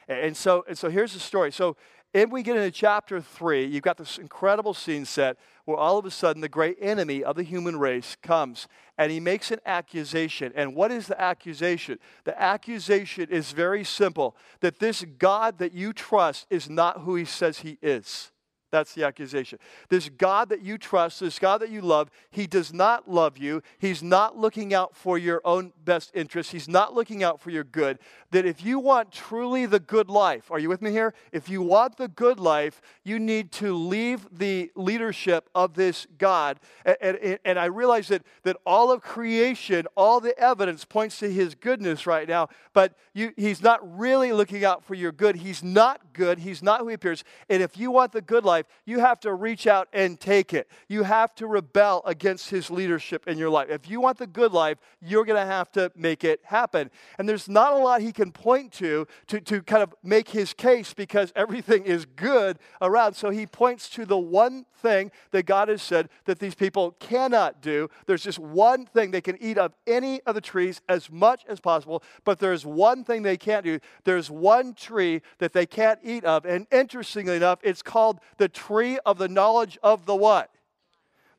And 0.08 0.36
so, 0.36 0.64
and 0.68 0.78
so 0.78 0.88
here's 0.88 1.12
the 1.12 1.20
story. 1.20 1.52
So, 1.52 1.76
if 2.14 2.30
we 2.30 2.42
get 2.42 2.56
into 2.56 2.70
chapter 2.70 3.20
three, 3.20 3.66
you've 3.66 3.82
got 3.82 3.98
this 3.98 4.16
incredible 4.16 4.72
scene 4.72 5.04
set 5.04 5.36
where 5.66 5.76
all 5.76 5.98
of 5.98 6.06
a 6.06 6.10
sudden 6.10 6.40
the 6.40 6.48
great 6.48 6.78
enemy 6.80 7.22
of 7.22 7.36
the 7.36 7.42
human 7.42 7.78
race 7.78 8.16
comes 8.22 8.68
and 8.96 9.12
he 9.12 9.20
makes 9.20 9.50
an 9.50 9.58
accusation. 9.66 10.50
And 10.56 10.74
what 10.74 10.90
is 10.90 11.08
the 11.08 11.20
accusation? 11.20 11.98
The 12.24 12.40
accusation 12.40 13.28
is 13.28 13.52
very 13.52 13.84
simple 13.84 14.34
that 14.60 14.78
this 14.78 15.04
God 15.18 15.58
that 15.58 15.74
you 15.74 15.92
trust 15.92 16.46
is 16.48 16.70
not 16.70 17.02
who 17.02 17.16
he 17.16 17.26
says 17.26 17.58
he 17.58 17.76
is. 17.82 18.32
That's 18.72 18.94
the 18.94 19.04
accusation. 19.04 19.60
This 19.88 20.08
God 20.08 20.48
that 20.48 20.60
you 20.60 20.76
trust, 20.76 21.20
this 21.20 21.38
God 21.38 21.58
that 21.58 21.70
you 21.70 21.80
love, 21.80 22.10
he 22.30 22.48
does 22.48 22.72
not 22.72 23.08
love 23.08 23.38
you. 23.38 23.62
He's 23.78 24.02
not 24.02 24.36
looking 24.36 24.74
out 24.74 24.96
for 24.96 25.16
your 25.16 25.40
own 25.44 25.72
best 25.84 26.10
interest. 26.14 26.50
He's 26.50 26.68
not 26.68 26.92
looking 26.92 27.22
out 27.22 27.40
for 27.40 27.50
your 27.50 27.62
good. 27.62 27.98
That 28.32 28.44
if 28.44 28.64
you 28.64 28.80
want 28.80 29.12
truly 29.12 29.66
the 29.66 29.78
good 29.78 30.10
life, 30.10 30.50
are 30.50 30.58
you 30.58 30.68
with 30.68 30.82
me 30.82 30.90
here? 30.90 31.14
If 31.30 31.48
you 31.48 31.62
want 31.62 31.96
the 31.96 32.08
good 32.08 32.40
life, 32.40 32.80
you 33.04 33.20
need 33.20 33.52
to 33.52 33.72
leave 33.72 34.26
the 34.32 34.72
leadership 34.74 35.48
of 35.54 35.74
this 35.74 36.06
God. 36.18 36.58
And, 36.84 37.16
and, 37.18 37.38
and 37.44 37.58
I 37.60 37.66
realize 37.66 38.08
that, 38.08 38.22
that 38.42 38.56
all 38.66 38.90
of 38.90 39.00
creation, 39.00 39.86
all 39.96 40.18
the 40.20 40.36
evidence 40.38 40.84
points 40.84 41.20
to 41.20 41.32
his 41.32 41.54
goodness 41.54 42.04
right 42.04 42.28
now, 42.28 42.48
but 42.72 42.94
you, 43.14 43.32
he's 43.36 43.62
not 43.62 43.80
really 43.96 44.32
looking 44.32 44.64
out 44.64 44.84
for 44.84 44.94
your 44.94 45.12
good. 45.12 45.36
He's 45.36 45.62
not 45.62 46.12
good. 46.12 46.40
He's 46.40 46.62
not 46.62 46.80
who 46.80 46.88
he 46.88 46.94
appears. 46.94 47.22
And 47.48 47.62
if 47.62 47.78
you 47.78 47.92
want 47.92 48.10
the 48.10 48.20
good 48.20 48.44
life, 48.44 48.55
life, 48.56 48.66
you 48.84 49.00
have 49.00 49.20
to 49.20 49.34
reach 49.34 49.66
out 49.66 49.88
and 49.92 50.18
take 50.18 50.52
it. 50.52 50.68
You 50.88 51.02
have 51.02 51.34
to 51.36 51.46
rebel 51.46 52.02
against 52.04 52.50
his 52.50 52.70
leadership 52.70 53.26
in 53.26 53.38
your 53.38 53.50
life. 53.50 53.68
If 53.70 53.88
you 53.88 54.00
want 54.00 54.18
the 54.18 54.26
good 54.26 54.52
life, 54.52 54.78
you're 55.00 55.24
going 55.24 55.40
to 55.40 55.46
have 55.46 55.70
to 55.72 55.90
make 55.94 56.24
it 56.24 56.40
happen. 56.44 56.90
And 57.18 57.28
there's 57.28 57.48
not 57.48 57.72
a 57.72 57.76
lot 57.76 58.00
he 58.00 58.12
can 58.12 58.32
point 58.32 58.72
to, 58.74 59.06
to 59.28 59.40
to 59.40 59.62
kind 59.62 59.82
of 59.82 59.94
make 60.02 60.28
his 60.30 60.52
case 60.52 60.92
because 60.92 61.32
everything 61.36 61.84
is 61.84 62.04
good 62.04 62.58
around. 62.82 63.14
So 63.14 63.30
he 63.30 63.46
points 63.46 63.88
to 63.90 64.04
the 64.04 64.18
one 64.18 64.66
thing 64.76 65.10
that 65.30 65.46
God 65.46 65.68
has 65.68 65.82
said 65.82 66.08
that 66.26 66.38
these 66.38 66.54
people 66.54 66.92
cannot 67.00 67.62
do. 67.62 67.88
There's 68.06 68.22
just 68.22 68.38
one 68.38 68.86
thing 68.86 69.10
they 69.10 69.20
can 69.20 69.38
eat 69.40 69.58
of 69.58 69.72
any 69.86 70.20
of 70.22 70.34
the 70.34 70.40
trees 70.40 70.80
as 70.88 71.10
much 71.10 71.44
as 71.48 71.60
possible, 71.60 72.02
but 72.24 72.38
there's 72.38 72.66
one 72.66 73.04
thing 73.04 73.22
they 73.22 73.36
can't 73.36 73.64
do. 73.64 73.78
There's 74.04 74.30
one 74.30 74.74
tree 74.74 75.22
that 75.38 75.52
they 75.52 75.66
can't 75.66 75.98
eat 76.02 76.24
of. 76.24 76.44
And 76.44 76.66
interestingly 76.70 77.36
enough, 77.36 77.60
it's 77.62 77.82
called 77.82 78.20
the 78.36 78.45
tree 78.48 78.98
of 79.04 79.18
the 79.18 79.28
knowledge 79.28 79.78
of 79.82 80.06
the 80.06 80.14
what? 80.14 80.50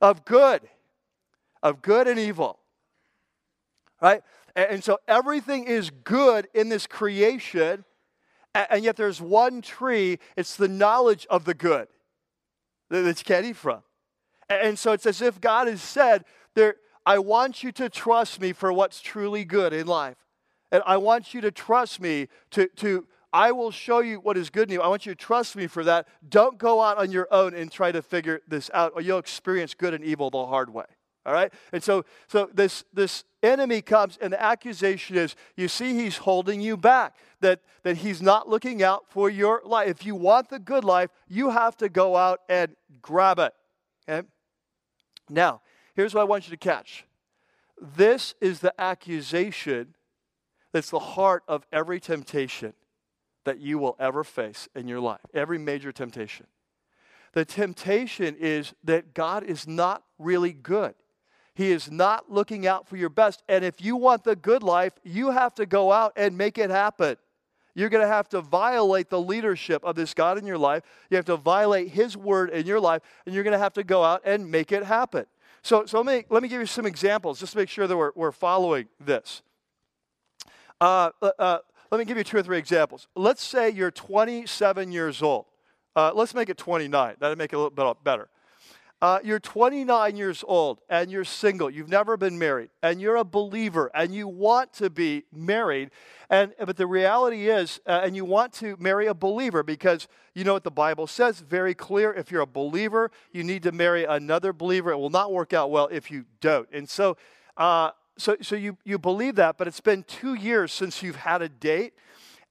Of 0.01 0.25
good. 0.25 0.61
Of 1.63 1.81
good 1.81 2.07
and 2.07 2.19
evil. 2.19 2.59
Right? 4.01 4.21
And 4.55 4.83
so 4.83 4.99
everything 5.07 5.65
is 5.65 5.89
good 5.89 6.47
in 6.53 6.69
this 6.69 6.87
creation, 6.87 7.85
and 8.55 8.83
yet 8.83 8.95
there's 8.95 9.21
one 9.21 9.61
tree, 9.61 10.17
it's 10.35 10.55
the 10.55 10.67
knowledge 10.67 11.27
of 11.29 11.45
the 11.45 11.53
good 11.53 11.87
that 12.89 13.05
you 13.05 13.23
can't 13.23 13.45
eat 13.45 13.55
from. 13.55 13.83
And 14.49 14.79
so 14.79 14.93
it's 14.93 15.05
as 15.05 15.21
if 15.21 15.39
God 15.39 15.67
has 15.67 15.81
said, 15.81 16.25
there, 16.55 16.77
I 17.05 17.19
want 17.19 17.63
you 17.63 17.71
to 17.73 17.89
trust 17.89 18.41
me 18.41 18.53
for 18.53 18.73
what's 18.73 18.99
truly 18.99 19.45
good 19.45 19.73
in 19.73 19.85
life. 19.87 20.17
And 20.71 20.81
I 20.85 20.97
want 20.97 21.33
you 21.33 21.41
to 21.41 21.51
trust 21.51 22.01
me 22.01 22.27
to, 22.51 22.67
to 22.77 23.05
I 23.37 23.51
will 23.51 23.69
show 23.69 23.99
you 23.99 24.19
what 24.19 24.35
is 24.35 24.49
good 24.49 24.67
in 24.67 24.73
you. 24.73 24.81
I 24.81 24.87
want 24.87 25.05
you 25.05 25.13
to 25.13 25.15
trust 25.15 25.55
me 25.55 25.67
for 25.67 25.83
that. 25.83 26.07
Don't 26.27 26.57
go 26.57 26.81
out 26.81 26.97
on 26.97 27.11
your 27.11 27.27
own 27.29 27.53
and 27.53 27.71
try 27.71 27.91
to 27.91 28.01
figure 28.01 28.41
this 28.47 28.71
out, 28.73 28.93
or 28.95 29.01
you'll 29.01 29.19
experience 29.19 29.75
good 29.75 29.93
and 29.93 30.03
evil 30.03 30.31
the 30.31 30.43
hard 30.47 30.73
way. 30.73 30.85
All 31.23 31.33
right? 31.33 31.53
And 31.71 31.83
so, 31.83 32.03
so 32.27 32.49
this, 32.51 32.83
this 32.91 33.25
enemy 33.43 33.83
comes, 33.83 34.17
and 34.19 34.33
the 34.33 34.41
accusation 34.41 35.17
is 35.17 35.35
you 35.55 35.67
see, 35.67 35.93
he's 35.93 36.17
holding 36.17 36.61
you 36.61 36.77
back, 36.77 37.15
that, 37.41 37.59
that 37.83 37.97
he's 37.97 38.23
not 38.23 38.49
looking 38.49 38.81
out 38.81 39.03
for 39.07 39.29
your 39.29 39.61
life. 39.63 39.87
If 39.87 40.03
you 40.03 40.15
want 40.15 40.49
the 40.49 40.57
good 40.57 40.83
life, 40.83 41.11
you 41.27 41.51
have 41.51 41.77
to 41.77 41.89
go 41.89 42.15
out 42.15 42.39
and 42.49 42.75
grab 43.03 43.37
it. 43.37 43.53
Okay? 44.09 44.27
Now, 45.29 45.61
here's 45.93 46.15
what 46.15 46.21
I 46.21 46.23
want 46.23 46.47
you 46.47 46.51
to 46.51 46.57
catch 46.57 47.05
this 47.79 48.33
is 48.41 48.61
the 48.61 48.73
accusation 48.81 49.93
that's 50.71 50.89
the 50.89 50.97
heart 50.97 51.43
of 51.47 51.67
every 51.71 51.99
temptation 51.99 52.73
that 53.47 53.61
you 53.61 53.79
will 53.79 53.95
ever 53.97 54.25
face 54.25 54.67
in 54.75 54.89
your 54.89 54.99
life, 54.99 55.21
every 55.33 55.57
major 55.57 55.93
temptation. 55.93 56.45
The 57.31 57.45
temptation 57.45 58.35
is 58.37 58.73
that 58.83 59.13
God 59.13 59.43
is 59.43 59.65
not 59.65 60.03
really 60.19 60.51
good. 60.51 60.95
He 61.55 61.71
is 61.71 61.89
not 61.89 62.29
looking 62.29 62.67
out 62.67 62.89
for 62.89 62.97
your 62.97 63.09
best. 63.09 63.41
And 63.47 63.63
if 63.63 63.81
you 63.81 63.95
want 63.95 64.25
the 64.25 64.35
good 64.35 64.63
life, 64.63 64.93
you 65.03 65.31
have 65.31 65.55
to 65.55 65.65
go 65.65 65.93
out 65.93 66.11
and 66.17 66.37
make 66.37 66.57
it 66.57 66.69
happen. 66.69 67.15
You're 67.73 67.89
going 67.89 68.03
to 68.03 68.13
have 68.13 68.27
to 68.29 68.41
violate 68.41 69.09
the 69.09 69.21
leadership 69.21 69.83
of 69.85 69.95
this 69.95 70.13
God 70.13 70.37
in 70.37 70.45
your 70.45 70.57
life. 70.57 70.83
You 71.09 71.15
have 71.15 71.25
to 71.25 71.37
violate 71.37 71.89
His 71.89 72.17
word 72.17 72.49
in 72.49 72.65
your 72.65 72.81
life, 72.81 73.01
and 73.25 73.33
you're 73.33 73.45
going 73.45 73.53
to 73.53 73.59
have 73.59 73.73
to 73.73 73.83
go 73.83 74.03
out 74.03 74.23
and 74.25 74.51
make 74.51 74.73
it 74.73 74.83
happen. 74.83 75.25
So, 75.61 75.85
so 75.85 76.01
let, 76.01 76.05
me, 76.05 76.25
let 76.29 76.43
me 76.43 76.49
give 76.49 76.59
you 76.59 76.67
some 76.67 76.85
examples 76.85 77.39
just 77.39 77.53
to 77.53 77.59
make 77.59 77.69
sure 77.69 77.87
that 77.87 77.95
we're, 77.95 78.11
we're 78.13 78.31
following 78.31 78.87
this. 78.99 79.41
Uh, 80.81 81.11
uh, 81.21 81.31
uh 81.39 81.57
let 81.91 81.99
me 81.99 82.05
give 82.05 82.17
you 82.17 82.23
two 82.23 82.37
or 82.37 82.43
three 82.43 82.57
examples. 82.57 83.07
Let's 83.15 83.43
say 83.43 83.69
you're 83.69 83.91
27 83.91 84.91
years 84.91 85.21
old. 85.21 85.45
Uh, 85.95 86.11
let's 86.13 86.33
make 86.33 86.49
it 86.49 86.57
29. 86.57 87.15
That'll 87.19 87.37
make 87.37 87.53
it 87.53 87.55
a 87.55 87.59
little 87.59 87.93
bit 87.93 88.03
better. 88.03 88.29
Uh, 88.99 89.19
you're 89.23 89.39
29 89.39 90.15
years 90.15 90.43
old 90.47 90.81
and 90.89 91.11
you're 91.11 91.23
single. 91.23 91.69
You've 91.69 91.89
never 91.89 92.17
been 92.17 92.39
married, 92.39 92.71
and 92.81 92.99
you're 92.99 93.17
a 93.17 93.23
believer, 93.23 93.91
and 93.93 94.13
you 94.13 94.27
want 94.27 94.73
to 94.73 94.89
be 94.89 95.23
married. 95.31 95.91
And 96.31 96.51
but 96.57 96.77
the 96.77 96.87
reality 96.87 97.47
is, 97.47 97.79
uh, 97.85 98.01
and 98.03 98.15
you 98.15 98.25
want 98.25 98.53
to 98.53 98.75
marry 98.79 99.05
a 99.05 99.13
believer 99.13 99.61
because 99.61 100.07
you 100.33 100.43
know 100.43 100.53
what 100.53 100.63
the 100.63 100.71
Bible 100.71 101.05
says 101.05 101.41
very 101.41 101.75
clear. 101.75 102.11
If 102.11 102.31
you're 102.31 102.41
a 102.41 102.47
believer, 102.47 103.11
you 103.31 103.43
need 103.43 103.61
to 103.63 103.71
marry 103.71 104.03
another 104.03 104.51
believer. 104.51 104.91
It 104.91 104.97
will 104.97 105.11
not 105.11 105.31
work 105.31 105.53
out 105.53 105.69
well 105.69 105.87
if 105.91 106.09
you 106.09 106.25
don't. 106.41 106.67
And 106.73 106.89
so, 106.89 107.17
uh, 107.55 107.91
so, 108.17 108.35
so 108.41 108.55
you, 108.55 108.77
you 108.83 108.97
believe 108.97 109.35
that, 109.35 109.57
but 109.57 109.67
it's 109.67 109.79
been 109.79 110.03
two 110.03 110.33
years 110.33 110.71
since 110.71 111.03
you've 111.03 111.17
had 111.17 111.41
a 111.41 111.49
date, 111.49 111.93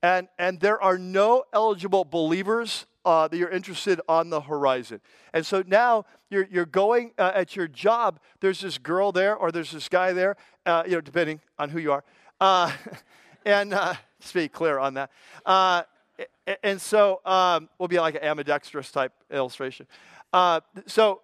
and, 0.02 0.28
and 0.38 0.60
there 0.60 0.80
are 0.80 0.98
no 0.98 1.44
eligible 1.52 2.04
believers 2.04 2.86
uh, 3.04 3.28
that 3.28 3.36
you're 3.36 3.50
interested 3.50 4.00
on 4.08 4.30
the 4.30 4.40
horizon. 4.40 5.00
And 5.32 5.44
so 5.46 5.62
now 5.66 6.04
you're, 6.30 6.46
you're 6.50 6.66
going 6.66 7.12
uh, 7.18 7.32
at 7.34 7.54
your 7.54 7.68
job, 7.68 8.20
there's 8.40 8.60
this 8.60 8.78
girl 8.78 9.12
there, 9.12 9.36
or 9.36 9.52
there's 9.52 9.70
this 9.70 9.88
guy 9.88 10.12
there, 10.12 10.36
uh, 10.66 10.82
you 10.86 10.92
know, 10.92 11.00
depending 11.00 11.40
on 11.58 11.70
who 11.70 11.78
you 11.78 11.92
are. 11.92 12.04
Uh, 12.40 12.72
and 13.44 13.72
uh, 13.72 13.94
just 14.20 14.34
be 14.34 14.48
clear 14.48 14.78
on 14.78 14.94
that. 14.94 15.10
Uh, 15.44 15.82
and 16.62 16.80
so 16.80 17.20
um, 17.24 17.68
we'll 17.78 17.88
be 17.88 18.00
like 18.00 18.14
an 18.14 18.22
ambidextrous 18.22 18.90
type 18.90 19.12
illustration. 19.30 19.86
so 20.86 21.20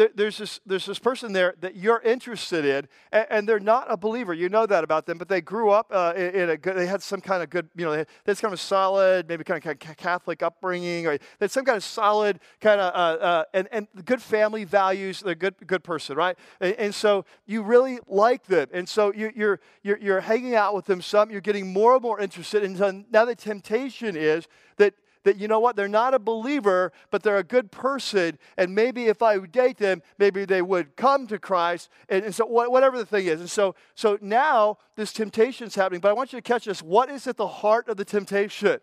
there, 0.00 0.08
there's, 0.14 0.38
this, 0.38 0.60
there's 0.64 0.86
this 0.86 0.98
person 0.98 1.34
there 1.34 1.54
that 1.60 1.76
you're 1.76 2.00
interested 2.00 2.64
in, 2.64 2.88
and, 3.12 3.26
and, 3.28 3.48
they're 3.48 3.60
not 3.60 3.84
a 3.90 3.98
believer. 3.98 4.32
You 4.32 4.48
know 4.48 4.64
that 4.64 4.82
about 4.82 5.04
them, 5.04 5.18
but 5.18 5.28
they 5.28 5.42
grew 5.42 5.68
up 5.68 5.88
uh, 5.90 6.14
in, 6.16 6.34
in, 6.34 6.50
a 6.50 6.56
good, 6.56 6.74
they 6.74 6.86
had 6.86 7.02
some 7.02 7.20
kind 7.20 7.42
of 7.42 7.50
good, 7.50 7.68
you 7.76 7.84
know, 7.84 7.90
they 7.90 7.98
had, 7.98 8.08
they 8.24 8.32
had 8.32 8.40
kind 8.40 8.54
of 8.54 8.60
solid, 8.60 9.28
maybe 9.28 9.44
kind 9.44 9.62
of 9.62 9.78
Catholic 9.98 10.42
upbringing, 10.42 11.06
or 11.06 11.18
they 11.18 11.24
had 11.42 11.50
some 11.50 11.66
kind 11.66 11.76
of 11.76 11.84
solid 11.84 12.40
kind 12.62 12.80
of, 12.80 12.94
uh, 12.94 13.22
uh, 13.22 13.44
and, 13.52 13.68
and 13.72 13.88
good 14.06 14.22
family 14.22 14.64
values. 14.64 15.20
They're 15.20 15.32
a 15.32 15.34
good, 15.34 15.54
good 15.66 15.84
person, 15.84 16.16
right? 16.16 16.38
And, 16.62 16.74
and 16.76 16.94
so 16.94 17.26
you 17.44 17.62
really 17.62 17.98
like 18.08 18.46
them. 18.46 18.68
And 18.72 18.88
so 18.88 19.12
you, 19.12 19.30
you're, 19.36 19.60
you're, 19.82 19.98
you're 19.98 20.20
hanging 20.20 20.54
out 20.54 20.74
with 20.74 20.86
them 20.86 21.02
some, 21.02 21.30
you're 21.30 21.42
getting 21.42 21.74
more 21.74 21.92
and 21.92 22.02
more 22.02 22.18
interested. 22.18 22.64
And 22.64 23.04
now 23.12 23.26
the 23.26 23.34
temptation 23.34 24.16
is 24.16 24.48
that 24.78 24.94
that, 25.24 25.36
you 25.38 25.48
know 25.48 25.60
what, 25.60 25.76
they're 25.76 25.88
not 25.88 26.14
a 26.14 26.18
believer, 26.18 26.92
but 27.10 27.22
they're 27.22 27.38
a 27.38 27.44
good 27.44 27.70
person. 27.70 28.38
And 28.56 28.74
maybe 28.74 29.06
if 29.06 29.22
I 29.22 29.38
would 29.38 29.52
date 29.52 29.78
them, 29.78 30.02
maybe 30.18 30.44
they 30.44 30.62
would 30.62 30.96
come 30.96 31.26
to 31.28 31.38
Christ. 31.38 31.88
And, 32.08 32.24
and 32.24 32.34
so, 32.34 32.46
whatever 32.46 32.98
the 32.98 33.06
thing 33.06 33.26
is. 33.26 33.40
And 33.40 33.50
so, 33.50 33.74
so 33.94 34.18
now 34.20 34.78
this 34.96 35.12
temptation 35.12 35.66
is 35.66 35.74
happening. 35.74 36.00
But 36.00 36.10
I 36.10 36.14
want 36.14 36.32
you 36.32 36.38
to 36.38 36.42
catch 36.42 36.64
this. 36.64 36.82
What 36.82 37.10
is 37.10 37.26
at 37.26 37.36
the 37.36 37.46
heart 37.46 37.88
of 37.88 37.96
the 37.96 38.04
temptation? 38.04 38.80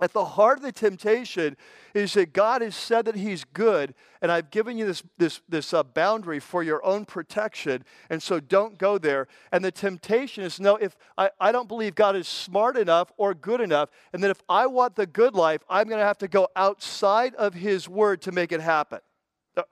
At 0.00 0.12
the 0.12 0.24
heart 0.24 0.58
of 0.58 0.64
the 0.64 0.72
temptation 0.72 1.56
is 1.94 2.14
that 2.14 2.32
God 2.32 2.62
has 2.62 2.76
said 2.76 3.04
that 3.06 3.14
He's 3.14 3.44
good, 3.44 3.94
and 4.22 4.30
I've 4.30 4.50
given 4.50 4.78
you 4.78 4.86
this, 4.86 5.02
this, 5.16 5.40
this 5.48 5.74
uh, 5.74 5.82
boundary 5.82 6.40
for 6.40 6.62
your 6.62 6.84
own 6.84 7.04
protection, 7.04 7.84
and 8.10 8.22
so 8.22 8.40
don't 8.40 8.78
go 8.78 8.98
there. 8.98 9.28
And 9.52 9.64
the 9.64 9.72
temptation 9.72 10.44
is 10.44 10.60
no, 10.60 10.76
if 10.76 10.96
I, 11.16 11.30
I 11.40 11.52
don't 11.52 11.68
believe 11.68 11.94
God 11.94 12.16
is 12.16 12.28
smart 12.28 12.76
enough 12.76 13.12
or 13.16 13.34
good 13.34 13.60
enough, 13.60 13.90
and 14.12 14.22
that 14.22 14.30
if 14.30 14.42
I 14.48 14.66
want 14.66 14.96
the 14.96 15.06
good 15.06 15.34
life, 15.34 15.62
I'm 15.68 15.88
going 15.88 16.00
to 16.00 16.06
have 16.06 16.18
to 16.18 16.28
go 16.28 16.48
outside 16.56 17.34
of 17.34 17.54
His 17.54 17.88
word 17.88 18.22
to 18.22 18.32
make 18.32 18.52
it 18.52 18.60
happen. 18.60 19.00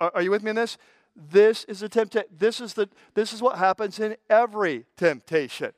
Are, 0.00 0.12
are 0.14 0.22
you 0.22 0.30
with 0.30 0.42
me 0.42 0.50
in 0.50 0.56
this? 0.56 0.78
This 1.14 1.64
is 1.64 1.82
a 1.82 1.88
temptation. 1.88 2.28
This 2.36 2.60
is 2.60 2.74
the 2.74 2.88
this 3.14 3.32
is 3.32 3.40
what 3.40 3.56
happens 3.56 3.98
in 3.98 4.16
every 4.28 4.84
temptation. 4.96 5.72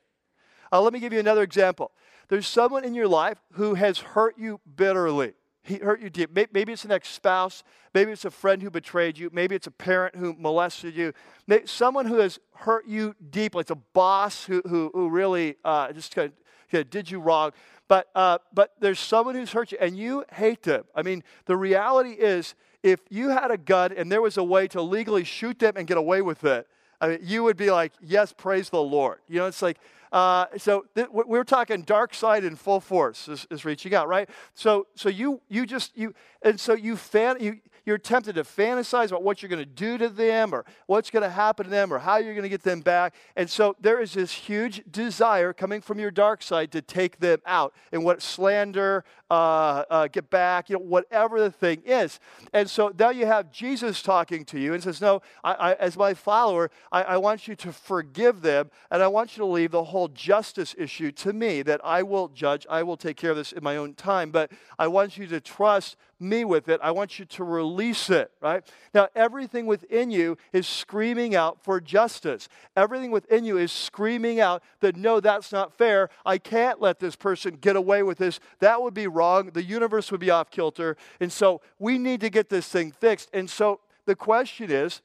Uh, 0.71 0.81
let 0.81 0.93
me 0.93 0.99
give 0.99 1.13
you 1.13 1.19
another 1.19 1.43
example. 1.43 1.91
There's 2.29 2.47
someone 2.47 2.85
in 2.85 2.93
your 2.93 3.07
life 3.07 3.39
who 3.53 3.73
has 3.73 3.99
hurt 3.99 4.37
you 4.37 4.59
bitterly. 4.75 5.33
He 5.63 5.77
hurt 5.77 5.99
you 5.99 6.09
deep. 6.09 6.29
Maybe 6.33 6.71
it's 6.71 6.85
an 6.85 6.91
ex 6.91 7.09
spouse. 7.09 7.63
Maybe 7.93 8.11
it's 8.11 8.25
a 8.25 8.31
friend 8.31 8.61
who 8.61 8.69
betrayed 8.69 9.17
you. 9.17 9.29
Maybe 9.33 9.55
it's 9.55 9.67
a 9.67 9.71
parent 9.71 10.15
who 10.15 10.33
molested 10.37 10.95
you. 10.95 11.13
Maybe 11.47 11.67
someone 11.67 12.05
who 12.05 12.17
has 12.17 12.39
hurt 12.55 12.87
you 12.87 13.15
deeply. 13.29 13.61
It's 13.61 13.71
a 13.71 13.75
boss 13.75 14.45
who, 14.45 14.61
who, 14.67 14.91
who 14.93 15.09
really 15.09 15.57
uh, 15.65 15.91
just 15.91 16.15
kind 16.15 16.31
of, 16.73 16.89
did 16.89 17.11
you 17.11 17.19
wrong. 17.19 17.51
But, 17.87 18.09
uh, 18.15 18.37
but 18.53 18.73
there's 18.79 18.99
someone 18.99 19.35
who's 19.35 19.51
hurt 19.51 19.71
you 19.71 19.79
and 19.81 19.97
you 19.97 20.23
hate 20.31 20.63
them. 20.63 20.85
I 20.95 21.01
mean, 21.01 21.23
the 21.45 21.57
reality 21.57 22.11
is 22.11 22.53
if 22.83 22.99
you 23.09 23.29
had 23.29 23.49
a 23.51 23.57
gun 23.57 23.91
and 23.91 24.11
there 24.11 24.21
was 24.21 24.37
a 24.37 24.43
way 24.43 24.67
to 24.69 24.81
legally 24.81 25.23
shoot 25.23 25.59
them 25.59 25.73
and 25.75 25.87
get 25.87 25.97
away 25.97 26.21
with 26.21 26.43
it, 26.43 26.67
I 27.01 27.07
mean, 27.07 27.19
you 27.23 27.43
would 27.43 27.57
be 27.57 27.71
like, 27.71 27.93
yes, 28.01 28.33
praise 28.33 28.69
the 28.69 28.81
Lord. 28.81 29.19
You 29.27 29.39
know, 29.39 29.47
it's 29.47 29.61
like, 29.61 29.79
uh, 30.11 30.45
so 30.57 30.85
th- 30.95 31.07
we're 31.11 31.43
talking 31.43 31.81
dark 31.83 32.13
side 32.13 32.43
in 32.43 32.55
full 32.55 32.79
force 32.79 33.27
is, 33.27 33.45
is, 33.51 33.65
reaching 33.65 33.93
out, 33.93 34.07
right? 34.07 34.29
So, 34.53 34.87
so 34.95 35.09
you 35.09 35.41
you 35.49 35.65
just 35.65 35.95
you 35.95 36.13
and 36.41 36.59
so 36.59 36.73
you 36.73 36.95
fan 36.95 37.37
you 37.39 37.59
you're 37.89 37.97
tempted 37.97 38.35
to 38.35 38.43
fantasize 38.43 39.07
about 39.07 39.23
what 39.23 39.41
you're 39.41 39.49
going 39.49 39.57
to 39.57 39.65
do 39.65 39.97
to 39.97 40.09
them 40.09 40.53
or 40.53 40.63
what's 40.85 41.09
going 41.09 41.23
to 41.23 41.29
happen 41.29 41.65
to 41.65 41.71
them 41.71 41.91
or 41.91 41.97
how 41.97 42.17
you're 42.17 42.35
going 42.35 42.43
to 42.43 42.49
get 42.49 42.61
them 42.61 42.81
back. 42.81 43.15
And 43.35 43.49
so 43.49 43.75
there 43.81 43.99
is 43.99 44.13
this 44.13 44.31
huge 44.31 44.83
desire 44.91 45.53
coming 45.53 45.81
from 45.81 45.97
your 45.99 46.11
dark 46.11 46.43
side 46.43 46.71
to 46.73 46.83
take 46.83 47.17
them 47.19 47.39
out 47.47 47.73
and 47.91 48.03
what 48.03 48.21
slander, 48.21 49.03
uh, 49.31 49.83
uh, 49.89 50.07
get 50.07 50.29
back, 50.29 50.69
you 50.69 50.75
know, 50.75 50.83
whatever 50.83 51.39
the 51.39 51.51
thing 51.51 51.81
is. 51.83 52.19
And 52.53 52.69
so 52.69 52.93
now 52.97 53.09
you 53.09 53.25
have 53.25 53.51
Jesus 53.51 54.03
talking 54.03 54.45
to 54.45 54.59
you 54.59 54.73
and 54.75 54.83
says, 54.83 55.01
No, 55.01 55.21
I, 55.43 55.53
I, 55.53 55.73
as 55.73 55.97
my 55.97 56.13
follower, 56.13 56.69
I, 56.91 57.03
I 57.03 57.17
want 57.17 57.47
you 57.47 57.55
to 57.55 57.73
forgive 57.73 58.41
them 58.41 58.69
and 58.91 59.01
I 59.01 59.07
want 59.07 59.35
you 59.35 59.41
to 59.41 59.47
leave 59.47 59.71
the 59.71 59.83
whole 59.83 59.98
justice 60.07 60.73
issue 60.77 61.11
to 61.11 61.33
me, 61.33 61.61
that 61.63 61.81
I 61.83 62.03
will 62.03 62.29
judge, 62.29 62.65
I 62.69 62.83
will 62.83 62.97
take 62.97 63.17
care 63.17 63.31
of 63.31 63.37
this 63.37 63.51
in 63.51 63.63
my 63.63 63.77
own 63.77 63.93
time, 63.93 64.31
but 64.31 64.51
I 64.77 64.87
want 64.87 65.17
you 65.17 65.27
to 65.27 65.39
trust 65.39 65.97
me 66.19 66.43
with 66.43 66.67
it. 66.69 66.79
I 66.83 66.91
want 66.91 67.19
you 67.19 67.25
to 67.25 67.43
release 67.43 68.09
it, 68.09 68.31
right? 68.41 68.63
Now, 68.93 69.07
everything 69.15 69.65
within 69.65 70.11
you 70.11 70.37
is 70.51 70.67
screaming 70.67 71.35
out 71.35 71.63
for 71.63 71.79
justice. 71.79 72.49
Everything 72.75 73.11
within 73.11 73.45
you 73.45 73.57
is 73.57 73.71
screaming 73.71 74.39
out 74.39 74.61
that, 74.81 74.95
no, 74.95 75.19
that's 75.19 75.51
not 75.51 75.73
fair. 75.73 76.09
I 76.25 76.37
can't 76.37 76.81
let 76.81 76.99
this 76.99 77.15
person 77.15 77.57
get 77.59 77.75
away 77.75 78.03
with 78.03 78.17
this. 78.17 78.39
That 78.59 78.81
would 78.81 78.93
be 78.93 79.07
wrong. 79.07 79.51
The 79.53 79.63
universe 79.63 80.11
would 80.11 80.19
be 80.19 80.29
off 80.29 80.51
kilter. 80.51 80.97
And 81.19 81.31
so 81.31 81.61
we 81.77 81.97
need 81.97 82.21
to 82.21 82.29
get 82.29 82.49
this 82.49 82.67
thing 82.67 82.91
fixed. 82.91 83.29
And 83.33 83.49
so 83.49 83.79
the 84.05 84.15
question 84.15 84.71
is 84.71 85.01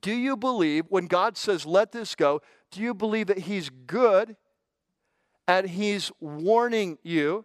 do 0.00 0.12
you 0.12 0.36
believe 0.36 0.84
when 0.88 1.06
God 1.06 1.36
says, 1.36 1.66
let 1.66 1.92
this 1.92 2.14
go, 2.14 2.40
do 2.70 2.80
you 2.80 2.94
believe 2.94 3.28
that 3.28 3.38
He's 3.38 3.70
good 3.70 4.36
and 5.46 5.68
He's 5.68 6.10
warning 6.20 6.98
you 7.02 7.44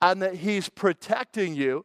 and 0.00 0.22
that 0.22 0.36
He's 0.36 0.68
protecting 0.68 1.54
you? 1.54 1.84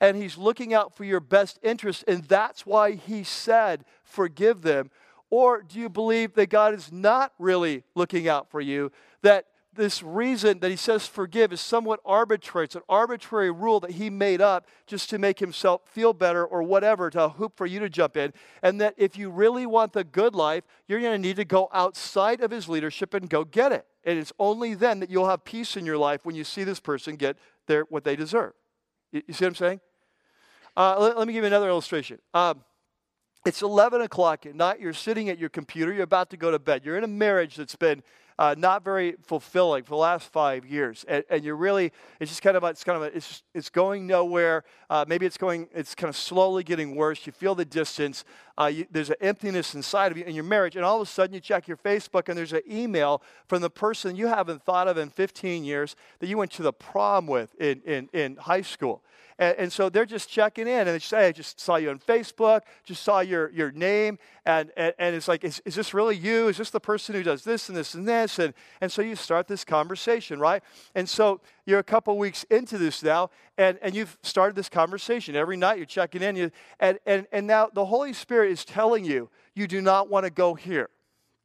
and 0.00 0.16
he's 0.16 0.38
looking 0.38 0.72
out 0.72 0.96
for 0.96 1.04
your 1.04 1.20
best 1.20 1.58
interest, 1.62 2.04
and 2.08 2.24
that's 2.24 2.64
why 2.64 2.92
he 2.92 3.22
said, 3.22 3.84
Forgive 4.02 4.62
them? 4.62 4.90
Or 5.28 5.62
do 5.62 5.78
you 5.78 5.88
believe 5.88 6.34
that 6.34 6.48
God 6.48 6.74
is 6.74 6.90
not 6.90 7.32
really 7.38 7.84
looking 7.94 8.26
out 8.26 8.50
for 8.50 8.60
you? 8.60 8.90
That 9.22 9.46
this 9.80 10.02
reason 10.02 10.60
that 10.60 10.70
he 10.70 10.76
says 10.76 11.06
forgive 11.06 11.52
is 11.52 11.60
somewhat 11.60 12.00
arbitrary. 12.04 12.66
It's 12.66 12.76
an 12.76 12.82
arbitrary 12.88 13.50
rule 13.50 13.80
that 13.80 13.92
he 13.92 14.10
made 14.10 14.40
up 14.40 14.68
just 14.86 15.10
to 15.10 15.18
make 15.18 15.38
himself 15.38 15.82
feel 15.86 16.12
better 16.12 16.44
or 16.44 16.62
whatever, 16.62 17.10
to 17.10 17.30
hoop 17.30 17.56
for 17.56 17.66
you 17.66 17.80
to 17.80 17.88
jump 17.88 18.16
in. 18.16 18.32
And 18.62 18.80
that 18.80 18.94
if 18.96 19.16
you 19.16 19.30
really 19.30 19.66
want 19.66 19.92
the 19.92 20.04
good 20.04 20.34
life, 20.34 20.64
you're 20.86 21.00
going 21.00 21.20
to 21.20 21.28
need 21.28 21.36
to 21.36 21.44
go 21.44 21.68
outside 21.72 22.40
of 22.40 22.50
his 22.50 22.68
leadership 22.68 23.14
and 23.14 23.28
go 23.28 23.44
get 23.44 23.72
it. 23.72 23.86
And 24.04 24.18
it's 24.18 24.32
only 24.38 24.74
then 24.74 25.00
that 25.00 25.10
you'll 25.10 25.28
have 25.28 25.44
peace 25.44 25.76
in 25.76 25.84
your 25.84 25.98
life 25.98 26.24
when 26.24 26.34
you 26.34 26.44
see 26.44 26.64
this 26.64 26.80
person 26.80 27.16
get 27.16 27.36
their, 27.66 27.82
what 27.84 28.04
they 28.04 28.16
deserve. 28.16 28.52
You, 29.12 29.22
you 29.26 29.34
see 29.34 29.44
what 29.44 29.48
I'm 29.48 29.54
saying? 29.54 29.80
Uh, 30.76 30.96
let, 30.98 31.18
let, 31.18 31.26
me 31.26 31.32
give 31.32 31.42
you 31.42 31.48
another 31.48 31.68
illustration. 31.68 32.18
Um, 32.32 32.62
it's 33.46 33.62
11 33.62 34.02
o'clock 34.02 34.44
at 34.46 34.54
night. 34.54 34.80
You're 34.80 34.92
sitting 34.92 35.30
at 35.30 35.38
your 35.38 35.48
computer. 35.48 35.92
You're 35.92 36.02
about 36.02 36.30
to 36.30 36.36
go 36.36 36.50
to 36.50 36.58
bed. 36.58 36.82
You're 36.84 36.98
in 36.98 37.04
a 37.04 37.08
marriage 37.08 37.56
that's 37.56 37.76
been 37.76 38.02
uh, 38.40 38.54
not 38.56 38.82
very 38.82 39.16
fulfilling 39.22 39.84
for 39.84 39.90
the 39.90 39.96
last 39.96 40.32
five 40.32 40.64
years, 40.64 41.04
and, 41.06 41.22
and, 41.28 41.44
you're 41.44 41.54
really 41.54 41.92
it's 42.20 42.30
just 42.30 42.40
kind 42.40 42.56
of 42.56 42.64
it's 42.64 42.82
kind 42.82 42.96
of 42.96 43.02
a, 43.02 43.14
it's 43.14 43.28
just, 43.28 43.44
it's 43.52 43.68
going 43.68 44.06
nowhere. 44.06 44.64
Uh, 44.88 45.04
maybe 45.06 45.26
it's 45.26 45.36
going 45.36 45.68
it's 45.74 45.94
kind 45.94 46.08
of 46.08 46.16
slowly 46.16 46.64
getting 46.64 46.96
worse. 46.96 47.26
You 47.26 47.32
feel 47.32 47.54
the 47.54 47.66
distance. 47.66 48.24
Uh, 48.58 48.64
you, 48.64 48.86
there's 48.90 49.10
an 49.10 49.16
emptiness 49.20 49.74
inside 49.74 50.10
of 50.10 50.16
you 50.16 50.24
in 50.24 50.34
your 50.34 50.44
marriage, 50.44 50.74
and 50.74 50.86
all 50.86 51.02
of 51.02 51.06
a 51.06 51.10
sudden 51.10 51.34
you 51.34 51.40
check 51.40 51.68
your 51.68 51.76
Facebook 51.76 52.30
and 52.30 52.38
there's 52.38 52.54
an 52.54 52.62
email 52.68 53.22
from 53.46 53.60
the 53.60 53.68
person 53.68 54.16
you 54.16 54.28
haven't 54.28 54.62
thought 54.62 54.88
of 54.88 54.96
in 54.96 55.10
15 55.10 55.62
years 55.62 55.94
that 56.20 56.26
you 56.26 56.38
went 56.38 56.50
to 56.52 56.62
the 56.62 56.72
prom 56.72 57.26
with 57.26 57.54
in 57.60 57.82
in, 57.84 58.08
in 58.14 58.36
high 58.36 58.62
school. 58.62 59.02
And, 59.40 59.56
and, 59.56 59.72
so 59.72 59.88
they're 59.88 60.04
just 60.04 60.28
checking 60.28 60.68
in 60.68 60.80
and 60.80 60.88
they 60.88 60.98
say, 60.98 61.28
I 61.28 61.32
just 61.32 61.58
saw 61.58 61.76
you 61.76 61.88
on 61.88 61.98
Facebook, 61.98 62.60
just 62.84 63.02
saw 63.02 63.20
your, 63.20 63.50
your 63.52 63.72
name. 63.72 64.18
And, 64.44 64.70
and, 64.76 64.92
and 64.98 65.16
it's 65.16 65.28
like, 65.28 65.44
is, 65.44 65.62
is 65.64 65.74
this 65.74 65.94
really 65.94 66.14
you? 66.14 66.48
Is 66.48 66.58
this 66.58 66.68
the 66.68 66.78
person 66.78 67.14
who 67.14 67.22
does 67.22 67.42
this 67.42 67.70
and 67.70 67.76
this 67.76 67.94
and 67.94 68.06
this? 68.06 68.38
And, 68.38 68.52
and 68.82 68.92
so 68.92 69.00
you 69.00 69.16
start 69.16 69.48
this 69.48 69.64
conversation, 69.64 70.38
right? 70.38 70.62
And 70.94 71.08
so 71.08 71.40
you're 71.64 71.78
a 71.78 71.84
couple 71.84 72.18
weeks 72.18 72.44
into 72.50 72.76
this 72.76 73.02
now, 73.02 73.30
and, 73.56 73.78
and 73.80 73.94
you've 73.94 74.18
started 74.22 74.56
this 74.56 74.68
conversation. 74.68 75.34
Every 75.34 75.56
night 75.56 75.78
you're 75.78 75.86
checking 75.86 76.22
in. 76.22 76.36
You, 76.36 76.50
and, 76.78 76.98
and, 77.06 77.26
and 77.32 77.46
now 77.46 77.70
the 77.72 77.86
Holy 77.86 78.12
Spirit 78.12 78.52
is 78.52 78.66
telling 78.66 79.06
you, 79.06 79.30
you 79.54 79.66
do 79.66 79.80
not 79.80 80.10
want 80.10 80.24
to 80.24 80.30
go 80.30 80.52
here. 80.52 80.90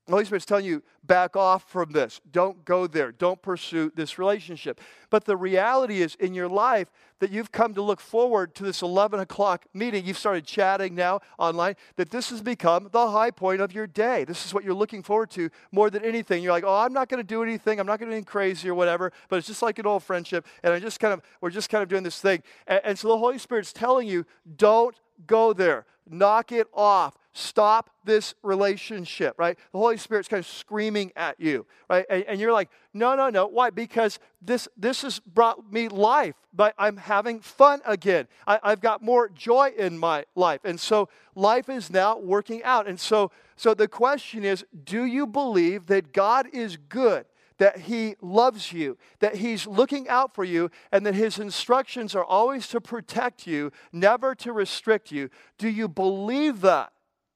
The 0.06 0.12
Holy 0.12 0.26
Spirit's 0.26 0.46
telling 0.46 0.66
you, 0.66 0.84
back 1.04 1.36
off 1.36 1.68
from 1.70 1.92
this. 1.92 2.22
Don't 2.32 2.64
go 2.64 2.86
there. 2.86 3.12
Don't 3.12 3.42
pursue 3.42 3.92
this 3.96 4.20
relationship. 4.20 4.80
But 5.10 5.26
the 5.26 5.36
reality 5.36 6.02
is, 6.02 6.14
in 6.16 6.36
your 6.36 6.48
life, 6.48 6.92
that 7.20 7.32
you've 7.32 7.52
come 7.52 7.74
to 7.74 7.82
look 7.82 8.00
forward 8.00 8.54
to 8.56 8.64
this 8.64 8.84
11 8.84 9.20
o'clock 9.20 9.66
meeting. 9.74 10.06
You've 10.06 10.18
started 10.18 10.46
chatting 10.46 10.94
now 10.94 11.22
online, 11.40 11.76
that 11.96 12.12
this 12.12 12.30
has 12.30 12.42
become 12.42 12.90
the 12.92 13.10
high 13.10 13.32
point 13.32 13.62
of 13.62 13.74
your 13.74 13.88
day. 13.88 14.26
This 14.26 14.46
is 14.46 14.54
what 14.54 14.64
you're 14.64 14.76
looking 14.76 15.02
forward 15.02 15.32
to 15.32 15.50
more 15.72 15.90
than 15.90 16.04
anything. 16.06 16.44
You're 16.44 16.52
like, 16.52 16.66
oh, 16.66 16.76
I'm 16.76 16.94
not 16.94 17.10
going 17.10 17.22
to 17.22 17.28
do 17.28 17.42
anything. 17.42 17.80
I'm 17.80 17.88
not 17.88 18.00
going 18.00 18.12
to 18.12 18.18
do 18.18 18.24
crazy 18.24 18.70
or 18.70 18.76
whatever, 18.76 19.12
but 19.30 19.38
it's 19.38 19.48
just 19.48 19.64
like 19.64 19.80
an 19.80 19.88
old 19.88 20.04
friendship. 20.04 20.46
And 20.62 20.72
I 20.72 20.80
just 20.80 21.00
kind 21.00 21.14
of, 21.14 21.22
we're 21.42 21.50
just 21.50 21.70
kind 21.70 21.82
of 21.82 21.90
doing 21.90 22.04
this 22.04 22.20
thing. 22.20 22.44
And, 22.68 22.82
and 22.84 23.00
so 23.00 23.08
the 23.08 23.18
Holy 23.18 23.40
Spirit's 23.40 23.74
telling 23.74 24.08
you, 24.08 24.26
don't 24.58 24.96
go 25.28 25.54
there. 25.54 25.86
Knock 26.08 26.52
it 26.52 26.68
off 26.74 27.18
stop 27.36 27.90
this 28.06 28.34
relationship, 28.44 29.36
right? 29.38 29.58
The 29.74 29.78
Holy 29.78 29.98
Spirit's 29.98 30.30
kind 30.30 30.40
of 30.40 30.48
screaming 30.48 31.12
at 31.18 31.38
you, 31.40 31.66
right? 31.90 32.06
And, 32.10 32.24
and, 32.24 32.40
you're 32.40 32.54
like, 32.54 32.70
no, 32.94 33.14
no, 33.14 33.30
no. 33.30 33.46
Why? 33.46 33.70
Because 33.70 34.20
this 34.42 34.70
this 34.78 35.02
has 35.02 35.20
brought 35.20 35.72
me 35.72 35.90
life, 35.90 36.36
but 36.54 36.74
I'm 36.78 36.96
having 36.96 37.42
fun 37.42 37.82
again. 37.86 38.28
I, 38.48 38.60
I've 38.64 38.80
got 38.80 39.02
more 39.02 39.28
joy 39.28 39.74
in 39.78 39.98
my 39.98 40.24
life. 40.34 40.62
And 40.64 40.80
so 40.80 41.10
life 41.36 41.68
is 41.68 41.92
now 41.92 42.18
working 42.18 42.64
out. 42.64 42.88
And 42.88 43.00
so 43.00 43.32
so 43.58 43.74
the 43.74 43.90
question 43.90 44.46
is, 44.46 44.64
do 44.86 45.04
you 45.04 45.28
believe 45.28 45.88
that 45.88 46.14
God 46.14 46.48
is 46.54 46.78
good? 46.78 47.26
That 47.58 47.80
He 47.80 48.16
loves 48.22 48.74
you, 48.74 48.98
that 49.20 49.36
He's 49.36 49.66
looking 49.68 50.08
out 50.10 50.36
for 50.36 50.44
you, 50.44 50.70
and 50.92 51.06
that 51.06 51.16
His 51.16 51.40
instructions 51.40 52.16
are 52.16 52.26
always 52.26 52.68
to 52.70 52.82
protect 52.82 53.48
you, 53.48 53.72
never 53.92 54.36
to 54.36 54.52
restrict 54.52 55.12
you. 55.12 55.30
Do 55.58 55.70
you 55.70 55.88
believe 55.88 56.62
that? 56.62 56.92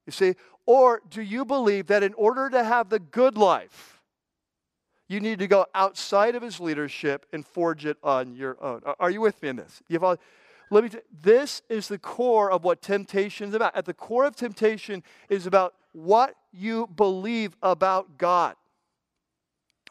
You 0.05 0.11
see? 0.11 0.35
Or 0.65 1.01
do 1.09 1.21
you 1.21 1.45
believe 1.45 1.87
that 1.87 2.03
in 2.03 2.13
order 2.13 2.49
to 2.49 2.63
have 2.63 2.89
the 2.89 2.99
good 2.99 3.37
life, 3.37 4.01
you 5.07 5.19
need 5.19 5.39
to 5.39 5.47
go 5.47 5.65
outside 5.73 6.35
of 6.35 6.43
his 6.43 6.59
leadership 6.59 7.25
and 7.33 7.43
forge 7.43 7.85
it 7.85 7.97
on 8.03 8.35
your 8.35 8.63
own? 8.63 8.81
Are 8.99 9.09
you 9.09 9.21
with 9.21 9.41
me 9.41 9.49
in 9.49 9.55
this? 9.55 9.81
You've 9.87 10.03
all, 10.03 10.17
let 10.69 10.83
me 10.83 10.89
t- 10.91 10.99
this 11.23 11.63
is 11.69 11.87
the 11.87 11.97
core 11.97 12.51
of 12.51 12.63
what 12.63 12.83
temptation 12.83 13.49
is 13.49 13.55
about. 13.55 13.75
At 13.75 13.85
the 13.85 13.93
core 13.95 14.25
of 14.25 14.35
temptation 14.35 15.01
is 15.27 15.47
about 15.47 15.73
what 15.93 16.35
you 16.51 16.87
believe 16.95 17.57
about 17.63 18.19
God. 18.19 18.55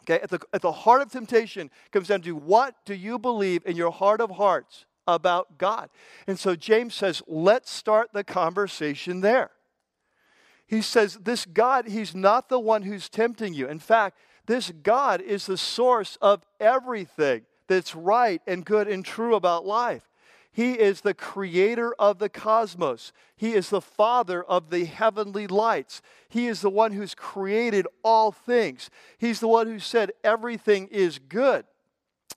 Okay, 0.09 0.23
at 0.23 0.31
the, 0.31 0.41
at 0.55 0.63
the 0.63 0.73
heart 0.73 1.03
of 1.03 1.11
temptation 1.11 1.71
comes 1.91 2.09
down 2.09 2.23
to 2.23 2.35
what 2.35 2.75
do 2.87 2.95
you 2.95 3.19
believe 3.19 3.63
in 3.67 3.77
your 3.77 3.93
heart 3.93 4.23
of 4.23 4.31
hearts 4.31 4.87
about 5.07 5.59
God? 5.59 5.91
And 6.27 6.39
so 6.39 6.57
James 6.57 6.95
says, 6.95 7.23
let's 7.27 7.71
start 7.71 8.11
the 8.15 8.25
conversation 8.25 9.21
there. 9.21 9.51
He 10.67 10.83
says, 10.83 11.15
This 11.23 11.47
God, 11.47 11.89
He's 11.89 12.15
not 12.15 12.49
the 12.51 12.61
one 12.61 12.83
who's 12.83 13.09
tempting 13.09 13.55
you. 13.55 13.67
In 13.69 13.79
fact, 13.79 14.19
this 14.47 14.71
God 14.83 15.23
is 15.23 15.47
the 15.47 15.57
source 15.57 16.19
of 16.21 16.45
everything 16.61 17.43
that's 17.69 17.95
right 17.95 18.43
and 18.47 18.65
good 18.65 18.87
and 18.87 19.05
true 19.05 19.35
about 19.35 19.65
life. 19.65 20.08
He 20.59 20.73
is 20.73 21.03
the 21.03 21.15
creator 21.15 21.95
of 22.01 22.19
the 22.19 22.29
cosmos. 22.29 23.13
He 23.37 23.55
is 23.55 23.71
the 23.71 23.81
father 23.81 24.43
of 24.43 24.71
the 24.71 24.87
heavenly 24.87 25.47
lights. 25.47 26.03
He 26.29 26.49
is 26.49 26.63
the 26.63 26.69
one 26.69 26.91
who's 26.91 27.15
created 27.15 27.87
all 28.03 28.33
things. 28.33 28.91
He's 29.19 29.39
the 29.39 29.47
one 29.47 29.69
who 29.69 29.79
said 29.79 30.11
everything 30.25 30.89
is 30.89 31.21
good. 31.21 31.65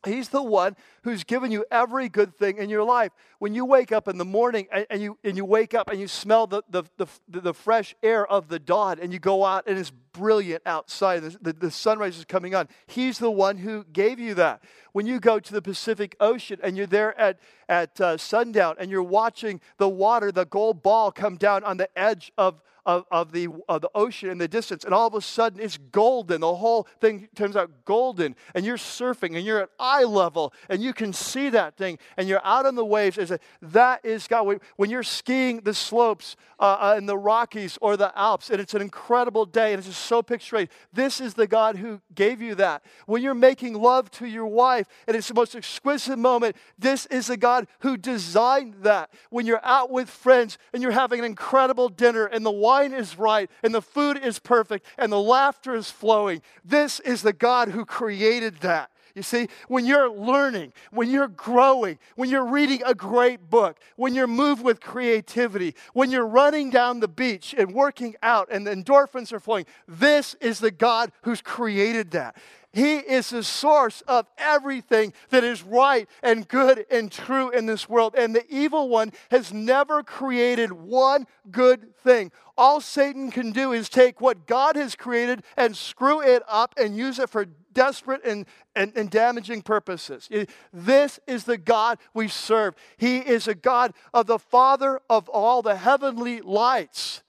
He's 0.05 0.29
the 0.29 0.43
one 0.43 0.75
who's 1.03 1.23
given 1.23 1.51
you 1.51 1.65
every 1.71 2.09
good 2.09 2.37
thing 2.37 2.57
in 2.57 2.69
your 2.69 2.83
life. 2.83 3.11
When 3.39 3.53
you 3.53 3.65
wake 3.65 3.91
up 3.91 4.07
in 4.07 4.17
the 4.17 4.25
morning 4.25 4.67
and, 4.71 4.85
and, 4.89 5.01
you, 5.01 5.17
and 5.23 5.35
you 5.35 5.45
wake 5.45 5.73
up 5.73 5.89
and 5.89 5.99
you 5.99 6.07
smell 6.07 6.47
the, 6.47 6.63
the, 6.69 6.83
the, 6.97 7.07
the, 7.27 7.53
fresh 7.53 7.95
air 8.03 8.25
of 8.27 8.49
the 8.49 8.59
dawn 8.59 8.99
and 9.01 9.11
you 9.11 9.19
go 9.19 9.43
out 9.43 9.63
and 9.67 9.77
it's 9.77 9.91
brilliant 10.13 10.61
outside, 10.65 11.23
the, 11.23 11.37
the, 11.41 11.53
the 11.53 11.71
sunrise 11.71 12.17
is 12.17 12.25
coming 12.25 12.53
on, 12.53 12.67
He's 12.87 13.17
the 13.17 13.31
one 13.31 13.57
who 13.57 13.83
gave 13.85 14.19
you 14.19 14.33
that. 14.35 14.63
When 14.91 15.07
you 15.07 15.19
go 15.19 15.39
to 15.39 15.53
the 15.53 15.61
Pacific 15.61 16.15
Ocean 16.19 16.59
and 16.61 16.77
you're 16.77 16.87
there 16.87 17.19
at, 17.19 17.39
at 17.67 17.99
uh, 17.99 18.17
sundown 18.17 18.75
and 18.77 18.91
you're 18.91 19.01
watching 19.01 19.61
the 19.77 19.89
water, 19.89 20.31
the 20.31 20.45
gold 20.45 20.83
ball 20.83 21.11
come 21.11 21.37
down 21.37 21.63
on 21.63 21.77
the 21.77 21.89
edge 21.97 22.31
of, 22.37 22.61
of, 22.85 23.05
of, 23.11 23.31
the, 23.31 23.47
of 23.69 23.81
the 23.81 23.89
ocean 23.93 24.29
in 24.29 24.37
the 24.37 24.47
distance, 24.47 24.83
and 24.83 24.93
all 24.93 25.07
of 25.07 25.13
a 25.13 25.21
sudden 25.21 25.59
it's 25.59 25.77
golden. 25.77 26.41
The 26.41 26.55
whole 26.55 26.87
thing 26.99 27.27
turns 27.35 27.55
out 27.55 27.69
golden, 27.85 28.35
and 28.55 28.65
you're 28.65 28.77
surfing 28.77 29.35
and 29.35 29.45
you're 29.45 29.61
at 29.61 29.69
eye 29.79 30.03
level, 30.03 30.53
and 30.69 30.81
you 30.81 30.90
you 30.91 30.93
can 30.93 31.13
see 31.13 31.47
that 31.47 31.77
thing 31.77 31.97
and 32.17 32.27
you're 32.27 32.45
out 32.45 32.65
on 32.65 32.75
the 32.75 32.83
waves, 32.83 33.17
is 33.17 33.31
that, 33.61 34.03
is 34.03 34.27
God. 34.27 34.59
When 34.75 34.89
you're 34.89 35.03
skiing 35.03 35.61
the 35.61 35.73
slopes 35.73 36.35
uh, 36.59 36.63
uh, 36.81 36.95
in 36.97 37.05
the 37.05 37.17
Rockies 37.17 37.77
or 37.79 37.95
the 37.95 38.11
Alps, 38.19 38.49
and 38.49 38.59
it's 38.59 38.73
an 38.73 38.81
incredible 38.81 39.45
day 39.45 39.71
and 39.71 39.79
it's 39.79 39.87
just 39.87 40.03
so 40.03 40.21
picturesque, 40.21 40.69
this 40.91 41.21
is 41.21 41.33
the 41.33 41.47
God 41.47 41.77
who 41.77 42.01
gave 42.13 42.41
you 42.41 42.55
that. 42.55 42.83
When 43.05 43.23
you're 43.23 43.33
making 43.33 43.75
love 43.75 44.11
to 44.11 44.25
your 44.27 44.47
wife 44.47 44.85
and 45.07 45.15
it's 45.15 45.29
the 45.29 45.33
most 45.33 45.55
exquisite 45.55 46.19
moment, 46.19 46.57
this 46.77 47.05
is 47.05 47.27
the 47.27 47.37
God 47.37 47.67
who 47.79 47.95
designed 47.95 48.75
that. 48.81 49.13
When 49.29 49.45
you're 49.45 49.63
out 49.65 49.91
with 49.91 50.09
friends 50.09 50.57
and 50.73 50.83
you're 50.83 50.91
having 50.91 51.19
an 51.19 51.25
incredible 51.25 51.87
dinner 51.87 52.25
and 52.25 52.45
the 52.45 52.51
wine 52.51 52.91
is 52.91 53.17
right 53.17 53.49
and 53.63 53.73
the 53.73 53.81
food 53.81 54.17
is 54.17 54.39
perfect 54.39 54.85
and 54.97 55.09
the 55.09 55.21
laughter 55.21 55.73
is 55.73 55.89
flowing, 55.89 56.41
this 56.65 56.99
is 56.99 57.21
the 57.21 57.31
God 57.31 57.69
who 57.69 57.85
created 57.85 58.57
that. 58.57 58.90
You 59.15 59.23
see, 59.23 59.47
when 59.67 59.85
you're 59.85 60.09
learning, 60.09 60.73
when 60.91 61.09
you're 61.09 61.27
growing, 61.27 61.99
when 62.15 62.29
you're 62.29 62.45
reading 62.45 62.81
a 62.85 62.95
great 62.95 63.49
book, 63.49 63.79
when 63.95 64.13
you're 64.13 64.27
moved 64.27 64.63
with 64.63 64.79
creativity, 64.79 65.75
when 65.93 66.11
you're 66.11 66.27
running 66.27 66.69
down 66.69 66.99
the 66.99 67.07
beach 67.07 67.53
and 67.57 67.73
working 67.73 68.15
out 68.23 68.47
and 68.51 68.65
the 68.65 68.71
endorphins 68.71 69.33
are 69.33 69.39
flowing, 69.39 69.65
this 69.87 70.35
is 70.41 70.59
the 70.59 70.71
God 70.71 71.11
who's 71.23 71.41
created 71.41 72.11
that. 72.11 72.35
He 72.73 72.97
is 72.97 73.29
the 73.29 73.43
source 73.43 74.01
of 74.07 74.27
everything 74.37 75.13
that 75.29 75.43
is 75.43 75.61
right 75.61 76.07
and 76.23 76.47
good 76.47 76.85
and 76.89 77.11
true 77.11 77.49
in 77.49 77.65
this 77.65 77.89
world. 77.89 78.15
And 78.17 78.33
the 78.33 78.45
evil 78.49 78.87
one 78.87 79.11
has 79.29 79.51
never 79.51 80.03
created 80.03 80.71
one 80.71 81.27
good 81.51 81.95
thing. 81.97 82.31
All 82.57 82.79
Satan 82.79 83.29
can 83.29 83.51
do 83.51 83.73
is 83.73 83.89
take 83.89 84.21
what 84.21 84.47
God 84.47 84.77
has 84.77 84.95
created 84.95 85.43
and 85.57 85.75
screw 85.75 86.21
it 86.21 86.43
up 86.47 86.73
and 86.77 86.95
use 86.95 87.19
it 87.19 87.29
for 87.29 87.45
desperate 87.73 88.23
and, 88.23 88.45
and, 88.75 88.93
and, 88.95 89.09
damaging 89.09 89.61
purposes. 89.61 90.29
This 90.71 91.19
is 91.27 91.45
the 91.45 91.57
God 91.57 91.97
we 92.13 92.27
serve. 92.27 92.75
He 92.97 93.17
is 93.17 93.47
a 93.47 93.55
God 93.55 93.93
of 94.13 94.27
the 94.27 94.39
Father 94.39 95.01
of 95.09 95.27
all 95.29 95.61
the 95.61 95.75
heavenly 95.75 96.41
lights. 96.41 97.23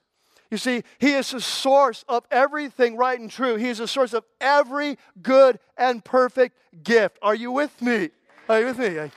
You 0.53 0.57
see, 0.57 0.83
He 0.99 1.13
is 1.13 1.31
the 1.31 1.41
source 1.41 2.05
of 2.07 2.27
everything 2.29 2.95
right 2.95 3.19
and 3.19 3.27
true. 3.27 3.55
He 3.55 3.69
is 3.69 3.79
the 3.79 3.87
source 3.87 4.13
of 4.13 4.23
every 4.39 4.99
good 5.19 5.57
and 5.79 6.05
perfect 6.05 6.55
gift. 6.83 7.17
Are 7.23 7.33
you 7.33 7.51
with 7.51 7.81
me? 7.81 8.11
Are 8.47 8.59
you 8.59 8.67
with 8.67 8.77
me? 8.77 9.09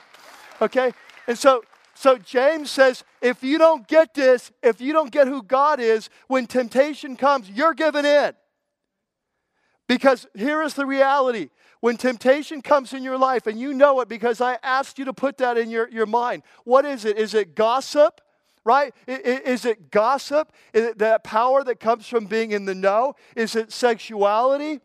Okay? 0.59 0.93
And 1.27 1.37
so, 1.37 1.63
so 1.93 2.17
James 2.17 2.71
says, 2.71 3.03
if 3.21 3.43
you 3.43 3.59
don't 3.59 3.87
get 3.87 4.15
this, 4.15 4.51
if 4.63 4.81
you 4.81 4.93
don't 4.93 5.11
get 5.11 5.27
who 5.27 5.43
God 5.43 5.79
is, 5.79 6.09
when 6.25 6.47
temptation 6.47 7.15
comes, 7.15 7.51
you're 7.51 7.75
giving 7.75 8.05
in. 8.05 8.33
Because 9.87 10.25
here 10.33 10.63
is 10.63 10.73
the 10.73 10.87
reality. 10.87 11.49
When 11.81 11.97
temptation 11.97 12.63
comes 12.63 12.93
in 12.93 13.03
your 13.03 13.19
life, 13.19 13.45
and 13.45 13.59
you 13.59 13.75
know 13.75 14.01
it 14.01 14.09
because 14.09 14.41
I 14.41 14.57
asked 14.63 14.97
you 14.97 15.05
to 15.05 15.13
put 15.13 15.37
that 15.37 15.55
in 15.55 15.69
your, 15.69 15.87
your 15.89 16.07
mind, 16.07 16.41
what 16.63 16.83
is 16.83 17.05
it? 17.05 17.15
Is 17.19 17.35
it 17.35 17.53
gossip? 17.53 18.21
Right? 18.67 18.93
Is 19.07 19.63
it 19.63 19.91
gossip? 19.91 20.51
Is 20.73 20.87
it 20.87 20.97
that 20.97 21.23
power 21.23 21.63
that 21.63 21.79
comes 21.79 22.05
from 22.05 22.25
being 22.25 22.51
in 22.51 22.65
the 22.65 22.75
know? 22.75 23.15
Is 23.33 23.55
it 23.55 23.71
sexuality? 23.71 24.81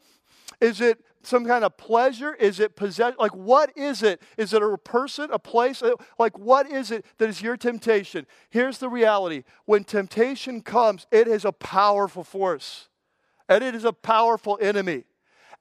Is 0.60 0.80
it 0.80 1.04
some 1.24 1.44
kind 1.44 1.64
of 1.64 1.76
pleasure? 1.76 2.32
Is 2.34 2.60
it 2.60 2.76
possession? 2.76 3.16
Like, 3.18 3.34
what 3.34 3.76
is 3.76 4.04
it? 4.04 4.22
Is 4.38 4.52
it 4.52 4.62
a 4.62 4.78
person, 4.78 5.30
a 5.32 5.38
place? 5.40 5.82
Uh, 5.82 5.96
like, 6.16 6.38
what 6.38 6.70
is 6.70 6.92
it 6.92 7.04
that 7.18 7.28
is 7.28 7.42
your 7.42 7.56
temptation? 7.56 8.24
Here's 8.50 8.78
the 8.78 8.88
reality 8.88 9.42
when 9.64 9.82
temptation 9.82 10.60
comes, 10.60 11.08
it 11.10 11.26
is 11.26 11.44
a 11.44 11.50
powerful 11.50 12.22
force 12.22 12.88
and 13.48 13.64
it 13.64 13.74
is 13.74 13.84
a 13.84 13.92
powerful 13.92 14.60
enemy. 14.62 15.02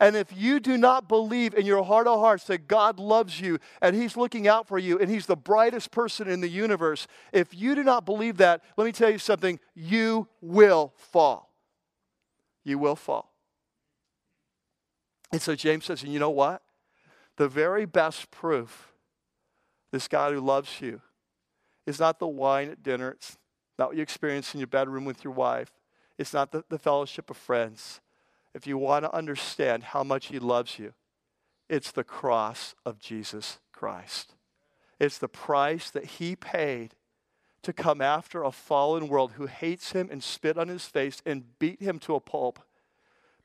And 0.02 0.16
if 0.16 0.36
you 0.36 0.60
do 0.60 0.80
not 0.80 1.08
believe 1.08 1.54
in 1.54 1.64
your 1.64 1.84
heart 1.84 2.08
of 2.08 2.20
hearts 2.20 2.45
that 2.45 2.68
God 2.68 2.99
loves 2.99 3.39
you 3.39 3.60
and 3.84 3.95
He's 3.95 4.18
looking 4.18 4.47
out 4.47 4.68
for 4.68 4.80
you 4.80 4.97
and 4.97 5.12
He's 5.12 5.28
the 5.28 5.36
brightest 5.36 5.91
person 5.91 6.28
in 6.28 6.41
the 6.41 6.49
universe, 6.49 7.08
if 7.32 7.54
you 7.54 7.76
do 7.76 7.84
not 7.84 8.04
believe 8.04 8.38
that, 8.38 8.64
let 8.78 8.86
me 8.86 8.91
tell 8.91 9.12
you 9.12 9.20
something, 9.20 9.60
you 9.76 10.28
will 10.41 10.91
fall. 10.97 11.54
You 12.64 12.80
will 12.80 12.95
fall. 12.95 13.32
And 15.32 15.39
so 15.39 15.54
James 15.54 15.86
says, 15.86 16.02
and 16.02 16.12
you 16.12 16.20
know 16.20 16.32
what? 16.32 16.64
The 17.38 17.47
very 17.47 17.86
best 17.86 18.32
proof 18.32 18.93
this 19.91 20.08
God 20.08 20.34
who 20.34 20.39
loves 20.39 20.82
you 20.82 21.02
is 21.86 21.99
not 21.99 22.18
the 22.18 22.28
wine 22.28 22.70
at 22.70 22.82
dinner, 22.82 23.12
it's 23.12 23.38
not 23.78 23.89
what 23.89 23.97
you 23.97 24.02
experience 24.02 24.56
in 24.56 24.60
your 24.60 24.68
bedroom 24.68 25.06
with 25.06 25.24
your 25.24 25.34
wife. 25.34 25.72
It's 26.18 26.34
not 26.34 26.52
the, 26.52 26.64
the 26.70 26.80
fellowship 26.80 27.30
of 27.30 27.38
friends. 27.38 28.02
If 28.54 28.68
you 28.68 28.78
want 28.78 29.06
to 29.06 29.16
understand 29.16 29.84
how 29.84 30.04
much 30.04 30.28
He 30.28 30.39
loves 30.39 30.78
you, 30.80 30.93
it's 31.70 31.91
the 31.91 32.04
cross 32.04 32.76
of 32.86 32.99
Jesus 32.99 33.60
Christ. 33.72 34.36
It's 34.99 35.18
the 35.18 35.28
price 35.30 35.89
that 35.91 36.06
He 36.06 36.36
paid 36.36 36.95
to 37.64 37.74
come 37.74 38.02
after 38.02 38.43
a 38.43 38.52
fallen 38.52 39.08
world 39.08 39.34
who 39.34 39.45
hates 39.45 39.93
Him 39.93 40.10
and 40.12 40.24
spit 40.24 40.58
on 40.58 40.68
His 40.68 40.86
face 40.86 41.22
and 41.26 41.58
beat 41.60 41.82
Him 41.82 41.99
to 41.99 42.16
a 42.16 42.20
pulp. 42.20 42.60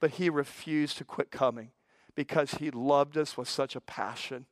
But 0.01 0.13
He 0.13 0.29
refused 0.29 0.99
to 0.99 1.05
quit 1.05 1.31
coming 1.31 1.71
because 2.15 2.53
He 2.53 2.71
loved 2.71 3.17
us 3.17 3.37
with 3.37 3.49
such 3.49 3.77
a 3.77 3.81
passion 3.81 4.47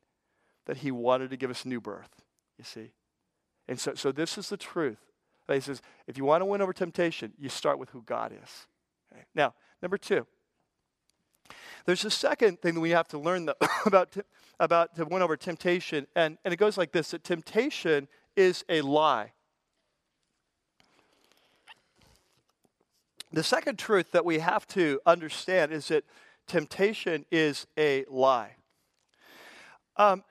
that 0.67 0.79
He 0.79 0.91
wanted 0.91 1.31
to 1.31 1.37
give 1.37 1.51
us 1.51 1.65
new 1.65 1.81
birth, 1.81 2.23
you 2.59 2.65
see. 2.65 2.93
And 3.67 3.81
so, 3.81 3.95
so 3.95 4.13
this 4.13 4.39
is 4.39 4.49
the 4.49 4.57
truth 4.57 4.99
he 5.53 5.61
says, 5.61 5.83
if 6.07 6.17
you 6.17 6.25
want 6.25 6.41
to 6.41 6.47
win 6.47 6.63
over 6.63 6.73
temptation, 6.73 7.33
you 7.39 7.49
start 7.49 7.79
with 7.79 7.91
who 7.91 8.03
God 8.03 8.33
is. 8.33 8.67
Now, 9.35 9.55
number 9.83 9.99
two, 9.99 10.27
there's 11.87 12.05
a 12.05 12.11
second 12.11 12.61
thing 12.61 12.75
that 12.75 12.81
we 12.81 12.91
have 12.91 13.09
to 13.09 13.19
learn 13.19 13.47
though, 13.47 13.55
about, 13.87 14.17
about 14.59 14.97
to 14.97 15.05
win 15.05 15.23
over 15.23 15.37
temptation, 15.37 16.07
and, 16.17 16.39
and 16.45 16.55
it 16.55 16.57
goes 16.57 16.79
like 16.79 16.93
this 16.93 17.11
that 17.11 17.25
temptation 17.25 18.09
is 18.37 18.65
a 18.69 18.81
lie. 18.81 19.33
The 23.33 23.43
second 23.43 23.79
truth 23.79 24.13
that 24.13 24.25
we 24.25 24.39
have 24.39 24.67
to 24.69 25.01
understand 25.05 25.73
is 25.73 25.89
that 25.89 26.05
temptation 26.47 27.27
is 27.31 27.67
a 27.77 28.05
lie. 28.09 28.53
Um, 29.97 30.25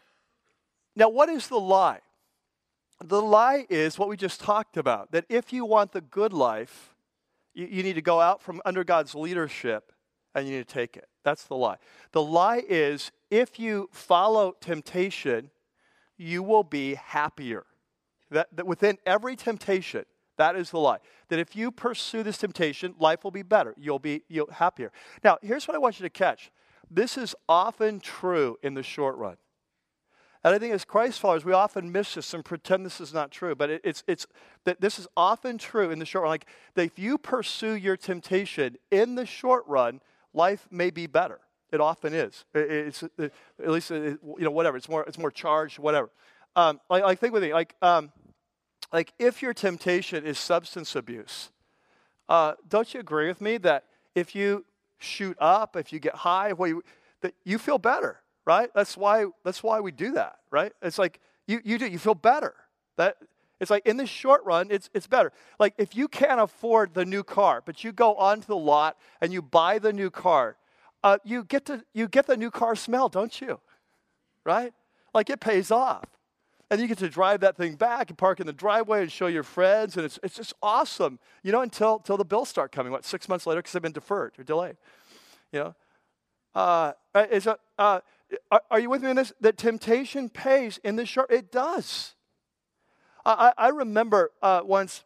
now, 0.95 1.09
what 1.09 1.30
is 1.30 1.47
the 1.47 1.59
lie? 1.59 1.99
The 3.03 3.22
lie 3.22 3.66
is 3.70 3.99
what 3.99 4.07
we 4.07 4.16
just 4.16 4.39
talked 4.39 4.78
about 4.78 5.11
that 5.11 5.26
if 5.28 5.51
you 5.51 5.66
want 5.66 5.91
the 5.91 6.01
good 6.01 6.34
life, 6.34 6.95
you, 7.53 7.68
you 7.68 7.84
need 7.84 7.93
to 7.93 8.01
go 8.01 8.22
out 8.22 8.41
from 8.41 8.61
under 8.66 8.84
God's 8.84 9.14
leadership 9.16 9.93
and 10.36 10.47
you 10.47 10.57
need 10.57 10.67
to 10.67 10.73
take 10.73 10.97
it. 10.97 11.07
That's 11.23 11.43
the 11.43 11.55
lie. 11.55 11.77
The 12.11 12.21
lie 12.21 12.63
is 12.67 13.11
if 13.29 13.59
you 13.59 13.89
follow 13.91 14.55
temptation, 14.59 15.49
you 16.17 16.43
will 16.43 16.63
be 16.63 16.95
happier. 16.95 17.65
That, 18.31 18.47
that 18.55 18.65
within 18.65 18.97
every 19.05 19.36
temptation, 19.36 20.05
that 20.38 20.55
is 20.55 20.71
the 20.71 20.79
lie. 20.79 20.99
That 21.29 21.39
if 21.39 21.55
you 21.55 21.71
pursue 21.71 22.23
this 22.23 22.38
temptation, 22.38 22.95
life 22.99 23.23
will 23.23 23.31
be 23.31 23.43
better. 23.43 23.75
You'll 23.77 23.99
be 23.99 24.23
you'll 24.27 24.51
happier. 24.51 24.91
Now, 25.23 25.38
here's 25.41 25.67
what 25.67 25.75
I 25.75 25.79
want 25.79 25.99
you 25.99 26.03
to 26.03 26.09
catch. 26.09 26.51
This 26.89 27.17
is 27.17 27.36
often 27.47 27.99
true 27.99 28.57
in 28.63 28.73
the 28.73 28.84
short 28.84 29.17
run. 29.17 29.38
And 30.43 30.53
I 30.53 30.59
think 30.59 30.73
as 30.73 30.84
Christ 30.84 31.21
followers, 31.21 31.45
we 31.45 31.53
often 31.53 31.91
miss 31.91 32.15
this 32.15 32.34
and 32.34 32.43
pretend 32.43 32.86
this 32.86 32.99
is 32.99 33.13
not 33.13 33.31
true. 33.31 33.55
But 33.55 33.69
it, 33.69 33.81
it's, 33.84 34.03
it's 34.07 34.27
that 34.65 34.81
this 34.81 34.99
is 34.99 35.07
often 35.15 35.57
true 35.57 35.89
in 35.89 35.99
the 35.99 36.05
short 36.05 36.23
run. 36.23 36.31
Like 36.31 36.47
if 36.75 36.99
you 36.99 37.17
pursue 37.17 37.73
your 37.73 37.95
temptation 37.95 38.77
in 38.91 39.15
the 39.15 39.25
short 39.25 39.63
run, 39.67 40.01
life 40.34 40.67
may 40.71 40.89
be 40.89 41.07
better. 41.07 41.39
It 41.71 41.81
often 41.81 42.13
is. 42.13 42.45
It, 42.53 42.71
it's 42.71 43.03
it, 43.17 43.34
at 43.61 43.69
least 43.69 43.89
you 43.89 44.19
know 44.39 44.51
whatever. 44.51 44.77
It's 44.77 44.89
more 44.89 45.03
it's 45.03 45.17
more 45.17 45.31
charged. 45.31 45.79
Whatever. 45.79 46.09
Um, 46.55 46.79
like, 46.89 47.03
like 47.03 47.19
think 47.19 47.34
with 47.34 47.43
me. 47.43 47.53
Like 47.53 47.75
um, 47.81 48.11
like 48.91 49.13
if 49.17 49.41
your 49.41 49.53
temptation 49.53 50.25
is 50.25 50.38
substance 50.38 50.95
abuse, 50.95 51.49
uh, 52.29 52.53
don't 52.67 52.93
you 52.93 52.99
agree 52.99 53.27
with 53.27 53.41
me 53.41 53.57
that 53.59 53.86
if 54.13 54.36
you 54.36 54.65
shoot 54.99 55.36
up, 55.39 55.75
if 55.75 55.91
you 55.91 55.99
get 55.99 56.15
high, 56.15 56.53
well, 56.53 56.69
you, 56.69 56.84
that 57.21 57.34
you 57.43 57.57
feel 57.57 57.77
better? 57.77 58.23
right? 58.45 58.69
That's 58.73 58.97
why, 58.97 59.25
that's 59.43 59.63
why 59.63 59.79
we 59.79 59.91
do 59.91 60.13
that, 60.13 60.38
right? 60.51 60.73
It's 60.81 60.97
like 60.97 61.19
you, 61.47 61.61
you 61.63 61.77
do, 61.77 61.88
you 61.88 61.99
feel 61.99 62.15
better. 62.15 62.53
That, 62.97 63.17
it's 63.64 63.72
like 63.72 63.88
in 63.88 63.97
the 63.97 64.05
short 64.05 64.43
run, 64.45 64.68
it's, 64.70 64.89
it's 64.93 65.07
better. 65.07 65.32
Like 65.59 65.74
if 65.78 65.95
you 65.95 66.07
can't 66.07 66.39
afford 66.39 66.93
the 66.93 67.05
new 67.05 67.24
car, 67.24 67.64
but 67.66 67.84
you 67.84 67.91
go 67.91 68.14
onto 68.16 68.45
the 68.45 68.55
lot 68.55 68.97
and 69.22 69.34
you 69.34 69.41
buy 69.41 69.80
the 69.80 69.91
new 69.91 70.11
car, 70.11 70.57
uh, 71.03 71.18
you, 71.24 71.43
get 71.43 71.66
to, 71.66 71.84
you 71.93 72.07
get 72.07 72.28
the 72.28 72.38
new 72.38 72.51
car 72.51 72.76
smell, 72.76 73.09
don't 73.09 73.41
you? 73.41 73.59
Right? 74.45 74.74
Like 75.14 75.30
it 75.30 75.39
pays 75.39 75.72
off. 75.72 76.05
And 76.70 76.82
you 76.82 76.88
get 76.88 76.97
to 76.99 77.09
drive 77.09 77.41
that 77.41 77.55
thing 77.55 77.76
back 77.76 78.09
and 78.09 78.18
park 78.18 78.39
in 78.39 78.47
the 78.47 78.53
driveway 78.53 79.01
and 79.01 79.11
show 79.11 79.28
your 79.28 79.43
friends, 79.43 79.95
and 79.95 80.05
it's, 80.05 80.18
it's 80.24 80.36
just 80.36 80.53
awesome, 80.61 81.20
you 81.43 81.51
know, 81.51 81.61
until, 81.61 81.97
until 81.97 82.18
the 82.18 82.26
bills 82.26 82.49
start 82.49 82.72
coming, 82.72 82.91
what, 82.91 83.05
six 83.05 83.30
months 83.30 83.45
later, 83.45 83.59
because 83.59 83.74
they've 83.74 83.82
been 83.82 83.91
deferred 83.91 84.32
or 84.39 84.43
delayed, 84.43 84.78
you 85.51 85.59
know? 85.59 85.76
Uh, 86.55 86.93
is 87.32 87.47
a, 87.47 87.57
uh, 87.78 87.99
are, 88.49 88.61
are 88.72 88.80
you 88.80 88.89
with 88.89 89.03
me 89.03 89.09
on 89.09 89.16
this? 89.16 89.34
That 89.41 89.57
temptation 89.57 90.30
pays 90.30 90.80
in 90.84 90.95
the 90.95 91.05
short. 91.05 91.32
It 91.32 91.51
does. 91.51 92.16
I, 93.26 93.53
I 93.57 93.69
remember 93.69 94.32
uh, 94.41 94.61
once, 94.63 95.03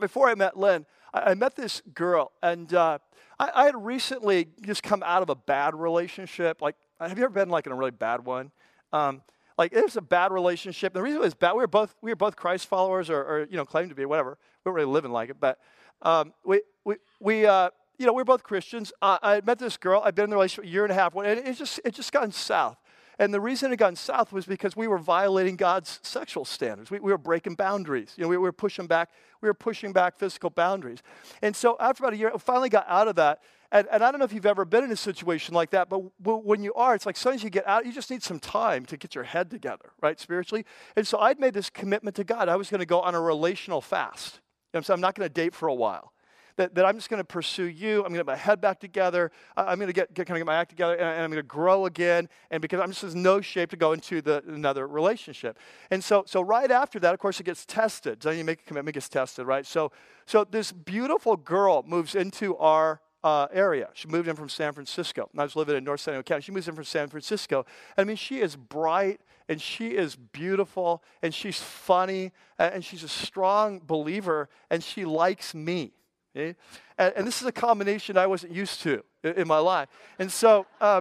before 0.00 0.28
I 0.28 0.34
met 0.34 0.56
Lynn, 0.56 0.86
I, 1.12 1.30
I 1.30 1.34
met 1.34 1.56
this 1.56 1.82
girl, 1.94 2.32
and 2.42 2.72
uh, 2.72 2.98
I, 3.38 3.50
I, 3.54 3.64
had 3.64 3.84
recently 3.84 4.48
just 4.62 4.82
come 4.82 5.02
out 5.04 5.22
of 5.22 5.30
a 5.30 5.34
bad 5.34 5.74
relationship. 5.74 6.62
Like, 6.62 6.76
have 7.00 7.18
you 7.18 7.24
ever 7.24 7.34
been 7.34 7.50
like 7.50 7.66
in 7.66 7.72
a 7.72 7.76
really 7.76 7.90
bad 7.90 8.24
one? 8.24 8.50
Um, 8.92 9.22
Like 9.58 9.72
it 9.72 9.82
was 9.82 9.96
a 9.96 10.02
bad 10.02 10.32
relationship. 10.32 10.92
The 10.92 11.02
reason 11.02 11.18
it 11.18 11.24
was 11.24 11.34
bad, 11.34 11.52
we 11.52 11.58
were 11.58 11.66
both 11.66 11.94
we 12.02 12.10
were 12.10 12.16
both 12.16 12.36
Christ 12.36 12.66
followers, 12.66 13.08
or, 13.08 13.22
or 13.22 13.46
you 13.50 13.56
know, 13.56 13.64
claimed 13.64 13.88
to 13.90 13.94
be, 13.94 14.04
whatever. 14.04 14.38
We 14.64 14.70
weren't 14.70 14.76
really 14.76 14.92
living 14.92 15.12
like 15.12 15.30
it, 15.30 15.36
but 15.40 15.58
um, 16.02 16.32
we 16.44 16.60
we 16.84 16.96
we 17.20 17.46
uh, 17.46 17.70
you 17.98 18.06
know 18.06 18.12
we 18.12 18.22
are 18.22 18.26
both 18.26 18.42
Christians. 18.42 18.92
Uh, 19.00 19.18
I 19.22 19.40
met 19.44 19.58
this 19.58 19.76
girl. 19.76 20.02
I've 20.04 20.14
been 20.14 20.24
in 20.24 20.30
the 20.30 20.36
relationship 20.36 20.64
a 20.64 20.68
year 20.68 20.84
and 20.84 20.92
a 20.92 20.94
half, 20.94 21.14
and 21.16 21.26
it 21.26 21.56
just 21.56 21.80
it 21.84 21.94
just 21.94 22.12
gone 22.12 22.32
south. 22.32 22.76
And 23.18 23.32
the 23.32 23.40
reason 23.40 23.72
it 23.72 23.76
got 23.76 23.96
south 23.96 24.30
was 24.30 24.44
because 24.44 24.76
we 24.76 24.86
were 24.86 24.98
violating 24.98 25.56
God's 25.56 26.00
sexual 26.02 26.44
standards. 26.44 26.90
We, 26.90 27.00
we 27.00 27.10
were 27.10 27.18
breaking 27.18 27.54
boundaries. 27.54 28.12
You 28.16 28.24
know, 28.24 28.28
we, 28.28 28.36
we 28.36 28.42
were 28.42 28.52
pushing 28.52 28.86
back. 28.86 29.10
We 29.40 29.48
were 29.48 29.54
pushing 29.54 29.92
back 29.92 30.18
physical 30.18 30.50
boundaries. 30.50 31.02
And 31.40 31.56
so 31.56 31.76
after 31.80 32.04
about 32.04 32.12
a 32.12 32.16
year, 32.18 32.30
I 32.34 32.38
finally 32.38 32.68
got 32.68 32.84
out 32.88 33.08
of 33.08 33.16
that. 33.16 33.40
And, 33.72 33.88
and 33.90 34.02
I 34.04 34.10
don't 34.10 34.18
know 34.18 34.26
if 34.26 34.32
you've 34.32 34.46
ever 34.46 34.64
been 34.64 34.84
in 34.84 34.92
a 34.92 34.96
situation 34.96 35.54
like 35.54 35.70
that, 35.70 35.88
but 35.88 36.02
w- 36.22 36.42
when 36.44 36.62
you 36.62 36.72
are, 36.74 36.94
it's 36.94 37.04
like 37.04 37.16
sometimes 37.16 37.42
you 37.42 37.50
get 37.50 37.66
out, 37.66 37.84
you 37.84 37.92
just 37.92 38.10
need 38.10 38.22
some 38.22 38.38
time 38.38 38.84
to 38.86 38.96
get 38.96 39.14
your 39.14 39.24
head 39.24 39.50
together, 39.50 39.90
right, 40.00 40.20
spiritually. 40.20 40.64
And 40.94 41.06
so 41.06 41.18
I'd 41.18 41.40
made 41.40 41.54
this 41.54 41.68
commitment 41.68 42.14
to 42.16 42.24
God. 42.24 42.48
I 42.48 42.56
was 42.56 42.70
going 42.70 42.80
to 42.80 42.86
go 42.86 43.00
on 43.00 43.14
a 43.14 43.20
relational 43.20 43.80
fast. 43.80 44.40
You 44.72 44.80
know 44.80 44.84
I'm, 44.86 44.94
I'm 44.94 45.00
not 45.00 45.14
going 45.14 45.28
to 45.28 45.32
date 45.32 45.54
for 45.54 45.68
a 45.68 45.74
while 45.74 46.12
that, 46.56 46.74
that 46.74 46.84
I'm 46.84 46.96
just 46.96 47.08
going 47.08 47.18
to 47.18 47.24
pursue 47.24 47.64
you. 47.64 47.98
I'm 47.98 48.08
going 48.08 48.14
to 48.14 48.18
get 48.18 48.26
my 48.26 48.36
head 48.36 48.60
back 48.60 48.80
together. 48.80 49.30
I'm 49.56 49.78
going 49.78 49.88
to 49.88 49.92
get, 49.92 50.14
kind 50.14 50.30
of 50.30 50.36
get 50.36 50.46
my 50.46 50.56
act 50.56 50.70
together, 50.70 50.94
and, 50.94 51.02
and 51.02 51.22
I'm 51.22 51.30
going 51.30 51.42
to 51.42 51.46
grow 51.46 51.86
again. 51.86 52.28
And 52.50 52.60
because 52.60 52.80
I'm 52.80 52.90
just 52.90 53.04
in 53.04 53.22
no 53.22 53.40
shape 53.40 53.70
to 53.70 53.76
go 53.76 53.92
into 53.92 54.22
the, 54.22 54.42
another 54.48 54.86
relationship. 54.86 55.58
And 55.90 56.02
so, 56.02 56.24
so 56.26 56.40
right 56.40 56.70
after 56.70 56.98
that, 57.00 57.14
of 57.14 57.20
course, 57.20 57.40
it 57.40 57.44
gets 57.44 57.64
tested. 57.66 58.22
So 58.22 58.30
you 58.30 58.44
make 58.44 58.60
a 58.60 58.64
commitment, 58.64 58.94
gets 58.94 59.08
tested, 59.08 59.46
right? 59.46 59.66
So, 59.66 59.92
so 60.26 60.44
this 60.44 60.72
beautiful 60.72 61.36
girl 61.36 61.84
moves 61.86 62.14
into 62.14 62.56
our 62.56 63.00
uh, 63.22 63.48
area. 63.52 63.88
She 63.94 64.08
moved 64.08 64.28
in 64.28 64.36
from 64.36 64.48
San 64.48 64.72
Francisco. 64.72 65.28
I 65.36 65.42
was 65.42 65.56
living 65.56 65.76
in 65.76 65.84
North 65.84 66.00
San 66.00 66.14
Diego 66.14 66.22
County. 66.22 66.42
She 66.42 66.52
moves 66.52 66.68
in 66.68 66.74
from 66.74 66.84
San 66.84 67.08
Francisco. 67.08 67.66
I 67.96 68.04
mean, 68.04 68.16
she 68.16 68.40
is 68.40 68.54
bright 68.54 69.20
and 69.48 69.60
she 69.60 69.88
is 69.88 70.16
beautiful 70.16 71.02
and 71.22 71.34
she's 71.34 71.60
funny 71.60 72.32
and 72.58 72.84
she's 72.84 73.02
a 73.02 73.08
strong 73.08 73.80
believer 73.84 74.48
and 74.70 74.82
she 74.82 75.04
likes 75.04 75.54
me. 75.54 75.92
Okay? 76.36 76.54
And, 76.98 77.14
and, 77.16 77.26
this 77.26 77.40
is 77.40 77.46
a 77.46 77.52
combination 77.52 78.18
I 78.18 78.26
wasn't 78.26 78.52
used 78.52 78.82
to 78.82 79.02
in, 79.22 79.32
in 79.32 79.48
my 79.48 79.58
life. 79.58 79.88
And 80.18 80.30
so 80.30 80.66
uh, 80.80 81.00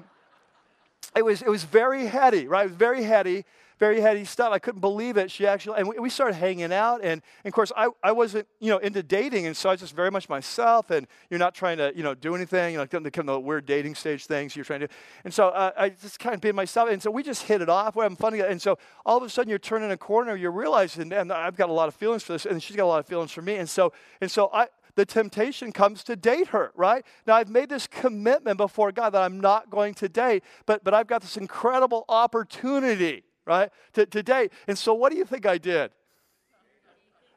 it, 1.16 1.26
was, 1.26 1.42
it 1.42 1.50
was 1.50 1.64
very 1.64 2.06
heady, 2.06 2.48
right? 2.48 2.66
It 2.66 2.70
was 2.70 2.78
very 2.78 3.04
heady, 3.04 3.44
very 3.78 4.00
heady 4.00 4.24
stuff. 4.24 4.54
I 4.54 4.60
couldn't 4.60 4.80
believe 4.80 5.18
it. 5.18 5.30
She 5.30 5.46
actually, 5.46 5.80
and 5.80 5.90
we, 5.90 6.00
we 6.00 6.10
started 6.10 6.36
hanging 6.36 6.72
out. 6.72 7.02
And, 7.04 7.22
and, 7.44 7.48
of 7.48 7.52
course, 7.52 7.74
I, 7.76 7.90
I 8.02 8.14
wasn't, 8.14 8.48
you 8.62 8.70
know, 8.70 8.78
into 8.78 9.04
dating. 9.04 9.46
And 9.46 9.58
so 9.58 9.68
I 9.68 9.74
was 9.74 9.82
just 9.82 9.94
very 9.94 10.10
much 10.10 10.30
myself. 10.30 10.90
And 10.90 11.06
you're 11.30 11.40
not 11.40 11.54
trying 11.54 11.80
to, 11.80 11.92
you 11.94 12.02
know, 12.02 12.16
do 12.16 12.34
anything, 12.34 12.74
you 12.74 12.80
know, 12.80 12.88
kind 12.88 13.06
of 13.06 13.26
the 13.26 13.40
weird 13.40 13.66
dating 13.66 13.96
stage 13.96 14.26
things 14.26 14.56
you're 14.56 14.64
trying 14.64 14.80
to 14.80 14.88
do. 14.88 14.94
And 15.26 15.34
so 15.34 15.50
uh, 15.50 15.72
I 15.78 15.90
just 15.90 16.20
kind 16.20 16.34
of 16.34 16.40
being 16.40 16.56
myself. 16.56 16.90
And 16.90 17.04
so 17.04 17.12
we 17.12 17.24
just 17.24 17.44
hit 17.44 17.62
it 17.62 17.68
off. 17.68 17.98
We're 17.98 18.04
having 18.04 18.16
fun 18.16 18.32
together. 18.32 18.50
And 18.50 18.62
so 18.62 18.78
all 19.06 19.18
of 19.18 19.24
a 19.24 19.30
sudden 19.30 19.50
you're 19.50 19.60
turning 19.60 19.92
a 19.92 19.98
corner. 19.98 20.38
You're 20.38 20.52
realizing, 20.52 21.10
man, 21.10 21.30
I've 21.30 21.58
got 21.58 21.68
a 21.68 21.74
lot 21.74 21.90
of 21.90 21.96
feelings 21.96 22.24
for 22.24 22.32
this. 22.32 22.46
And 22.46 22.64
she's 22.64 22.78
got 22.78 22.86
a 22.86 22.88
lot 22.88 23.00
of 23.00 23.08
feelings 23.08 23.32
for 23.32 23.42
me. 23.42 23.56
And 23.56 23.70
so, 23.70 23.92
and 24.22 24.32
so 24.32 24.50
I, 24.54 24.68
the 24.96 25.06
temptation 25.06 25.72
comes 25.72 26.04
to 26.06 26.16
date 26.16 26.48
her, 26.48 26.72
right? 26.76 27.06
Now, 27.28 27.36
I've 27.36 27.50
made 27.50 27.70
this 27.70 27.88
commitment 27.88 28.58
before 28.58 28.92
God 28.92 29.12
that 29.12 29.22
I'm 29.22 29.40
not 29.40 29.70
going 29.70 29.94
to 29.96 30.10
date, 30.10 30.44
but, 30.66 30.84
but 30.84 30.94
I've 30.94 31.08
got 31.08 31.22
this 31.22 31.38
incredible 31.38 32.06
opportunity, 32.10 33.24
right, 33.46 33.70
to, 33.94 34.06
to 34.06 34.24
date. 34.24 34.52
And 34.68 34.78
so, 34.78 34.94
what 34.94 35.12
do 35.12 35.18
you 35.18 35.26
think 35.26 35.46
I 35.46 35.58
did? 35.58 35.92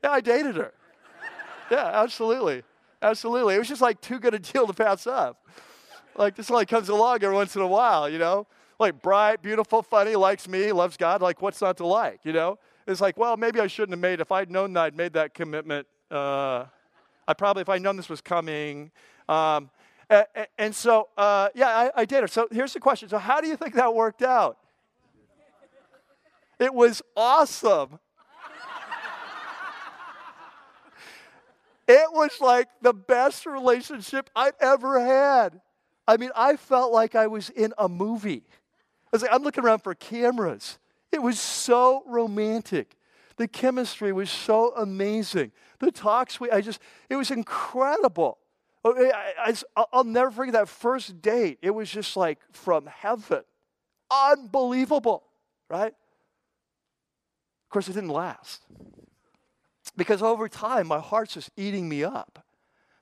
Yeah, 0.02 0.11
I 0.11 0.20
dated 0.20 0.56
her. 0.56 0.72
Yeah, 1.70 1.90
absolutely. 1.92 2.62
Absolutely. 3.02 3.54
It 3.54 3.59
was 3.59 3.68
just 3.68 3.82
like 3.82 4.00
too 4.00 4.18
good 4.18 4.34
a 4.34 4.38
deal 4.38 4.66
to 4.66 4.72
pass 4.72 5.06
up. 5.06 5.46
Like, 6.16 6.34
this 6.34 6.50
only 6.50 6.66
comes 6.66 6.88
along 6.88 7.22
every 7.22 7.34
once 7.34 7.54
in 7.54 7.62
a 7.62 7.66
while, 7.66 8.09
you 8.09 8.18
know? 8.18 8.46
Like, 8.80 9.02
bright, 9.02 9.42
beautiful, 9.42 9.82
funny, 9.82 10.16
likes 10.16 10.48
me, 10.48 10.72
loves 10.72 10.96
God. 10.96 11.22
Like, 11.22 11.42
what's 11.42 11.61
not 11.61 11.76
to 11.78 11.86
like, 11.86 12.20
you 12.24 12.32
know? 12.32 12.59
It's 12.86 13.00
like, 13.00 13.16
well, 13.16 13.36
maybe 13.36 13.61
I 13.61 13.66
shouldn't 13.66 13.92
have 13.92 14.00
made, 14.00 14.20
if 14.20 14.32
I'd 14.32 14.50
known 14.50 14.72
that 14.72 14.82
I'd 14.82 14.96
made 14.96 15.12
that 15.12 15.34
commitment, 15.34 15.86
uh, 16.11 16.64
I 17.29 17.35
probably, 17.35 17.61
if 17.61 17.68
I'd 17.68 17.83
known 17.83 17.97
this 17.97 18.09
was 18.09 18.22
coming. 18.22 18.91
Um, 19.29 19.68
and, 20.09 20.26
and, 20.57 20.74
so, 20.74 21.09
uh, 21.18 21.51
yeah, 21.55 21.68
I, 21.68 21.91
I 21.95 22.05
did 22.07 22.24
it. 22.24 22.31
So 22.31 22.49
here's 22.51 22.72
the 22.72 22.81
question. 22.81 23.11
So, 23.11 23.18
how 23.18 23.43
do 23.43 23.49
you 23.49 23.57
think 23.57 23.74
that 23.74 23.95
worked 23.95 24.22
out? 24.22 24.57
It 26.59 26.72
was 26.72 27.03
awesome. 27.14 27.99
it 31.87 32.12
was 32.12 32.31
like 32.41 32.68
the 32.81 32.95
best 32.95 33.45
relationship 33.45 34.31
I'd 34.35 34.55
ever 34.59 34.99
had. 34.99 35.61
I 36.09 36.16
mean, 36.16 36.31
I 36.35 36.57
felt 36.57 36.93
like 36.93 37.14
I 37.14 37.26
was 37.26 37.51
in 37.51 37.74
a 37.76 37.91
movie. 37.91 38.43
I 38.49 39.09
was 39.12 39.20
like, 39.20 39.33
I'm 39.35 39.43
looking 39.43 39.62
around 39.62 39.81
for 39.81 39.95
cameras. 39.95 40.79
It 41.12 41.22
was 41.22 41.39
so 41.39 42.03
romantic. 42.07 42.97
The 43.37 43.47
chemistry 43.47 44.12
was 44.12 44.31
so 44.31 44.72
amazing. 44.74 45.53
The 45.81 45.91
talks 45.93 46.41
we, 46.41 46.51
I 46.51 46.61
just, 46.61 46.81
it 47.09 47.16
was 47.16 47.31
incredible. 47.31 48.39
Oh, 48.85 49.12
I, 49.39 49.55
will 49.93 50.05
never 50.05 50.31
forget 50.31 50.55
that 50.55 50.68
first 50.68 51.20
date. 51.20 51.59
It 51.62 51.70
was 51.70 51.91
just 51.91 52.16
like 52.16 52.39
from 52.53 52.87
heaven. 52.87 53.43
Unbelievable, 54.11 55.24
right? 55.68 55.93
Of 55.93 57.70
course, 57.70 57.89
it 57.89 57.95
didn't 57.95 58.11
last. 58.11 58.62
Because 59.97 60.22
over 60.22 60.49
time, 60.49 60.87
my 60.87 61.01
heart's 61.01 61.35
just 61.35 61.51
eating 61.57 61.89
me 61.89 62.05
up. 62.05 62.45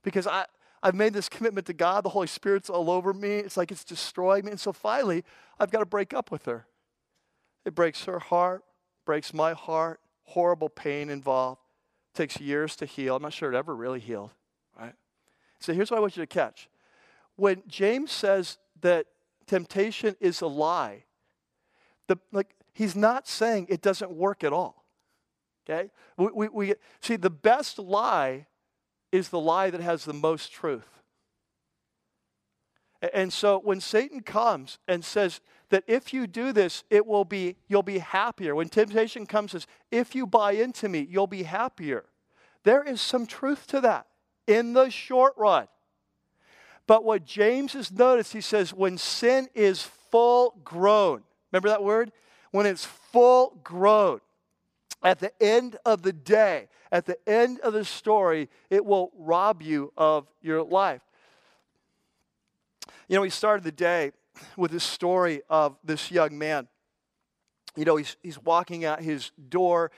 Because 0.03 0.27
I, 0.27 0.47
I've 0.83 0.95
made 0.95 1.13
this 1.13 1.29
commitment 1.29 1.67
to 1.67 1.73
God. 1.73 2.05
The 2.05 2.11
Holy 2.11 2.27
Spirit's 2.27 2.71
all 2.71 2.91
over 2.91 3.13
me. 3.13 3.37
It's 3.37 3.57
like 3.57 3.71
it's 3.71 3.85
destroying 3.85 4.45
me. 4.45 4.53
And 4.53 4.61
so 4.61 4.73
finally, 4.73 5.25
I've 5.59 5.71
got 5.71 5.81
to 5.81 5.87
break 5.87 6.15
up 6.15 6.31
with 6.31 6.47
her. 6.47 6.67
It 7.65 7.75
breaks 7.75 8.05
her 8.05 8.19
heart, 8.19 8.65
breaks 9.05 9.35
my 9.35 9.53
heart 9.53 10.01
horrible 10.27 10.69
pain 10.69 11.09
involved. 11.09 11.61
Takes 12.17 12.41
years 12.41 12.75
to 12.77 12.87
heal. 12.87 13.17
I'm 13.17 13.23
not 13.23 13.35
sure 13.35 13.53
it 13.53 13.57
ever 13.57 13.77
really 13.77 14.01
healed, 14.01 14.31
right? 14.81 14.95
So 15.61 15.75
here's 15.75 15.91
what 15.91 15.99
I 15.99 16.01
want 16.01 16.17
you 16.17 16.23
to 16.23 16.27
catch. 16.27 16.71
When 17.37 17.63
James 17.69 18.11
says 18.11 18.57
that 18.81 19.07
temptation 19.47 20.17
is 20.19 20.41
a 20.41 20.47
lie, 20.47 21.05
the, 22.07 22.17
like 22.33 22.55
he's 22.73 22.97
not 22.97 23.29
saying 23.29 23.67
it 23.69 23.83
doesn't 23.83 24.11
work 24.11 24.45
at 24.45 24.53
all. 24.55 24.87
Okay? 25.69 25.91
We, 26.17 26.29
we, 26.35 26.49
we, 26.49 26.75
see, 27.03 27.17
the 27.17 27.29
best 27.29 27.79
lie 27.79 28.47
is 29.13 29.29
the 29.29 29.39
lie 29.39 29.69
that 29.69 29.83
has 29.83 30.07
the 30.07 30.15
most 30.15 30.53
truth. 30.53 30.89
And 33.13 33.33
so 33.33 33.59
when 33.59 33.81
Satan 33.81 34.21
comes 34.21 34.79
and 34.89 35.05
says, 35.05 35.41
that 35.71 35.85
if 35.87 36.15
you 36.15 36.27
do 36.27 36.53
this, 36.53 36.85
it 36.91 37.07
will 37.07 37.25
be, 37.25 37.57
you'll 37.69 37.83
be 37.83 37.99
happier. 37.99 38.55
When 38.55 38.69
temptation 38.69 39.27
comes, 39.27 39.53
says, 39.53 39.67
if 39.91 40.15
you 40.15 40.27
buy 40.27 40.53
into 40.53 40.89
me, 40.89 41.07
you'll 41.11 41.27
be 41.27 41.43
happier. 41.43 42.05
There 42.63 42.83
is 42.83 43.01
some 43.01 43.27
truth 43.27 43.67
to 43.69 43.81
that 43.81 44.07
in 44.47 44.75
the 44.75 44.91
short 44.91 45.35
run. 45.37 45.67
But 46.87 47.05
what 47.05 47.25
James 47.25 47.73
has 47.73 47.91
noticed, 47.91 48.33
he 48.33 48.41
says, 48.41 48.73
when 48.73 48.97
sin 48.97 49.49
is 49.55 49.83
full 49.83 50.61
grown, 50.63 51.23
remember 51.51 51.69
that 51.69 51.83
word? 51.83 52.13
When 52.53 52.65
it's 52.65 52.85
full 52.85 53.59
grown, 53.65 54.21
at 55.03 55.19
the 55.19 55.33
end 55.43 55.77
of 55.85 56.03
the 56.03 56.13
day, 56.13 56.69
at 56.93 57.07
the 57.07 57.19
end 57.29 57.61
of 57.61 57.73
the 57.73 57.85
story, 57.85 58.49
it 58.71 58.85
will 58.85 59.13
rob 59.17 59.63
you 59.63 59.93
of 59.97 60.27
your 60.41 60.63
life. 60.63 61.03
You 63.09 63.15
know, 63.15 63.23
we 63.23 63.31
started 63.31 63.63
the 63.63 63.71
day 63.71 64.11
with 64.57 64.73
this 64.73 64.83
story 64.83 65.41
of 65.49 65.77
this 65.85 66.11
young 66.11 66.37
man. 66.37 66.67
You 67.77 67.85
know, 67.85 67.97
he's, 67.97 68.17
he's 68.21 68.43
walking 68.43 68.85
out 68.85 69.01
his 69.01 69.31
door. 69.49 69.93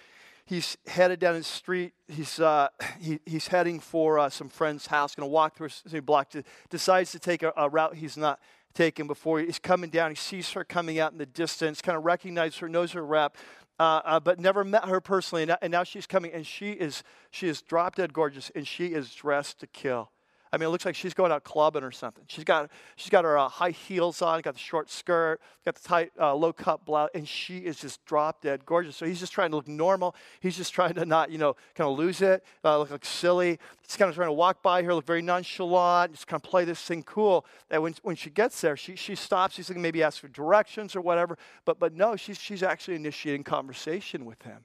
He's 0.45 0.77
headed 0.87 1.19
down 1.19 1.35
the 1.35 1.43
street. 1.43 1.95
He's, 2.07 2.39
uh, 2.39 2.69
he, 3.01 3.21
he's 3.25 3.49
heading 3.49 3.81
for 3.81 4.19
uh, 4.19 4.29
some 4.29 4.51
friend's 4.51 4.87
house, 4.87 5.15
going 5.15 5.27
to 5.27 5.33
walk 5.33 5.57
through 5.57 5.71
a 5.91 6.03
block. 6.03 6.31
To, 6.31 6.43
decides 6.69 7.13
to 7.13 7.19
take 7.19 7.43
a, 7.43 7.53
a 7.57 7.71
route 7.71 7.95
he's 7.95 8.19
not 8.19 8.41
taken 8.75 9.07
before. 9.07 9.41
He's 9.41 9.59
coming 9.59 9.89
down. 9.89 10.11
He 10.11 10.17
sees 10.17 10.51
her 10.53 10.63
coming 10.63 10.99
out 10.99 11.13
in 11.13 11.19
the 11.19 11.27
distance, 11.27 11.81
kind 11.81 11.97
of 11.97 12.05
recognizes 12.05 12.59
her, 12.59 12.69
knows 12.69 12.93
her 12.93 13.05
rep, 13.05 13.37
uh, 13.79 14.03
uh, 14.05 14.21
but 14.21 14.39
never 14.39 14.65
met 14.65 14.85
her 14.85 15.01
personally. 15.01 15.45
And 15.45 15.49
now, 15.49 15.59
and 15.63 15.71
now, 15.71 15.85
she's 15.85 16.07
coming, 16.07 16.33
and 16.33 16.47
she 16.47 16.73
is 16.73 17.03
she 17.31 17.49
is 17.49 17.63
drop 17.63 17.95
dead 17.95 18.13
gorgeous, 18.13 18.51
and 18.55 18.67
she 18.67 18.89
is 18.89 19.15
dressed 19.15 19.61
to 19.61 19.67
kill. 19.67 20.11
I 20.53 20.57
mean, 20.57 20.67
it 20.69 20.71
looks 20.71 20.85
like 20.85 20.95
she's 20.95 21.15
going 21.15 21.33
out 21.33 21.45
clubbing 21.45 21.83
or 21.83 21.91
something. 21.91 22.25
She's 22.27 22.45
got, 22.45 22.71
she's 22.97 23.11
got 23.11 23.25
her 23.25 23.37
uh, 23.37 23.49
high 23.49 23.71
heels 23.71 24.23
on, 24.23 24.41
got 24.41 24.55
the 24.55 24.61
short 24.61 24.91
skirt, 24.91 25.41
got 25.65 25.75
the 25.75 25.89
tight, 25.89 26.13
uh, 26.19 26.35
low 26.35 26.53
cut 26.53 26.85
blouse, 26.85 27.11
and 27.15 27.29
she 27.29 27.59
is 27.59 27.79
just 27.79 28.05
drop 28.05 28.41
dead 28.41 28.65
gorgeous. 28.65 28.97
So 28.97 29.07
he's 29.07 29.21
just 29.21 29.33
trying 29.33 29.51
to 29.51 29.57
look 29.57 29.69
normal. 29.69 30.15
He's 30.41 30.57
just 30.57 30.73
trying 30.73 30.95
to 30.95 31.05
not, 31.05 31.31
you 31.31 31.39
know, 31.39 31.55
kind 31.75 31.91
of 31.91 31.99
lose 31.99 32.23
it, 32.23 32.45
uh, 32.65 32.79
look 32.79 32.91
like 32.91 33.05
silly. 33.05 33.59
He's 33.83 33.97
kind 33.97 34.09
of 34.09 34.15
trying 34.15 34.29
to 34.29 34.33
walk 34.33 34.63
by 34.63 34.83
her, 34.83 34.95
look 34.95 35.07
very 35.07 35.23
nonchalant, 35.23 36.13
just 36.13 36.27
kind 36.27 36.43
of 36.43 36.49
play 36.49 36.65
this 36.65 36.81
thing 36.81 37.03
cool. 37.03 37.45
And 37.71 37.83
when, 37.83 37.95
when 38.03 38.17
she 38.17 38.31
gets 38.31 38.61
there, 38.61 38.77
she, 38.77 38.97
she 38.97 39.15
stops. 39.15 39.57
She's 39.57 39.67
thinking 39.67 39.83
maybe 39.83 40.03
ask 40.03 40.21
for 40.21 40.29
directions 40.29 40.97
or 40.97 41.01
whatever. 41.01 41.37
But, 41.65 41.79
but 41.79 41.95
no, 41.95 42.17
she's, 42.17 42.39
she's 42.39 42.63
actually 42.63 42.97
initiating 42.97 43.45
conversation 43.45 44.25
with 44.25 44.43
him. 44.43 44.65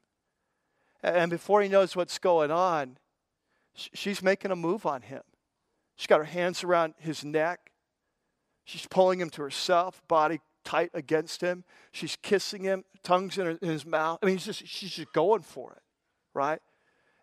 And 1.04 1.30
before 1.30 1.62
he 1.62 1.68
knows 1.68 1.96
what's 1.96 2.18
going 2.18 2.50
on, 2.50 2.98
she's 3.74 4.24
making 4.24 4.52
a 4.52 4.56
move 4.56 4.86
on 4.86 5.02
him. 5.02 5.22
She's 5.96 6.08
got 6.08 6.18
her 6.18 6.24
hands 6.24 6.64
around 6.64 6.96
his 6.98 7.24
neck. 7.24 7.72
She's 8.66 8.88
pulling 8.88 9.20
him 9.20 9.30
to 9.32 9.42
herself, 9.42 10.02
body 10.08 10.40
tight 10.64 10.92
against 10.94 11.42
him. 11.42 11.64
She's 11.92 12.16
kissing 12.22 12.64
him, 12.64 12.86
tongues 13.04 13.38
in, 13.38 13.46
her, 13.46 13.58
in 13.62 13.70
his 13.70 13.86
mouth. 13.86 14.20
I 14.24 14.26
mean, 14.26 14.38
just, 14.38 14.66
she's 14.66 14.92
just 14.92 15.14
going 15.14 15.42
for 15.42 15.74
it, 15.74 15.82
right? 16.34 16.62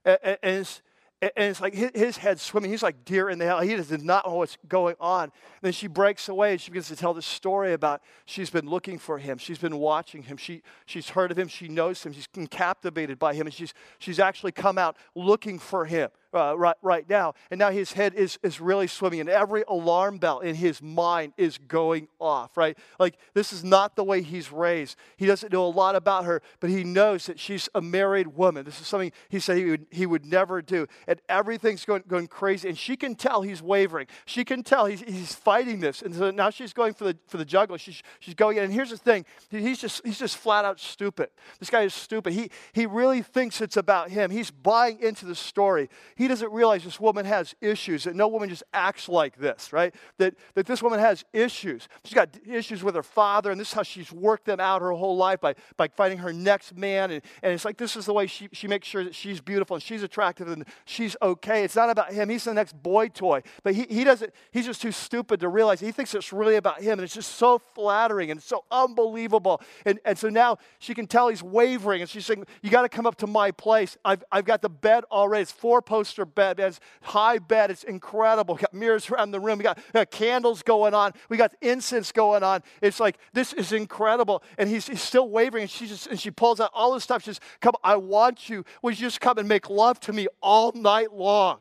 And, 0.04 0.18
and, 0.22 0.38
it's, 0.42 0.82
and 1.22 1.30
it's 1.36 1.60
like 1.60 1.74
his, 1.74 1.90
his 1.94 2.16
head's 2.18 2.42
swimming. 2.42 2.70
He's 2.70 2.82
like 2.82 3.04
deer 3.04 3.28
in 3.30 3.38
the 3.38 3.46
hell. 3.46 3.60
He 3.60 3.74
does 3.74 3.90
not 3.90 4.26
know 4.26 4.34
what's 4.34 4.56
going 4.68 4.96
on. 5.00 5.24
And 5.24 5.32
then 5.62 5.72
she 5.72 5.86
breaks 5.86 6.28
away 6.28 6.52
and 6.52 6.60
she 6.60 6.70
begins 6.70 6.88
to 6.88 6.96
tell 6.96 7.14
the 7.14 7.22
story 7.22 7.72
about 7.72 8.02
she's 8.26 8.50
been 8.50 8.66
looking 8.66 8.98
for 8.98 9.18
him. 9.18 9.38
She's 9.38 9.58
been 9.58 9.78
watching 9.78 10.22
him. 10.22 10.36
She, 10.36 10.62
she's 10.86 11.10
heard 11.10 11.30
of 11.30 11.38
him. 11.38 11.48
She 11.48 11.68
knows 11.68 12.02
him. 12.02 12.12
She's 12.12 12.26
been 12.26 12.46
captivated 12.46 13.18
by 13.18 13.34
him. 13.34 13.46
And 13.46 13.54
she's, 13.54 13.74
she's 13.98 14.18
actually 14.18 14.52
come 14.52 14.78
out 14.78 14.96
looking 15.14 15.58
for 15.58 15.86
him 15.86 16.10
uh, 16.34 16.56
right, 16.56 16.76
right 16.82 17.08
now. 17.08 17.34
And 17.50 17.58
now 17.58 17.70
his 17.70 17.92
head 17.92 18.14
is, 18.14 18.38
is 18.42 18.60
really 18.60 18.86
swimming, 18.86 19.20
and 19.20 19.28
every 19.28 19.64
alarm 19.68 20.18
bell 20.18 20.40
in 20.40 20.54
his 20.54 20.82
mind 20.82 21.32
is 21.36 21.58
going 21.58 22.08
off, 22.18 22.56
right? 22.56 22.76
Like, 22.98 23.16
this 23.34 23.52
is 23.52 23.64
not 23.64 23.96
the 23.96 24.04
way 24.04 24.22
he's 24.22 24.52
raised. 24.52 24.96
He 25.16 25.26
doesn't 25.26 25.52
know 25.52 25.64
a 25.64 25.68
lot 25.68 25.96
about 25.96 26.24
her, 26.24 26.42
but 26.60 26.70
he 26.70 26.84
knows 26.84 27.26
that 27.26 27.38
she's 27.38 27.68
a 27.74 27.80
married 27.80 28.28
woman. 28.28 28.64
This 28.64 28.80
is 28.80 28.86
something 28.86 29.12
he 29.28 29.40
said 29.40 29.56
he 29.56 29.64
would, 29.64 29.86
he 29.90 30.06
would 30.06 30.24
never 30.24 30.62
do. 30.62 30.86
And 31.06 31.20
everything's 31.28 31.84
going, 31.84 32.04
going 32.06 32.26
crazy. 32.26 32.68
And 32.68 32.78
she 32.78 32.96
can 32.96 33.14
tell 33.14 33.42
he's 33.42 33.62
wavering. 33.62 34.06
She 34.26 34.44
can 34.44 34.62
tell 34.62 34.86
he's, 34.86 35.00
he's 35.00 35.34
fighting 35.34 35.80
this. 35.80 36.02
And 36.02 36.14
so 36.14 36.30
now 36.30 36.50
she's 36.50 36.72
going 36.72 36.94
for 36.94 37.04
the, 37.04 37.16
for 37.26 37.36
the 37.36 37.44
juggler. 37.44 37.78
She's, 37.78 38.02
she's 38.20 38.34
going 38.34 38.58
in. 38.58 38.64
And 38.64 38.72
here's 38.72 38.90
the 38.90 38.96
thing 38.96 39.24
he's 39.50 39.80
just, 39.80 40.04
he's 40.04 40.18
just 40.18 40.36
flat 40.36 40.64
out 40.64 40.78
stupid. 40.80 41.30
This 41.58 41.70
guy 41.70 41.82
is 41.82 41.94
stupid. 41.94 42.32
He, 42.32 42.50
he 42.72 42.86
really 42.86 43.22
thinks 43.22 43.60
it's 43.60 43.76
about 43.76 44.10
him. 44.10 44.30
He's 44.30 44.50
buying 44.50 45.00
into 45.00 45.26
the 45.26 45.34
story. 45.34 45.88
He 46.20 46.28
doesn't 46.28 46.52
realize 46.52 46.84
this 46.84 47.00
woman 47.00 47.24
has 47.24 47.54
issues, 47.62 48.04
that 48.04 48.14
no 48.14 48.28
woman 48.28 48.50
just 48.50 48.62
acts 48.74 49.08
like 49.08 49.38
this, 49.38 49.72
right? 49.72 49.94
That, 50.18 50.34
that 50.52 50.66
this 50.66 50.82
woman 50.82 51.00
has 51.00 51.24
issues. 51.32 51.88
She's 52.04 52.12
got 52.12 52.28
issues 52.46 52.84
with 52.84 52.94
her 52.94 53.02
father, 53.02 53.50
and 53.50 53.58
this 53.58 53.68
is 53.68 53.72
how 53.72 53.84
she's 53.84 54.12
worked 54.12 54.44
them 54.44 54.60
out 54.60 54.82
her 54.82 54.92
whole 54.92 55.16
life 55.16 55.40
by, 55.40 55.54
by 55.78 55.88
finding 55.88 56.18
her 56.18 56.30
next 56.30 56.76
man. 56.76 57.10
And, 57.10 57.22
and 57.42 57.54
it's 57.54 57.64
like 57.64 57.78
this 57.78 57.96
is 57.96 58.04
the 58.04 58.12
way 58.12 58.26
she, 58.26 58.50
she 58.52 58.68
makes 58.68 58.86
sure 58.86 59.02
that 59.02 59.14
she's 59.14 59.40
beautiful 59.40 59.76
and 59.76 59.82
she's 59.82 60.02
attractive 60.02 60.48
and 60.48 60.66
she's 60.84 61.16
okay. 61.22 61.64
It's 61.64 61.74
not 61.74 61.88
about 61.88 62.12
him. 62.12 62.28
He's 62.28 62.44
the 62.44 62.52
next 62.52 62.74
boy 62.82 63.08
toy. 63.08 63.42
But 63.62 63.74
he, 63.74 63.86
he 63.88 64.04
doesn't, 64.04 64.30
he's 64.50 64.66
just 64.66 64.82
too 64.82 64.92
stupid 64.92 65.40
to 65.40 65.48
realize. 65.48 65.80
He 65.80 65.90
thinks 65.90 66.14
it's 66.14 66.34
really 66.34 66.56
about 66.56 66.82
him, 66.82 66.98
and 66.98 67.00
it's 67.00 67.14
just 67.14 67.36
so 67.36 67.58
flattering 67.58 68.30
and 68.30 68.42
so 68.42 68.64
unbelievable. 68.70 69.62
And, 69.86 69.98
and 70.04 70.18
so 70.18 70.28
now 70.28 70.58
she 70.80 70.92
can 70.92 71.06
tell 71.06 71.28
he's 71.28 71.42
wavering, 71.42 72.02
and 72.02 72.10
she's 72.10 72.26
saying, 72.26 72.44
You 72.60 72.68
got 72.68 72.82
to 72.82 72.90
come 72.90 73.06
up 73.06 73.16
to 73.16 73.26
my 73.26 73.52
place. 73.52 73.96
I've, 74.04 74.22
I've 74.30 74.44
got 74.44 74.60
the 74.60 74.68
bed 74.68 75.04
already. 75.10 75.40
It's 75.40 75.50
four 75.50 75.80
poster 75.80 76.09
bed 76.16 76.50
bed. 76.56 76.68
It's 76.68 76.80
high 77.02 77.38
bed. 77.38 77.70
It's 77.70 77.84
incredible. 77.84 78.54
We 78.54 78.60
got 78.60 78.74
mirrors 78.74 79.10
around 79.10 79.30
the 79.30 79.40
room. 79.40 79.58
We 79.58 79.64
got, 79.64 79.78
we 79.78 79.92
got 79.92 80.10
candles 80.10 80.62
going 80.62 80.94
on. 80.94 81.12
We 81.28 81.36
got 81.36 81.54
incense 81.60 82.12
going 82.12 82.42
on. 82.42 82.62
It's 82.80 83.00
like, 83.00 83.18
this 83.32 83.52
is 83.52 83.72
incredible. 83.72 84.42
And 84.58 84.68
he's, 84.68 84.86
he's 84.86 85.02
still 85.02 85.28
wavering. 85.28 85.62
And 85.62 85.70
she 85.70 85.86
just, 85.86 86.06
and 86.06 86.18
she 86.18 86.30
pulls 86.30 86.60
out 86.60 86.70
all 86.74 86.94
this 86.94 87.04
stuff. 87.04 87.22
She 87.22 87.30
says, 87.30 87.40
come, 87.60 87.74
I 87.84 87.96
want 87.96 88.48
you. 88.48 88.64
Would 88.82 88.98
you 88.98 89.06
just 89.06 89.20
come 89.20 89.38
and 89.38 89.48
make 89.48 89.68
love 89.70 90.00
to 90.00 90.12
me 90.12 90.28
all 90.42 90.72
night 90.72 91.12
long? 91.12 91.60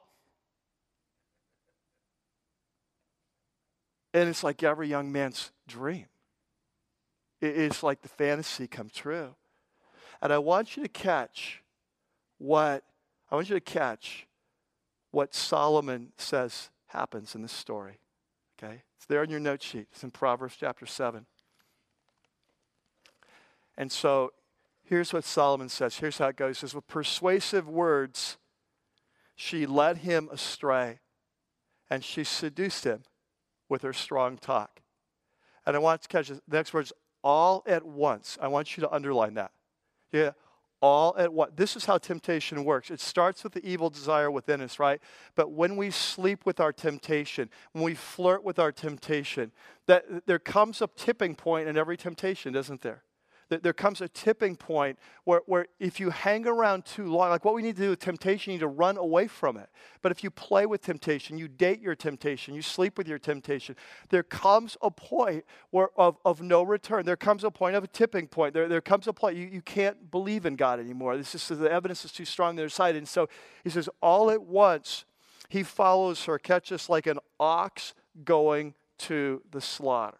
And 4.13 4.27
it's 4.27 4.43
like 4.43 4.63
every 4.63 4.87
young 4.87 5.11
man's 5.11 5.51
dream. 5.67 6.07
It's 7.41 7.83
like 7.83 8.01
the 8.01 8.09
fantasy 8.09 8.67
come 8.67 8.89
true. 8.89 9.35
And 10.21 10.33
I 10.33 10.39
want 10.39 10.75
you 10.75 10.83
to 10.83 10.89
catch 10.89 11.61
what, 12.37 12.83
I 13.31 13.35
want 13.35 13.49
you 13.49 13.55
to 13.55 13.61
catch 13.61 14.25
what 15.11 15.33
Solomon 15.33 16.11
says 16.17 16.69
happens 16.87 17.35
in 17.35 17.41
this 17.41 17.51
story. 17.51 17.99
Okay? 18.61 18.83
It's 18.97 19.05
there 19.05 19.23
in 19.23 19.29
your 19.29 19.39
note 19.39 19.63
sheet. 19.63 19.87
It's 19.91 20.03
in 20.03 20.11
Proverbs 20.11 20.55
chapter 20.59 20.85
7. 20.85 21.25
And 23.77 23.91
so 23.91 24.33
here's 24.83 25.13
what 25.13 25.23
Solomon 25.23 25.69
says. 25.69 25.97
Here's 25.97 26.17
how 26.17 26.27
it 26.27 26.35
goes. 26.35 26.57
He 26.57 26.61
says, 26.61 26.75
With 26.75 26.87
persuasive 26.87 27.67
words, 27.67 28.37
she 29.35 29.65
led 29.65 29.99
him 29.99 30.27
astray, 30.31 30.99
and 31.89 32.03
she 32.03 32.25
seduced 32.25 32.83
him 32.83 33.03
with 33.69 33.83
her 33.83 33.93
strong 33.93 34.37
talk. 34.37 34.81
And 35.65 35.75
I 35.75 35.79
want 35.79 36.01
to 36.01 36.07
catch 36.07 36.27
the 36.27 36.41
next 36.49 36.73
words 36.73 36.91
all 37.23 37.63
at 37.65 37.85
once. 37.85 38.37
I 38.41 38.47
want 38.47 38.75
you 38.75 38.81
to 38.81 38.91
underline 38.91 39.35
that. 39.35 39.51
Yeah, 40.11 40.31
all 40.81 41.15
at 41.17 41.33
once. 41.33 41.51
This 41.55 41.75
is 41.75 41.85
how 41.85 41.97
temptation 41.97 42.63
works. 42.63 42.89
It 42.89 42.99
starts 42.99 43.43
with 43.43 43.53
the 43.53 43.65
evil 43.67 43.89
desire 43.89 44.31
within 44.31 44.61
us, 44.61 44.79
right? 44.79 45.01
But 45.35 45.51
when 45.51 45.75
we 45.75 45.91
sleep 45.91 46.45
with 46.45 46.59
our 46.59 46.71
temptation, 46.71 47.49
when 47.73 47.83
we 47.83 47.95
flirt 47.95 48.43
with 48.43 48.59
our 48.59 48.71
temptation, 48.71 49.51
that 49.87 50.25
there 50.25 50.39
comes 50.39 50.81
a 50.81 50.87
tipping 50.95 51.35
point 51.35 51.67
in 51.67 51.77
every 51.77 51.97
temptation, 51.97 52.53
doesn't 52.53 52.81
there? 52.81 53.03
There 53.49 53.73
comes 53.73 53.99
a 53.99 54.07
tipping 54.07 54.55
point 54.55 54.99
where, 55.23 55.41
where 55.47 55.65
if 55.79 55.99
you 55.99 56.11
hang 56.11 56.45
around 56.45 56.85
too 56.85 57.07
long, 57.07 57.29
like 57.29 57.43
what 57.43 57.55
we 57.55 57.63
need 57.63 57.75
to 57.77 57.81
do 57.81 57.89
with 57.89 57.99
temptation, 57.99 58.51
you 58.51 58.57
need 58.57 58.61
to 58.61 58.67
run 58.67 58.95
away 58.95 59.27
from 59.27 59.57
it. 59.57 59.69
But 60.03 60.11
if 60.11 60.23
you 60.23 60.29
play 60.29 60.67
with 60.67 60.81
temptation, 60.81 61.37
you 61.39 61.47
date 61.47 61.81
your 61.81 61.95
temptation, 61.95 62.53
you 62.53 62.61
sleep 62.61 62.97
with 62.97 63.07
your 63.07 63.17
temptation, 63.17 63.75
there 64.09 64.21
comes 64.21 64.77
a 64.83 64.91
point 64.91 65.45
where, 65.71 65.89
of, 65.97 66.17
of 66.23 66.41
no 66.43 66.61
return. 66.61 67.05
There 67.05 67.17
comes 67.17 67.43
a 67.43 67.49
point 67.49 67.75
of 67.75 67.83
a 67.83 67.87
tipping 67.87 68.27
point. 68.27 68.53
There, 68.53 68.67
there 68.67 68.81
comes 68.81 69.07
a 69.07 69.13
point 69.13 69.35
you, 69.35 69.47
you 69.47 69.61
can't 69.61 70.11
believe 70.11 70.45
in 70.45 70.55
God 70.55 70.79
anymore. 70.79 71.17
This 71.17 71.33
is 71.33 71.47
the 71.47 71.71
evidence 71.71 72.05
is 72.05 72.11
too 72.11 72.25
strong 72.25 72.49
on 72.49 72.55
their 72.55 72.69
side. 72.69 72.95
And 72.95 73.07
so 73.07 73.29
he 73.63 73.71
says, 73.71 73.89
all 74.01 74.29
at 74.29 74.43
once, 74.43 75.05
he 75.49 75.63
follows 75.63 76.25
her, 76.25 76.37
catches 76.37 76.87
like 76.87 77.07
an 77.07 77.17
ox 77.39 77.95
going 78.23 78.75
to 78.99 79.41
the 79.49 79.61
slaughter. 79.61 80.19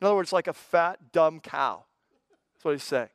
In 0.00 0.06
other 0.06 0.16
words, 0.16 0.32
like 0.32 0.46
a 0.46 0.54
fat, 0.54 1.12
dumb 1.12 1.40
cow 1.40 1.84
what 2.66 2.72
he's 2.72 2.82
saying. 2.82 3.08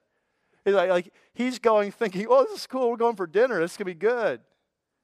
He's 0.65 0.73
like, 0.73 0.89
like, 0.89 1.13
he's 1.33 1.59
going 1.59 1.91
thinking, 1.91 2.25
oh, 2.29 2.45
this 2.45 2.61
is 2.61 2.67
cool. 2.67 2.89
We're 2.89 2.97
going 2.97 3.15
for 3.15 3.27
dinner. 3.27 3.59
This 3.59 3.77
could 3.77 3.85
be 3.85 3.93
good. 3.93 4.41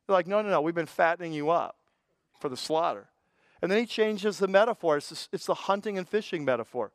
They're 0.06 0.14
like, 0.14 0.28
no, 0.28 0.42
no, 0.42 0.50
no. 0.50 0.62
We've 0.62 0.76
been 0.76 0.86
fattening 0.86 1.34
you 1.34 1.50
up 1.50 1.76
for 2.40 2.50
the 2.50 2.58
slaughter. 2.58 3.10
And 3.62 3.72
then 3.72 3.80
he 3.80 3.86
changes 3.86 4.38
the 4.38 4.48
metaphor. 4.48 4.98
It's, 4.98 5.30
it's 5.32 5.46
the 5.46 5.54
hunting 5.54 5.98
and 5.98 6.08
fishing 6.08 6.46
metaphor. 6.46 6.92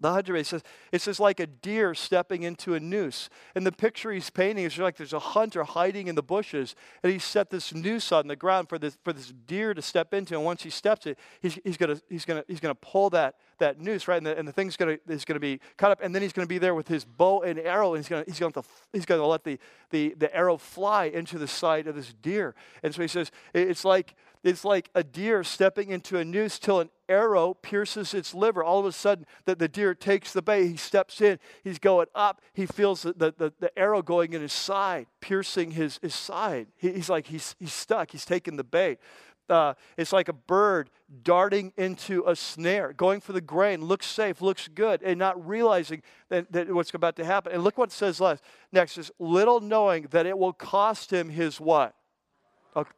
The 0.00 0.34
it 0.34 0.46
says 0.46 0.62
it's 0.92 1.04
just 1.06 1.20
like 1.20 1.40
a 1.40 1.46
deer 1.46 1.94
stepping 1.94 2.42
into 2.44 2.74
a 2.74 2.80
noose. 2.80 3.28
And 3.54 3.66
the 3.66 3.72
picture 3.72 4.12
he's 4.12 4.30
painting 4.30 4.64
is 4.64 4.78
like 4.78 4.96
there's 4.96 5.12
a 5.12 5.18
hunter 5.18 5.64
hiding 5.64 6.06
in 6.06 6.14
the 6.14 6.22
bushes, 6.22 6.76
and 7.02 7.12
he 7.12 7.18
set 7.18 7.50
this 7.50 7.74
noose 7.74 8.12
on 8.12 8.28
the 8.28 8.36
ground 8.36 8.68
for 8.68 8.78
this 8.78 8.96
for 9.02 9.12
this 9.12 9.32
deer 9.46 9.74
to 9.74 9.82
step 9.82 10.14
into. 10.14 10.34
And 10.34 10.44
once 10.44 10.62
he 10.62 10.70
steps 10.70 11.06
it, 11.06 11.18
he's, 11.40 11.58
he's 11.64 11.76
gonna 11.76 12.00
he's 12.08 12.24
gonna 12.24 12.44
he's 12.46 12.60
gonna 12.60 12.74
pull 12.74 13.10
that 13.10 13.36
that 13.58 13.80
noose 13.80 14.06
right, 14.06 14.18
and 14.18 14.26
the, 14.26 14.38
and 14.38 14.46
the 14.46 14.52
thing's 14.52 14.76
gonna 14.76 14.98
is 15.08 15.24
gonna 15.24 15.40
be 15.40 15.60
cut 15.76 15.90
up, 15.90 16.00
and 16.02 16.14
then 16.14 16.22
he's 16.22 16.32
gonna 16.32 16.46
be 16.46 16.58
there 16.58 16.74
with 16.74 16.86
his 16.86 17.04
bow 17.04 17.42
and 17.42 17.58
arrow, 17.58 17.94
and 17.94 18.04
he's 18.04 18.08
gonna 18.08 18.24
he's 18.26 18.38
gonna 18.38 18.52
to, 18.52 18.62
he's 18.92 19.06
gonna 19.06 19.26
let 19.26 19.42
the, 19.42 19.58
the 19.90 20.14
the 20.16 20.34
arrow 20.34 20.56
fly 20.56 21.06
into 21.06 21.38
the 21.38 21.48
side 21.48 21.86
of 21.88 21.96
this 21.96 22.14
deer. 22.22 22.54
And 22.82 22.94
so 22.94 23.02
he 23.02 23.08
says 23.08 23.32
it's 23.52 23.84
like 23.84 24.14
it's 24.42 24.64
like 24.64 24.90
a 24.94 25.02
deer 25.02 25.42
stepping 25.44 25.90
into 25.90 26.18
a 26.18 26.24
noose 26.24 26.58
till 26.58 26.80
an 26.80 26.90
arrow 27.08 27.54
pierces 27.54 28.14
its 28.14 28.34
liver. 28.34 28.62
All 28.62 28.80
of 28.80 28.86
a 28.86 28.92
sudden, 28.92 29.26
that 29.46 29.58
the 29.58 29.68
deer 29.68 29.94
takes 29.94 30.32
the 30.32 30.42
bait. 30.42 30.68
He 30.68 30.76
steps 30.76 31.20
in. 31.20 31.38
He's 31.64 31.78
going 31.78 32.06
up. 32.14 32.42
He 32.52 32.66
feels 32.66 33.02
the, 33.02 33.12
the, 33.14 33.52
the 33.58 33.78
arrow 33.78 34.02
going 34.02 34.32
in 34.32 34.42
his 34.42 34.52
side, 34.52 35.06
piercing 35.20 35.72
his, 35.72 35.98
his 36.02 36.14
side. 36.14 36.68
He, 36.76 36.92
he's 36.92 37.08
like, 37.08 37.26
he's, 37.26 37.56
he's 37.58 37.72
stuck. 37.72 38.10
He's 38.10 38.24
taking 38.24 38.56
the 38.56 38.64
bait. 38.64 38.98
Uh, 39.48 39.74
it's 39.96 40.12
like 40.12 40.28
a 40.28 40.32
bird 40.34 40.90
darting 41.22 41.72
into 41.78 42.22
a 42.26 42.36
snare, 42.36 42.92
going 42.92 43.20
for 43.20 43.32
the 43.32 43.40
grain, 43.40 43.82
looks 43.82 44.06
safe, 44.06 44.42
looks 44.42 44.68
good, 44.68 45.02
and 45.02 45.18
not 45.18 45.46
realizing 45.46 46.02
that, 46.28 46.52
that 46.52 46.70
what's 46.70 46.92
about 46.92 47.16
to 47.16 47.24
happen. 47.24 47.52
And 47.52 47.64
look 47.64 47.78
what 47.78 47.88
it 47.88 47.92
says 47.92 48.20
last. 48.20 48.42
Next 48.72 48.98
is 48.98 49.10
little 49.18 49.60
knowing 49.60 50.08
that 50.10 50.26
it 50.26 50.38
will 50.38 50.52
cost 50.52 51.10
him 51.10 51.30
his 51.30 51.58
what? 51.58 51.94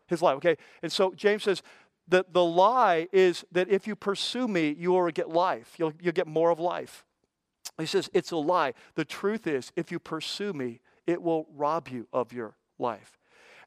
His 0.06 0.22
life. 0.22 0.36
Okay, 0.36 0.56
and 0.82 0.90
so 0.90 1.12
James 1.14 1.44
says 1.44 1.62
that 2.08 2.32
the 2.32 2.44
lie 2.44 3.08
is 3.12 3.44
that 3.52 3.68
if 3.68 3.86
you 3.86 3.94
pursue 3.94 4.48
me, 4.48 4.74
you 4.78 4.92
will 4.92 5.10
get 5.10 5.28
life. 5.28 5.74
You'll, 5.78 5.92
you'll 6.00 6.12
get 6.12 6.26
more 6.26 6.50
of 6.50 6.58
life. 6.58 7.04
He 7.78 7.86
says 7.86 8.10
it's 8.12 8.32
a 8.32 8.36
lie. 8.36 8.74
The 8.94 9.04
truth 9.04 9.46
is, 9.46 9.72
if 9.76 9.90
you 9.90 9.98
pursue 9.98 10.52
me, 10.52 10.80
it 11.06 11.22
will 11.22 11.46
rob 11.54 11.88
you 11.88 12.08
of 12.12 12.32
your 12.32 12.56
life. 12.78 13.18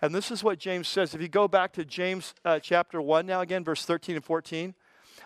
And 0.02 0.14
this 0.14 0.32
is 0.32 0.44
what 0.44 0.60
James 0.60 0.88
says. 0.88 1.16
If 1.16 1.22
you 1.22 1.30
go 1.30 1.48
back 1.48 1.72
to 1.74 1.86
James 1.86 2.34
uh, 2.44 2.60
chapter 2.60 3.02
1 3.02 3.26
now, 3.26 3.42
again, 3.42 3.64
verse 3.64 3.86
13 3.86 4.18
and 4.18 4.26
14, 4.26 4.76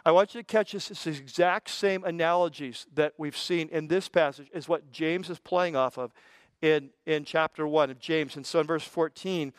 I 0.05 0.11
want 0.11 0.35
you 0.35 0.41
to 0.41 0.45
catch 0.45 0.73
this, 0.73 0.91
It's 0.91 1.03
the 1.03 1.09
exact 1.11 1.69
same 1.69 2.03
analogies 2.03 2.85
that 2.93 3.13
we've 3.17 3.35
seen 3.35 3.69
in 3.69 3.87
this 3.87 4.07
passage 4.07 4.49
is 4.53 4.69
what 4.69 4.91
James 4.91 5.29
is 5.29 5.39
playing 5.39 5.75
off 5.75 5.97
of 5.97 6.13
in, 6.61 6.91
in 7.05 7.25
chapter 7.25 7.67
1 7.67 7.89
of 7.89 7.99
James. 7.99 8.35
And 8.35 8.45
so 8.45 8.59
in 8.59 8.67
verse 8.67 8.83
14, 8.83 9.51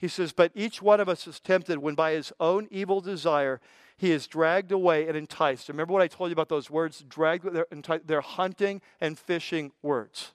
he 0.00 0.08
says, 0.08 0.32
But 0.32 0.50
each 0.54 0.80
one 0.80 0.98
of 0.98 1.08
us 1.08 1.26
is 1.26 1.38
tempted 1.38 1.78
when 1.78 1.94
by 1.94 2.12
his 2.12 2.32
own 2.40 2.66
evil 2.70 3.00
desire 3.00 3.60
he 3.98 4.12
is 4.12 4.26
dragged 4.26 4.72
away 4.72 5.06
and 5.06 5.16
enticed. 5.16 5.68
Remember 5.68 5.92
what 5.92 6.02
I 6.02 6.08
told 6.08 6.30
you 6.30 6.32
about 6.32 6.48
those 6.48 6.70
words? 6.70 7.04
Dragged, 7.06 7.52
they're, 7.52 8.00
they're 8.06 8.20
hunting 8.22 8.80
and 8.98 9.18
fishing 9.18 9.72
words. 9.82 10.32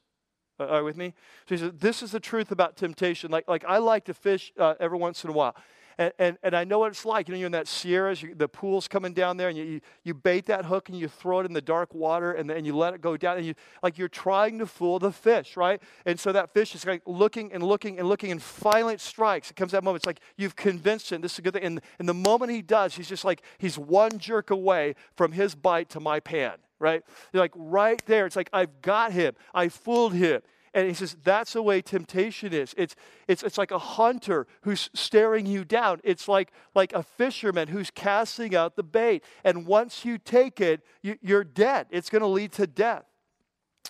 Are 0.59 0.79
you 0.79 0.85
with 0.85 0.95
me? 0.95 1.13
So 1.49 1.55
he 1.55 1.61
says, 1.61 1.71
This 1.79 2.03
is 2.03 2.11
the 2.11 2.19
truth 2.19 2.51
about 2.51 2.77
temptation. 2.77 3.31
Like, 3.31 3.47
like 3.47 3.65
I 3.67 3.79
like 3.79 4.05
to 4.05 4.13
fish 4.13 4.53
uh, 4.57 4.75
every 4.79 4.99
once 4.99 5.23
in 5.23 5.31
a 5.31 5.33
while. 5.33 5.55
And, 5.97 6.13
and, 6.19 6.37
and 6.43 6.55
I 6.55 6.63
know 6.63 6.79
what 6.79 6.91
it's 6.91 7.05
like. 7.05 7.27
You 7.27 7.33
know, 7.33 7.39
you're 7.39 7.45
in 7.45 7.51
that 7.53 7.67
Sierras, 7.67 8.21
you, 8.21 8.35
the 8.35 8.47
pool's 8.47 8.87
coming 8.87 9.13
down 9.13 9.37
there, 9.37 9.49
and 9.49 9.57
you, 9.57 9.81
you, 10.03 10.13
bait 10.13 10.45
that 10.47 10.65
hook 10.65 10.89
and 10.89 10.97
you 10.97 11.07
throw 11.07 11.39
it 11.39 11.45
in 11.45 11.53
the 11.53 11.61
dark 11.61 11.93
water, 11.93 12.33
and 12.33 12.49
then 12.49 12.65
you 12.65 12.75
let 12.75 12.93
it 12.93 13.01
go 13.01 13.15
down, 13.15 13.37
and 13.37 13.45
you 13.45 13.53
like 13.81 13.97
you're 13.97 14.07
trying 14.07 14.59
to 14.59 14.65
fool 14.65 14.99
the 14.99 15.11
fish, 15.11 15.55
right? 15.55 15.81
And 16.05 16.19
so 16.19 16.31
that 16.31 16.53
fish 16.53 16.75
is 16.75 16.85
like 16.85 17.01
looking 17.05 17.53
and 17.53 17.63
looking 17.63 17.99
and 17.99 18.07
looking, 18.07 18.31
and 18.31 18.41
finally 18.41 18.95
it 18.95 19.01
strikes. 19.01 19.51
It 19.51 19.55
comes 19.55 19.71
that 19.71 19.83
moment. 19.83 20.01
It's 20.01 20.07
like 20.07 20.19
you've 20.37 20.55
convinced 20.55 21.11
him 21.11 21.21
this 21.21 21.33
is 21.33 21.39
a 21.39 21.41
good 21.41 21.53
thing. 21.53 21.63
And, 21.63 21.81
and 21.99 22.09
the 22.09 22.13
moment 22.13 22.51
he 22.51 22.61
does, 22.61 22.95
he's 22.95 23.07
just 23.09 23.25
like 23.25 23.41
he's 23.57 23.77
one 23.77 24.17
jerk 24.17 24.51
away 24.51 24.95
from 25.15 25.31
his 25.31 25.55
bite 25.55 25.89
to 25.91 25.99
my 25.99 26.19
pan 26.19 26.57
right? 26.77 27.03
You're 27.31 27.41
like 27.41 27.53
right 27.55 28.01
there. 28.05 28.25
It's 28.25 28.35
like 28.35 28.49
I've 28.51 28.81
got 28.81 29.13
him. 29.13 29.33
I 29.53 29.69
fooled 29.69 30.13
him. 30.13 30.41
And 30.75 30.89
he 30.89 30.93
says, 30.93 31.15
that's 31.23 31.53
the 31.53 31.61
way 31.61 31.81
temptation 31.81 32.51
is. 32.51 32.75
It's, 32.77 32.97
it's, 33.29 33.43
it's 33.43 33.57
like 33.57 33.71
a 33.71 33.79
hunter 33.79 34.45
who's 34.63 34.89
staring 34.93 35.45
you 35.45 35.63
down. 35.63 36.01
It's 36.03 36.27
like, 36.27 36.51
like 36.75 36.91
a 36.91 37.01
fisherman 37.01 37.69
who's 37.69 37.89
casting 37.89 38.53
out 38.53 38.75
the 38.75 38.83
bait. 38.83 39.23
And 39.45 39.65
once 39.65 40.03
you 40.03 40.17
take 40.17 40.59
it, 40.59 40.85
you, 41.01 41.17
you're 41.21 41.45
dead. 41.45 41.87
It's 41.91 42.09
going 42.09 42.23
to 42.23 42.27
lead 42.27 42.51
to 42.53 42.67
death. 42.67 43.05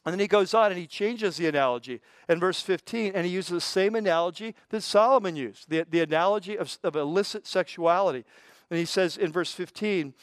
And 0.06 0.14
then 0.14 0.20
he 0.20 0.28
goes 0.28 0.54
on 0.54 0.72
and 0.72 0.80
he 0.80 0.86
changes 0.86 1.38
the 1.38 1.48
analogy 1.48 2.02
in 2.30 2.40
verse 2.40 2.62
15, 2.62 3.14
and 3.16 3.26
he 3.26 3.32
uses 3.32 3.50
the 3.50 3.62
same 3.62 3.96
analogy 3.96 4.54
that 4.70 4.82
Solomon 4.82 5.36
used 5.36 5.68
the, 5.70 5.88
the 5.90 6.02
analogy 6.02 6.56
of, 6.56 6.78
of 6.84 6.96
illicit 6.96 7.48
sexuality. 7.48 8.24
And 8.70 8.78
he 8.78 8.86
says 8.86 9.18
in 9.18 9.32
verse 9.32 9.52
15, 9.52 10.14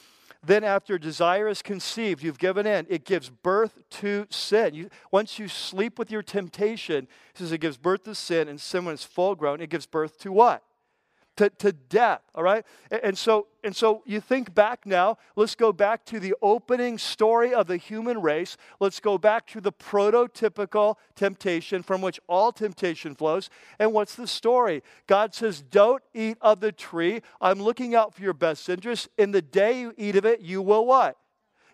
then, 0.44 0.64
after 0.64 0.98
desire 0.98 1.46
is 1.46 1.62
conceived, 1.62 2.22
you've 2.22 2.38
given 2.38 2.66
in, 2.66 2.86
it 2.88 3.04
gives 3.04 3.30
birth 3.30 3.78
to 3.90 4.26
sin. 4.28 4.74
You, 4.74 4.90
once 5.12 5.38
you 5.38 5.46
sleep 5.46 5.98
with 5.98 6.10
your 6.10 6.22
temptation, 6.22 7.04
it 7.30 7.38
says 7.38 7.52
it 7.52 7.58
gives 7.58 7.76
birth 7.76 8.02
to 8.04 8.14
sin, 8.14 8.48
and 8.48 8.60
sin, 8.60 8.84
when 8.84 8.94
it's 8.94 9.04
full 9.04 9.36
grown, 9.36 9.60
it 9.60 9.70
gives 9.70 9.86
birth 9.86 10.18
to 10.20 10.32
what? 10.32 10.64
To, 11.36 11.48
to 11.50 11.72
death, 11.72 12.20
all 12.34 12.42
right? 12.42 12.64
And 12.90 13.16
so, 13.16 13.46
and 13.64 13.74
so 13.74 14.02
you 14.04 14.20
think 14.20 14.54
back 14.54 14.84
now, 14.84 15.16
let's 15.34 15.54
go 15.54 15.72
back 15.72 16.04
to 16.06 16.20
the 16.20 16.34
opening 16.42 16.98
story 16.98 17.54
of 17.54 17.66
the 17.66 17.78
human 17.78 18.20
race. 18.20 18.56
Let's 18.80 19.00
go 19.00 19.16
back 19.16 19.46
to 19.48 19.60
the 19.60 19.72
prototypical 19.72 20.96
temptation 21.14 21.82
from 21.82 22.02
which 22.02 22.20
all 22.28 22.52
temptation 22.52 23.14
flows. 23.14 23.48
And 23.78 23.92
what's 23.92 24.14
the 24.14 24.26
story? 24.26 24.82
God 25.06 25.34
says, 25.34 25.62
Don't 25.62 26.02
eat 26.12 26.36
of 26.40 26.60
the 26.60 26.72
tree. 26.72 27.22
I'm 27.40 27.62
looking 27.62 27.94
out 27.94 28.14
for 28.14 28.22
your 28.22 28.34
best 28.34 28.68
interest. 28.68 29.08
In 29.16 29.30
the 29.30 29.42
day 29.42 29.80
you 29.80 29.94
eat 29.96 30.16
of 30.16 30.26
it, 30.26 30.40
you 30.40 30.60
will 30.60 30.84
what? 30.84 31.16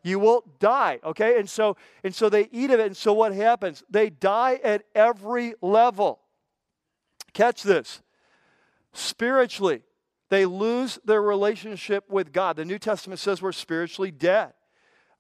You 0.05 0.21
will 0.21 0.45
die. 0.61 1.01
Okay? 1.03 1.39
And 1.39 1.51
so, 1.51 1.77
and 2.05 2.15
so 2.15 2.29
they 2.29 2.49
eat 2.53 2.71
of 2.71 2.79
it. 2.79 2.87
And 2.87 2.97
so 2.97 3.13
what 3.13 3.33
happens? 3.33 3.83
They 3.91 4.09
die 4.09 4.61
at 4.63 4.85
every 4.95 5.55
level. 5.61 6.21
Catch 7.33 7.65
this 7.65 8.03
spiritually. 8.93 9.83
They 10.31 10.45
lose 10.45 10.99
their 11.05 11.23
relationship 11.23 12.09
with 12.11 12.33
God. 12.33 12.57
The 12.57 12.65
New 12.65 12.79
Testament 12.79 13.21
says 13.21 13.41
we're 13.41 13.53
spiritually 13.53 14.11
dead. 14.11 14.53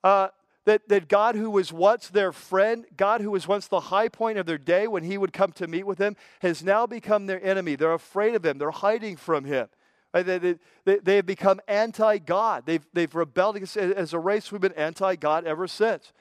Uh, 0.04 0.28
that, 0.66 0.86
that 0.88 1.08
God, 1.08 1.34
who 1.34 1.50
was 1.50 1.72
once 1.72 2.08
their 2.08 2.30
friend, 2.30 2.84
God, 2.94 3.22
who 3.22 3.30
was 3.30 3.48
once 3.48 3.68
the 3.68 3.80
high 3.80 4.08
point 4.08 4.36
of 4.36 4.44
their 4.44 4.58
day 4.58 4.86
when 4.86 5.02
He 5.02 5.16
would 5.16 5.32
come 5.32 5.50
to 5.52 5.66
meet 5.66 5.86
with 5.86 5.96
them, 5.96 6.14
has 6.40 6.62
now 6.62 6.86
become 6.86 7.24
their 7.26 7.42
enemy. 7.42 7.74
They're 7.74 7.94
afraid 7.94 8.34
of 8.34 8.44
Him, 8.44 8.58
they're 8.58 8.70
hiding 8.70 9.16
from 9.16 9.44
Him. 9.44 9.68
Right? 10.12 10.26
They, 10.26 10.38
they, 10.38 10.54
they, 10.84 10.98
they 10.98 11.16
have 11.16 11.26
become 11.26 11.60
anti 11.68 12.18
God. 12.18 12.64
They've, 12.66 12.86
they've 12.92 13.14
rebelled 13.14 13.56
against, 13.56 13.76
as 13.78 14.12
a 14.12 14.18
race, 14.18 14.52
we've 14.52 14.60
been 14.60 14.72
anti 14.72 15.16
God 15.16 15.46
ever 15.46 15.66
since. 15.66 16.12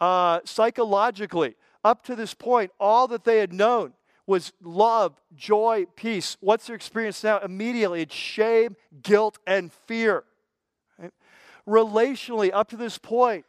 Uh, 0.00 0.40
psychologically, 0.44 1.54
up 1.84 2.02
to 2.04 2.16
this 2.16 2.32
point, 2.32 2.70
all 2.80 3.06
that 3.08 3.24
they 3.24 3.38
had 3.38 3.52
known 3.52 3.92
was 4.26 4.52
love, 4.62 5.20
joy, 5.34 5.86
peace. 5.96 6.36
What's 6.40 6.66
their 6.66 6.76
experience 6.76 7.22
now? 7.24 7.38
Immediately, 7.38 8.02
it's 8.02 8.14
shame, 8.14 8.76
guilt, 9.02 9.38
and 9.46 9.72
fear. 9.72 10.24
Right? 10.98 11.12
Relationally, 11.66 12.50
up 12.52 12.68
to 12.70 12.76
this 12.76 12.98
point, 12.98 13.44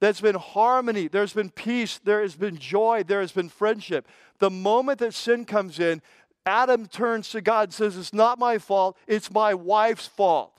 there's 0.00 0.20
been 0.20 0.36
harmony, 0.36 1.08
there's 1.08 1.32
been 1.32 1.50
peace, 1.50 1.98
there 2.02 2.22
has 2.22 2.34
been 2.34 2.56
joy, 2.56 3.02
there 3.06 3.20
has 3.20 3.32
been 3.32 3.48
friendship. 3.48 4.08
The 4.38 4.50
moment 4.50 4.98
that 5.00 5.14
sin 5.14 5.44
comes 5.44 5.78
in, 5.78 6.00
Adam 6.46 6.86
turns 6.86 7.28
to 7.30 7.40
God 7.40 7.64
and 7.64 7.74
says, 7.74 7.96
It's 7.96 8.14
not 8.14 8.38
my 8.38 8.58
fault, 8.58 8.96
it's 9.06 9.30
my 9.30 9.52
wife's 9.54 10.06
fault. 10.06 10.52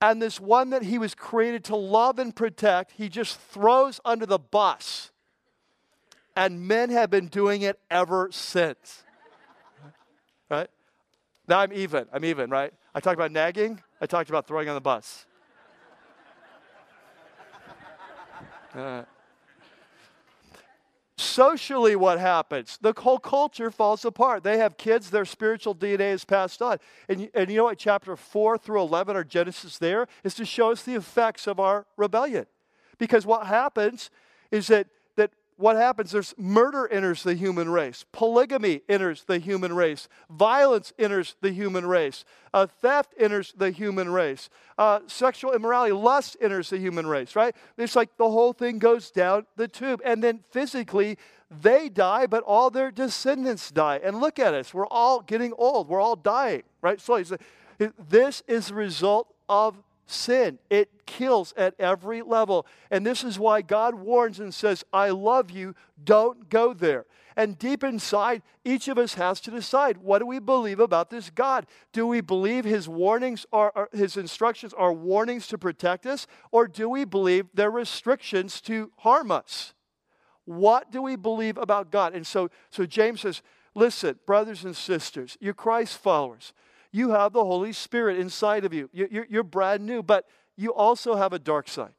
And 0.00 0.22
this 0.22 0.40
one 0.40 0.70
that 0.70 0.84
he 0.84 0.96
was 0.96 1.14
created 1.14 1.64
to 1.64 1.76
love 1.76 2.18
and 2.18 2.34
protect, 2.34 2.92
he 2.92 3.08
just 3.08 3.38
throws 3.38 4.00
under 4.04 4.26
the 4.26 4.38
bus 4.38 5.10
and 6.36 6.66
men 6.66 6.90
have 6.90 7.10
been 7.10 7.28
doing 7.28 7.62
it 7.62 7.78
ever 7.90 8.28
since. 8.32 9.04
Right? 10.50 10.68
Now 11.48 11.60
I'm 11.60 11.72
even. 11.72 12.06
I'm 12.12 12.24
even, 12.24 12.50
right? 12.50 12.72
I 12.94 13.00
talked 13.00 13.14
about 13.14 13.32
nagging, 13.32 13.80
I 14.00 14.06
talked 14.06 14.30
about 14.30 14.46
throwing 14.46 14.68
on 14.68 14.74
the 14.74 14.80
bus. 14.80 15.26
Uh, 18.74 19.02
socially, 21.16 21.96
what 21.96 22.18
happens? 22.18 22.78
The 22.80 22.94
whole 22.96 23.18
culture 23.18 23.70
falls 23.70 24.04
apart. 24.04 24.42
They 24.42 24.58
have 24.58 24.76
kids, 24.76 25.10
their 25.10 25.24
spiritual 25.24 25.74
DNA 25.74 26.12
is 26.12 26.24
passed 26.24 26.62
on. 26.62 26.78
And, 27.08 27.28
and 27.34 27.50
you 27.50 27.56
know 27.56 27.64
what? 27.64 27.78
Chapter 27.78 28.16
4 28.16 28.58
through 28.58 28.80
11, 28.80 29.16
our 29.16 29.24
Genesis 29.24 29.78
there, 29.78 30.06
is 30.24 30.34
to 30.34 30.44
show 30.44 30.70
us 30.70 30.82
the 30.82 30.94
effects 30.94 31.46
of 31.46 31.60
our 31.60 31.86
rebellion. 31.96 32.46
Because 32.98 33.26
what 33.26 33.46
happens 33.46 34.10
is 34.50 34.68
that 34.68 34.86
what 35.60 35.76
happens? 35.76 36.10
There's 36.10 36.34
murder 36.38 36.88
enters 36.88 37.22
the 37.22 37.34
human 37.34 37.68
race, 37.68 38.06
polygamy 38.12 38.80
enters 38.88 39.24
the 39.24 39.38
human 39.38 39.74
race, 39.74 40.08
violence 40.30 40.94
enters 40.98 41.36
the 41.42 41.52
human 41.52 41.84
race, 41.84 42.24
uh, 42.54 42.66
theft 42.66 43.14
enters 43.18 43.52
the 43.56 43.70
human 43.70 44.08
race, 44.08 44.48
uh, 44.78 45.00
sexual 45.06 45.52
immorality, 45.52 45.92
lust 45.92 46.38
enters 46.40 46.70
the 46.70 46.78
human 46.78 47.06
race, 47.06 47.36
right? 47.36 47.54
It's 47.76 47.94
like 47.94 48.16
the 48.16 48.30
whole 48.30 48.54
thing 48.54 48.78
goes 48.78 49.10
down 49.10 49.44
the 49.56 49.68
tube. 49.68 50.00
And 50.02 50.24
then 50.24 50.40
physically, 50.50 51.18
they 51.50 51.90
die, 51.90 52.26
but 52.26 52.42
all 52.44 52.70
their 52.70 52.90
descendants 52.90 53.70
die. 53.70 54.00
And 54.02 54.18
look 54.18 54.38
at 54.38 54.54
us, 54.54 54.72
we're 54.72 54.86
all 54.86 55.20
getting 55.20 55.52
old, 55.58 55.88
we're 55.88 56.00
all 56.00 56.16
dying, 56.16 56.62
right? 56.80 56.98
So 56.98 57.22
this 58.08 58.42
is 58.48 58.68
the 58.68 58.74
result 58.74 59.28
of 59.46 59.76
sin. 60.10 60.58
It 60.68 61.06
kills 61.06 61.52
at 61.56 61.74
every 61.78 62.22
level. 62.22 62.66
And 62.90 63.06
this 63.06 63.24
is 63.24 63.38
why 63.38 63.62
God 63.62 63.94
warns 63.94 64.40
and 64.40 64.52
says, 64.52 64.84
I 64.92 65.10
love 65.10 65.50
you, 65.50 65.74
don't 66.02 66.48
go 66.48 66.72
there. 66.74 67.06
And 67.36 67.58
deep 67.58 67.84
inside, 67.84 68.42
each 68.64 68.88
of 68.88 68.98
us 68.98 69.14
has 69.14 69.40
to 69.42 69.50
decide 69.50 69.98
what 69.98 70.18
do 70.18 70.26
we 70.26 70.38
believe 70.38 70.80
about 70.80 71.10
this 71.10 71.30
God? 71.30 71.66
Do 71.92 72.06
we 72.06 72.20
believe 72.20 72.64
his 72.64 72.88
warnings 72.88 73.46
are, 73.52 73.88
his 73.92 74.16
instructions 74.16 74.74
are 74.74 74.92
warnings 74.92 75.46
to 75.48 75.58
protect 75.58 76.06
us, 76.06 76.26
or 76.50 76.66
do 76.66 76.88
we 76.88 77.04
believe 77.04 77.46
they're 77.54 77.70
restrictions 77.70 78.60
to 78.62 78.90
harm 78.98 79.30
us? 79.30 79.74
What 80.44 80.90
do 80.90 81.00
we 81.00 81.16
believe 81.16 81.56
about 81.56 81.92
God? 81.92 82.14
And 82.14 82.26
so, 82.26 82.50
so 82.70 82.84
James 82.84 83.20
says, 83.20 83.42
listen, 83.74 84.18
brothers 84.26 84.64
and 84.64 84.76
sisters, 84.76 85.38
you're 85.40 85.54
Christ 85.54 85.98
followers. 85.98 86.52
You 86.92 87.10
have 87.10 87.32
the 87.32 87.44
Holy 87.44 87.72
Spirit 87.72 88.18
inside 88.18 88.64
of 88.64 88.74
you. 88.74 88.90
You're, 88.92 89.44
brand 89.44 89.86
new, 89.86 90.02
but 90.02 90.26
you 90.56 90.74
also 90.74 91.14
have 91.14 91.32
a 91.32 91.38
dark 91.38 91.68
side. 91.68 91.92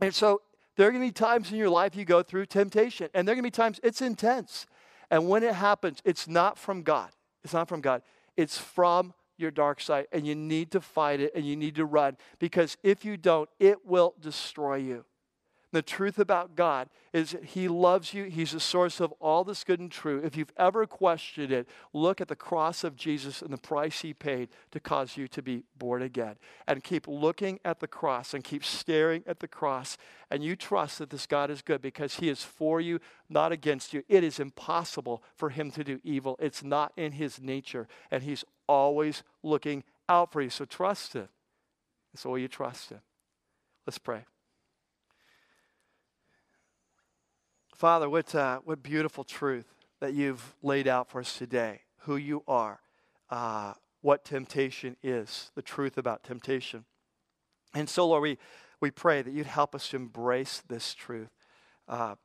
And 0.00 0.14
so 0.14 0.42
there 0.76 0.86
are 0.86 0.90
going 0.90 1.02
to 1.02 1.08
be 1.08 1.12
times 1.12 1.50
in 1.50 1.56
your 1.56 1.70
life 1.70 1.96
you 1.96 2.04
go 2.04 2.22
through 2.22 2.46
temptation, 2.46 3.08
and 3.12 3.26
there 3.26 3.32
are 3.32 3.36
going 3.36 3.42
to 3.42 3.48
be 3.48 3.50
times 3.50 3.80
it's 3.82 4.00
intense. 4.00 4.66
And 5.10 5.28
when 5.28 5.42
it 5.42 5.54
happens, 5.54 6.00
it's 6.04 6.28
not 6.28 6.58
from 6.58 6.82
God. 6.82 7.10
It's 7.42 7.52
not 7.52 7.68
from 7.68 7.80
God. 7.80 8.02
It's 8.36 8.58
from 8.58 9.14
your 9.36 9.50
dark 9.50 9.80
side, 9.80 10.06
and 10.12 10.26
you 10.26 10.34
need 10.34 10.70
to 10.72 10.80
fight 10.80 11.20
it 11.20 11.32
and 11.34 11.46
you 11.46 11.56
need 11.56 11.76
to 11.76 11.84
run 11.84 12.16
because 12.38 12.76
if 12.82 13.04
you 13.04 13.16
don't, 13.16 13.48
it 13.58 13.86
will 13.86 14.14
destroy 14.20 14.76
you. 14.76 15.04
The 15.70 15.82
truth 15.82 16.18
about 16.18 16.56
God 16.56 16.88
is 17.12 17.32
that 17.32 17.44
He 17.44 17.68
loves 17.68 18.14
you. 18.14 18.24
He's 18.24 18.52
the 18.52 18.60
source 18.60 19.00
of 19.00 19.12
all 19.20 19.44
this 19.44 19.64
good 19.64 19.80
and 19.80 19.92
true. 19.92 20.18
If 20.24 20.34
you've 20.34 20.52
ever 20.56 20.86
questioned 20.86 21.52
it, 21.52 21.68
look 21.92 22.22
at 22.22 22.28
the 22.28 22.36
cross 22.36 22.84
of 22.84 22.96
Jesus 22.96 23.42
and 23.42 23.52
the 23.52 23.58
price 23.58 24.00
He 24.00 24.14
paid 24.14 24.48
to 24.70 24.80
cause 24.80 25.18
you 25.18 25.28
to 25.28 25.42
be 25.42 25.64
born 25.76 26.00
again. 26.00 26.36
And 26.66 26.82
keep 26.82 27.06
looking 27.06 27.60
at 27.66 27.80
the 27.80 27.86
cross 27.86 28.32
and 28.32 28.42
keep 28.42 28.64
staring 28.64 29.22
at 29.26 29.40
the 29.40 29.48
cross. 29.48 29.98
And 30.30 30.42
you 30.42 30.56
trust 30.56 31.00
that 31.00 31.10
this 31.10 31.26
God 31.26 31.50
is 31.50 31.60
good 31.60 31.82
because 31.82 32.14
He 32.14 32.30
is 32.30 32.42
for 32.42 32.80
you, 32.80 32.98
not 33.28 33.52
against 33.52 33.92
you. 33.92 34.02
It 34.08 34.24
is 34.24 34.40
impossible 34.40 35.22
for 35.36 35.50
Him 35.50 35.70
to 35.72 35.84
do 35.84 36.00
evil, 36.02 36.36
it's 36.40 36.62
not 36.62 36.92
in 36.96 37.12
His 37.12 37.42
nature. 37.42 37.88
And 38.10 38.22
He's 38.22 38.44
always 38.66 39.22
looking 39.42 39.84
out 40.08 40.32
for 40.32 40.40
you. 40.40 40.48
So 40.48 40.64
trust 40.64 41.12
Him. 41.12 41.28
So 42.14 42.30
all 42.30 42.38
you 42.38 42.48
trust 42.48 42.88
Him? 42.88 43.00
Let's 43.86 43.98
pray. 43.98 44.24
Father, 47.78 48.10
what, 48.10 48.34
uh, 48.34 48.58
what 48.64 48.82
beautiful 48.82 49.22
truth 49.22 49.72
that 50.00 50.12
you've 50.12 50.56
laid 50.64 50.88
out 50.88 51.08
for 51.08 51.20
us 51.20 51.38
today. 51.38 51.82
Who 51.98 52.16
you 52.16 52.42
are, 52.48 52.80
uh, 53.30 53.74
what 54.00 54.24
temptation 54.24 54.96
is, 55.00 55.52
the 55.54 55.62
truth 55.62 55.96
about 55.96 56.24
temptation. 56.24 56.86
And 57.72 57.88
so, 57.88 58.08
Lord, 58.08 58.22
we, 58.22 58.38
we 58.80 58.90
pray 58.90 59.22
that 59.22 59.32
you'd 59.32 59.46
help 59.46 59.76
us 59.76 59.90
to 59.90 59.96
embrace 59.96 60.60
this 60.66 60.92
truth. 60.92 61.30
Uh, 61.86 62.16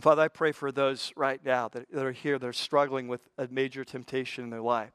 Father, 0.00 0.22
I 0.22 0.28
pray 0.28 0.50
for 0.50 0.72
those 0.72 1.12
right 1.14 1.40
now 1.44 1.68
that, 1.68 1.88
that 1.92 2.04
are 2.04 2.10
here 2.10 2.36
that 2.36 2.46
are 2.46 2.52
struggling 2.52 3.06
with 3.06 3.28
a 3.38 3.46
major 3.48 3.84
temptation 3.84 4.42
in 4.42 4.50
their 4.50 4.60
life. 4.60 4.90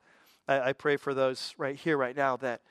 I, 0.46 0.60
I 0.60 0.74
pray 0.74 0.98
for 0.98 1.14
those 1.14 1.54
right 1.58 1.78
here, 1.78 1.96
right 1.96 2.18
now, 2.18 2.36
that 2.38 2.64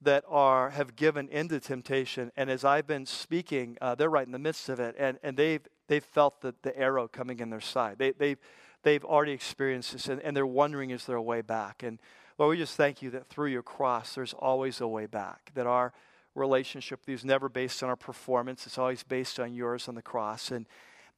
that 0.00 0.24
are 0.28 0.70
have 0.70 0.94
given 0.94 1.28
into 1.28 1.58
temptation 1.58 2.30
and 2.36 2.50
as 2.50 2.64
i've 2.64 2.86
been 2.86 3.04
speaking 3.04 3.76
uh, 3.80 3.94
they're 3.94 4.08
right 4.08 4.26
in 4.26 4.32
the 4.32 4.38
midst 4.38 4.68
of 4.68 4.78
it 4.78 4.94
and, 4.98 5.18
and 5.22 5.36
they've 5.36 5.66
they've 5.88 6.04
felt 6.04 6.40
the, 6.40 6.54
the 6.62 6.78
arrow 6.78 7.08
coming 7.08 7.40
in 7.40 7.50
their 7.50 7.60
side. 7.60 7.98
They, 7.98 8.12
they've 8.12 8.38
they've 8.84 9.04
already 9.04 9.32
experienced 9.32 9.92
this 9.92 10.06
and, 10.06 10.22
and 10.22 10.36
they're 10.36 10.46
wondering 10.46 10.90
is 10.90 11.06
there 11.06 11.16
a 11.16 11.22
way 11.22 11.40
back? 11.40 11.82
And 11.82 11.98
lord 12.38 12.50
we 12.50 12.56
just 12.56 12.76
thank 12.76 13.02
you 13.02 13.10
that 13.10 13.28
through 13.28 13.48
your 13.48 13.62
cross 13.62 14.14
there's 14.14 14.34
always 14.34 14.80
a 14.80 14.86
way 14.86 15.06
back 15.06 15.50
that 15.54 15.66
our 15.66 15.92
relationship 16.34 17.00
with 17.00 17.08
you 17.08 17.14
is 17.16 17.24
never 17.24 17.48
based 17.48 17.82
on 17.82 17.88
our 17.88 17.96
performance 17.96 18.64
it's 18.64 18.78
always 18.78 19.02
based 19.02 19.40
on 19.40 19.54
yours 19.54 19.88
on 19.88 19.96
the 19.96 20.02
cross. 20.02 20.52
And 20.52 20.66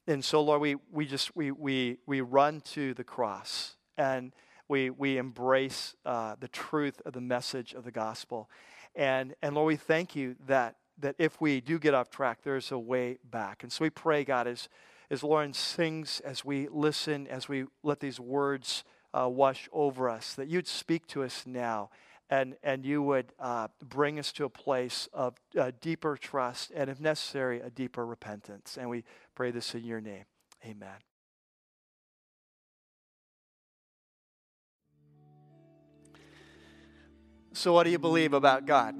and 0.07 0.25
so 0.25 0.41
lord 0.41 0.61
we 0.61 0.75
we 0.91 1.05
just 1.05 1.35
we 1.35 1.51
we 1.51 1.97
we 2.07 2.21
run 2.21 2.61
to 2.61 2.93
the 2.93 3.03
cross 3.03 3.75
and 3.97 4.33
we 4.67 4.89
we 4.89 5.17
embrace 5.17 5.95
uh, 6.05 6.35
the 6.39 6.47
truth 6.47 7.01
of 7.05 7.13
the 7.13 7.21
message 7.21 7.73
of 7.73 7.83
the 7.83 7.91
gospel 7.91 8.49
and, 8.95 9.33
and 9.41 9.55
Lord, 9.55 9.67
we 9.67 9.75
thank 9.75 10.15
you 10.15 10.35
that, 10.47 10.75
that 10.99 11.15
if 11.17 11.39
we 11.39 11.61
do 11.61 11.79
get 11.79 11.93
off 11.93 12.09
track, 12.09 12.39
there's 12.43 12.71
a 12.71 12.79
way 12.79 13.17
back. 13.23 13.63
And 13.63 13.71
so 13.71 13.83
we 13.83 13.89
pray, 13.89 14.23
God, 14.23 14.47
as, 14.47 14.69
as 15.09 15.23
Lauren 15.23 15.53
sings, 15.53 16.19
as 16.21 16.43
we 16.43 16.67
listen, 16.69 17.27
as 17.27 17.47
we 17.47 17.65
let 17.83 17.99
these 17.99 18.19
words 18.19 18.83
uh, 19.13 19.29
wash 19.29 19.69
over 19.71 20.09
us, 20.09 20.33
that 20.35 20.47
you'd 20.47 20.67
speak 20.67 21.07
to 21.07 21.23
us 21.23 21.43
now 21.45 21.89
and, 22.29 22.55
and 22.63 22.85
you 22.85 23.01
would 23.03 23.33
uh, 23.39 23.67
bring 23.83 24.17
us 24.17 24.31
to 24.31 24.45
a 24.45 24.49
place 24.49 25.09
of 25.13 25.35
uh, 25.59 25.71
deeper 25.81 26.15
trust 26.15 26.71
and, 26.73 26.89
if 26.89 26.99
necessary, 26.99 27.59
a 27.59 27.69
deeper 27.69 28.05
repentance. 28.05 28.77
And 28.79 28.89
we 28.89 29.03
pray 29.35 29.51
this 29.51 29.75
in 29.75 29.83
your 29.83 29.99
name. 29.99 30.23
Amen. 30.65 31.10
So, 37.53 37.73
what 37.73 37.83
do 37.83 37.89
you 37.89 37.99
believe 37.99 38.33
about 38.33 38.65
God? 38.65 38.95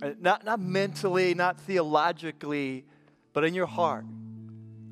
Uh, 0.00 0.10
not, 0.20 0.44
not 0.44 0.60
mentally, 0.60 1.34
not 1.34 1.60
theologically, 1.60 2.84
but 3.32 3.44
in 3.44 3.54
your 3.54 3.66
heart. 3.66 4.04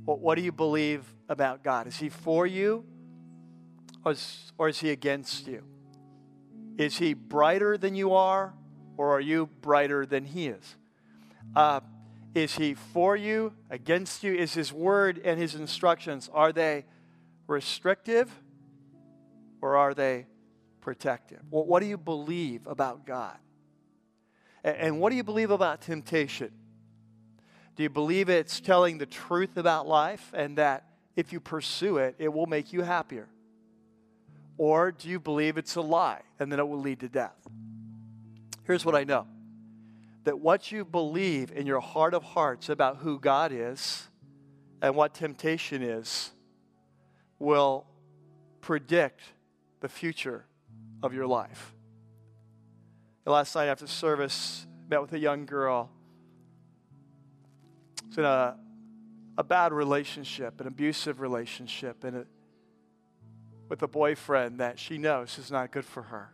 What, 0.04 0.20
what 0.20 0.34
do 0.36 0.42
you 0.42 0.52
believe 0.52 1.04
about 1.28 1.64
God? 1.64 1.86
Is 1.86 1.96
He 1.96 2.08
for 2.08 2.46
you 2.46 2.84
or 4.04 4.12
is, 4.12 4.52
or 4.58 4.68
is 4.68 4.80
He 4.80 4.90
against 4.90 5.46
you? 5.46 5.62
Is 6.76 6.98
He 6.98 7.14
brighter 7.14 7.78
than 7.78 7.94
you 7.94 8.14
are 8.14 8.52
or 8.96 9.16
are 9.16 9.20
you 9.20 9.48
brighter 9.62 10.04
than 10.04 10.24
He 10.24 10.48
is? 10.48 10.76
Uh, 11.54 11.80
is 12.34 12.56
He 12.56 12.74
for 12.74 13.16
you, 13.16 13.54
against 13.70 14.22
you? 14.22 14.34
Is 14.34 14.52
His 14.52 14.72
word 14.72 15.20
and 15.24 15.40
His 15.40 15.54
instructions, 15.54 16.28
are 16.32 16.52
they 16.52 16.84
restrictive 17.46 18.30
or 19.62 19.76
are 19.76 19.94
they 19.94 20.26
protective? 20.86 21.40
Well, 21.50 21.64
what 21.64 21.80
do 21.80 21.86
you 21.86 21.98
believe 21.98 22.68
about 22.68 23.04
God? 23.04 23.36
And 24.62 25.00
what 25.00 25.10
do 25.10 25.16
you 25.16 25.24
believe 25.24 25.50
about 25.50 25.80
temptation? 25.80 26.52
Do 27.74 27.82
you 27.82 27.90
believe 27.90 28.28
it's 28.28 28.60
telling 28.60 28.98
the 28.98 29.06
truth 29.06 29.56
about 29.56 29.88
life 29.88 30.30
and 30.32 30.58
that 30.58 30.84
if 31.16 31.32
you 31.32 31.40
pursue 31.40 31.98
it, 31.98 32.14
it 32.20 32.32
will 32.32 32.46
make 32.46 32.72
you 32.72 32.82
happier? 32.82 33.26
Or 34.58 34.92
do 34.92 35.08
you 35.08 35.18
believe 35.18 35.58
it's 35.58 35.74
a 35.74 35.80
lie 35.80 36.20
and 36.38 36.52
that 36.52 36.60
it 36.60 36.68
will 36.68 36.78
lead 36.78 37.00
to 37.00 37.08
death? 37.08 37.34
Here's 38.62 38.84
what 38.84 38.94
I 38.94 39.02
know 39.02 39.26
that 40.22 40.38
what 40.38 40.70
you 40.70 40.84
believe 40.84 41.50
in 41.50 41.66
your 41.66 41.80
heart 41.80 42.14
of 42.14 42.22
hearts 42.22 42.68
about 42.68 42.98
who 42.98 43.18
God 43.18 43.50
is 43.52 44.06
and 44.80 44.94
what 44.94 45.14
temptation 45.14 45.82
is 45.82 46.30
will 47.40 47.86
predict 48.60 49.22
the 49.80 49.88
future 49.88 50.44
of 51.02 51.14
your 51.14 51.26
life. 51.26 51.74
The 53.24 53.30
last 53.30 53.54
night 53.54 53.66
after 53.66 53.86
service, 53.86 54.66
met 54.88 55.00
with 55.00 55.12
a 55.12 55.18
young 55.18 55.46
girl. 55.46 55.90
It's 58.06 58.18
in 58.18 58.24
a, 58.24 58.56
a 59.36 59.44
bad 59.44 59.72
relationship, 59.72 60.60
an 60.60 60.66
abusive 60.66 61.20
relationship, 61.20 62.04
and 62.04 62.26
with 63.68 63.82
a 63.82 63.88
boyfriend 63.88 64.60
that 64.60 64.78
she 64.78 64.96
knows 64.96 65.38
is 65.38 65.50
not 65.50 65.72
good 65.72 65.84
for 65.84 66.02
her. 66.02 66.32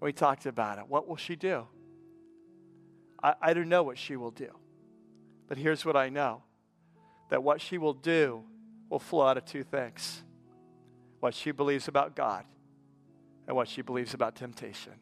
We 0.00 0.12
talked 0.12 0.46
about 0.46 0.78
it. 0.78 0.86
What 0.86 1.08
will 1.08 1.16
she 1.16 1.34
do? 1.34 1.66
I, 3.22 3.34
I 3.40 3.54
don't 3.54 3.68
know 3.68 3.82
what 3.82 3.98
she 3.98 4.16
will 4.16 4.30
do. 4.30 4.50
But 5.48 5.58
here's 5.58 5.84
what 5.84 5.96
I 5.96 6.08
know 6.08 6.42
that 7.30 7.42
what 7.42 7.60
she 7.60 7.78
will 7.78 7.94
do 7.94 8.42
will 8.88 8.98
flow 8.98 9.26
out 9.26 9.36
of 9.36 9.44
two 9.44 9.64
things 9.64 10.22
what 11.20 11.34
she 11.34 11.50
believes 11.50 11.88
about 11.88 12.14
God 12.14 12.44
and 13.46 13.56
what 13.56 13.68
she 13.68 13.82
believes 13.82 14.14
about 14.14 14.34
temptation. 14.34 14.92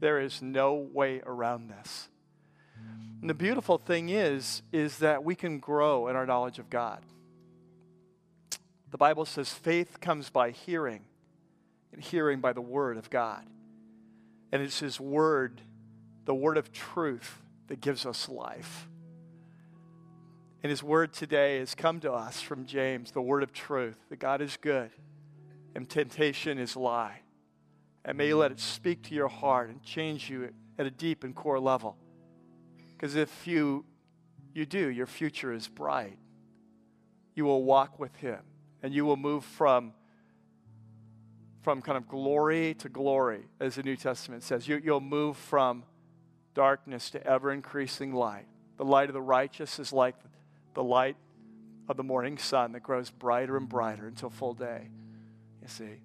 There 0.00 0.20
is 0.20 0.42
no 0.42 0.74
way 0.74 1.22
around 1.24 1.68
this. 1.68 2.08
And 3.20 3.28
the 3.28 3.34
beautiful 3.34 3.78
thing 3.78 4.10
is 4.10 4.62
is 4.72 4.98
that 4.98 5.24
we 5.24 5.34
can 5.34 5.58
grow 5.58 6.08
in 6.08 6.16
our 6.16 6.26
knowledge 6.26 6.58
of 6.58 6.70
God. 6.70 7.04
The 8.90 8.98
Bible 8.98 9.24
says 9.24 9.52
faith 9.52 10.00
comes 10.00 10.30
by 10.30 10.50
hearing, 10.50 11.04
and 11.92 12.02
hearing 12.02 12.40
by 12.40 12.52
the 12.52 12.60
word 12.60 12.96
of 12.96 13.10
God. 13.10 13.44
And 14.50 14.62
it's 14.62 14.80
his 14.80 15.00
word, 15.00 15.60
the 16.24 16.34
word 16.34 16.56
of 16.56 16.72
truth 16.72 17.42
that 17.66 17.80
gives 17.80 18.06
us 18.06 18.28
life. 18.28 18.88
And 20.62 20.70
his 20.70 20.82
word 20.82 21.12
today 21.12 21.58
has 21.58 21.74
come 21.74 22.00
to 22.00 22.12
us 22.12 22.40
from 22.40 22.66
James, 22.66 23.10
the 23.10 23.20
word 23.20 23.42
of 23.42 23.52
truth, 23.52 23.98
that 24.08 24.18
God 24.18 24.40
is 24.40 24.56
good 24.56 24.90
and 25.74 25.88
temptation 25.88 26.58
is 26.58 26.76
lie. 26.76 27.20
And 28.04 28.16
may 28.16 28.28
you 28.28 28.36
let 28.36 28.52
it 28.52 28.60
speak 28.60 29.02
to 29.04 29.14
your 29.14 29.28
heart 29.28 29.68
and 29.68 29.82
change 29.82 30.30
you 30.30 30.50
at 30.78 30.86
a 30.86 30.90
deep 30.90 31.24
and 31.24 31.34
core 31.34 31.60
level. 31.60 31.96
Because 32.92 33.16
if 33.16 33.46
you, 33.46 33.84
you 34.54 34.66
do, 34.66 34.88
your 34.88 35.06
future 35.06 35.52
is 35.52 35.68
bright. 35.68 36.18
You 37.34 37.44
will 37.44 37.64
walk 37.64 37.98
with 37.98 38.16
Him 38.16 38.40
and 38.82 38.94
you 38.94 39.04
will 39.04 39.16
move 39.16 39.44
from, 39.44 39.92
from 41.62 41.82
kind 41.82 41.96
of 41.96 42.08
glory 42.08 42.74
to 42.74 42.88
glory, 42.88 43.42
as 43.60 43.74
the 43.74 43.82
New 43.82 43.96
Testament 43.96 44.42
says. 44.42 44.66
You, 44.66 44.80
you'll 44.82 45.00
move 45.00 45.36
from 45.36 45.84
darkness 46.54 47.10
to 47.10 47.26
ever 47.26 47.52
increasing 47.52 48.12
light. 48.12 48.46
The 48.78 48.84
light 48.84 49.08
of 49.08 49.14
the 49.14 49.20
righteous 49.20 49.78
is 49.78 49.92
like 49.92 50.14
the 50.74 50.82
light 50.82 51.16
of 51.88 51.96
the 51.96 52.04
morning 52.04 52.38
sun 52.38 52.72
that 52.72 52.82
grows 52.82 53.10
brighter 53.10 53.56
and 53.56 53.68
brighter 53.68 54.06
until 54.06 54.30
full 54.30 54.54
day. 54.54 54.88
You 55.68 55.86
see? 55.86 56.00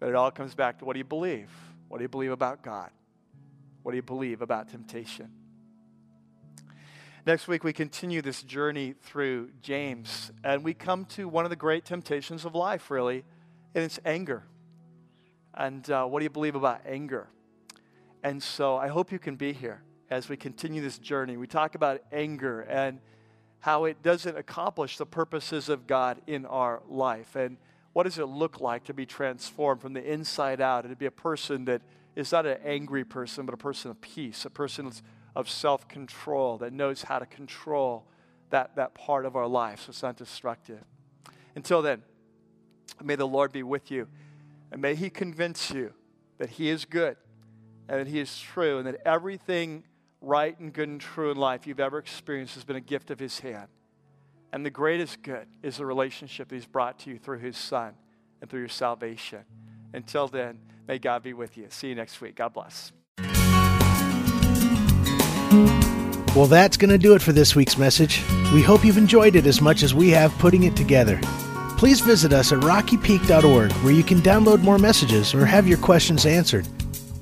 But 0.00 0.08
it 0.08 0.14
all 0.16 0.32
comes 0.32 0.56
back 0.56 0.80
to 0.80 0.84
what 0.84 0.94
do 0.94 0.98
you 0.98 1.04
believe? 1.04 1.48
What 1.86 1.98
do 1.98 2.04
you 2.04 2.08
believe 2.08 2.32
about 2.32 2.62
God? 2.62 2.90
What 3.84 3.92
do 3.92 3.96
you 3.96 4.02
believe 4.02 4.42
about 4.42 4.68
temptation? 4.68 5.30
Next 7.24 7.46
week, 7.46 7.62
we 7.62 7.72
continue 7.72 8.20
this 8.20 8.42
journey 8.42 8.94
through 9.02 9.50
James, 9.62 10.32
and 10.42 10.64
we 10.64 10.74
come 10.74 11.04
to 11.06 11.28
one 11.28 11.44
of 11.44 11.50
the 11.50 11.56
great 11.56 11.84
temptations 11.84 12.44
of 12.44 12.56
life, 12.56 12.90
really, 12.90 13.24
and 13.76 13.84
it's 13.84 14.00
anger. 14.04 14.42
And 15.54 15.88
uh, 15.88 16.04
what 16.06 16.18
do 16.18 16.24
you 16.24 16.30
believe 16.30 16.56
about 16.56 16.80
anger? 16.84 17.28
And 18.24 18.42
so 18.42 18.76
I 18.76 18.88
hope 18.88 19.12
you 19.12 19.20
can 19.20 19.36
be 19.36 19.52
here 19.52 19.82
as 20.10 20.28
we 20.28 20.36
continue 20.36 20.82
this 20.82 20.98
journey. 20.98 21.36
We 21.36 21.46
talk 21.46 21.76
about 21.76 22.02
anger 22.10 22.62
and 22.62 22.98
how 23.60 23.84
it 23.84 24.02
doesn't 24.02 24.36
accomplish 24.36 24.98
the 24.98 25.06
purposes 25.06 25.68
of 25.68 25.86
God 25.86 26.20
in 26.26 26.44
our 26.44 26.82
life. 26.88 27.36
And 27.36 27.56
what 27.96 28.02
does 28.02 28.18
it 28.18 28.26
look 28.26 28.60
like 28.60 28.84
to 28.84 28.92
be 28.92 29.06
transformed 29.06 29.80
from 29.80 29.94
the 29.94 30.04
inside 30.04 30.60
out 30.60 30.84
and 30.84 30.92
to 30.92 30.96
be 30.96 31.06
a 31.06 31.10
person 31.10 31.64
that 31.64 31.80
is 32.14 32.30
not 32.30 32.44
an 32.44 32.58
angry 32.62 33.06
person, 33.06 33.46
but 33.46 33.54
a 33.54 33.56
person 33.56 33.90
of 33.90 33.98
peace, 34.02 34.44
a 34.44 34.50
person 34.50 34.92
of 35.34 35.48
self 35.48 35.88
control 35.88 36.58
that 36.58 36.74
knows 36.74 37.04
how 37.04 37.18
to 37.18 37.24
control 37.24 38.06
that, 38.50 38.76
that 38.76 38.92
part 38.92 39.24
of 39.24 39.34
our 39.34 39.46
life 39.46 39.80
so 39.80 39.88
it's 39.88 40.02
not 40.02 40.14
destructive. 40.14 40.84
Until 41.54 41.80
then, 41.80 42.02
may 43.02 43.16
the 43.16 43.26
Lord 43.26 43.50
be 43.50 43.62
with 43.62 43.90
you 43.90 44.08
and 44.70 44.82
may 44.82 44.94
He 44.94 45.08
convince 45.08 45.70
you 45.70 45.94
that 46.36 46.50
He 46.50 46.68
is 46.68 46.84
good 46.84 47.16
and 47.88 47.98
that 47.98 48.08
He 48.08 48.20
is 48.20 48.38
true 48.38 48.76
and 48.76 48.86
that 48.86 49.00
everything 49.06 49.84
right 50.20 50.54
and 50.60 50.70
good 50.70 50.90
and 50.90 51.00
true 51.00 51.30
in 51.30 51.38
life 51.38 51.66
you've 51.66 51.80
ever 51.80 51.96
experienced 51.96 52.56
has 52.56 52.64
been 52.64 52.76
a 52.76 52.80
gift 52.82 53.10
of 53.10 53.18
His 53.18 53.40
hand. 53.40 53.68
And 54.56 54.64
the 54.64 54.70
greatest 54.70 55.20
good 55.20 55.46
is 55.62 55.76
the 55.76 55.84
relationship 55.84 56.50
He's 56.50 56.64
brought 56.64 56.98
to 57.00 57.10
you 57.10 57.18
through 57.18 57.40
His 57.40 57.58
Son 57.58 57.92
and 58.40 58.48
through 58.48 58.60
your 58.60 58.70
salvation. 58.70 59.40
Until 59.92 60.28
then, 60.28 60.60
may 60.88 60.98
God 60.98 61.22
be 61.22 61.34
with 61.34 61.58
you. 61.58 61.66
See 61.68 61.88
you 61.88 61.94
next 61.94 62.22
week. 62.22 62.36
God 62.36 62.54
bless. 62.54 62.90
Well, 66.34 66.46
that's 66.46 66.78
going 66.78 66.88
to 66.88 66.96
do 66.96 67.12
it 67.12 67.20
for 67.20 67.32
this 67.32 67.54
week's 67.54 67.76
message. 67.76 68.22
We 68.54 68.62
hope 68.62 68.82
you've 68.82 68.96
enjoyed 68.96 69.36
it 69.36 69.44
as 69.44 69.60
much 69.60 69.82
as 69.82 69.92
we 69.92 70.08
have 70.12 70.32
putting 70.38 70.62
it 70.62 70.74
together. 70.74 71.20
Please 71.76 72.00
visit 72.00 72.32
us 72.32 72.50
at 72.50 72.60
rockypeak.org 72.60 73.72
where 73.72 73.92
you 73.92 74.02
can 74.02 74.22
download 74.22 74.62
more 74.62 74.78
messages 74.78 75.34
or 75.34 75.44
have 75.44 75.68
your 75.68 75.76
questions 75.76 76.24
answered. 76.24 76.66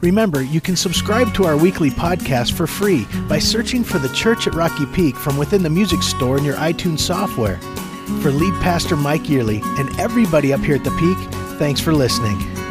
Remember, 0.01 0.43
you 0.43 0.61
can 0.61 0.77
subscribe 0.77 1.33
to 1.35 1.45
our 1.45 1.57
weekly 1.57 1.91
podcast 1.91 2.53
for 2.53 2.67
free 2.67 3.07
by 3.29 3.39
searching 3.39 3.85
for 3.85 3.99
the 3.99 4.13
Church 4.15 4.47
at 4.47 4.55
Rocky 4.55 4.87
Peak 4.87 5.17
from 5.17 5.37
within 5.37 5.63
the 5.63 5.71
music 5.71 6.03
store 6.03 6.37
in 6.39 6.45
your 6.45 6.57
iTunes 6.57 7.01
software. 7.01 7.59
For 8.21 8.31
lead 8.31 8.55
pastor 8.63 8.97
Mike 8.97 9.31
Yearly 9.31 9.61
and 9.79 9.99
everybody 9.99 10.53
up 10.53 10.61
here 10.61 10.77
at 10.77 10.85
the 10.85 10.91
Peak, 10.93 11.35
Thanks 11.59 11.81
for 11.81 11.95
listening. 11.95 12.64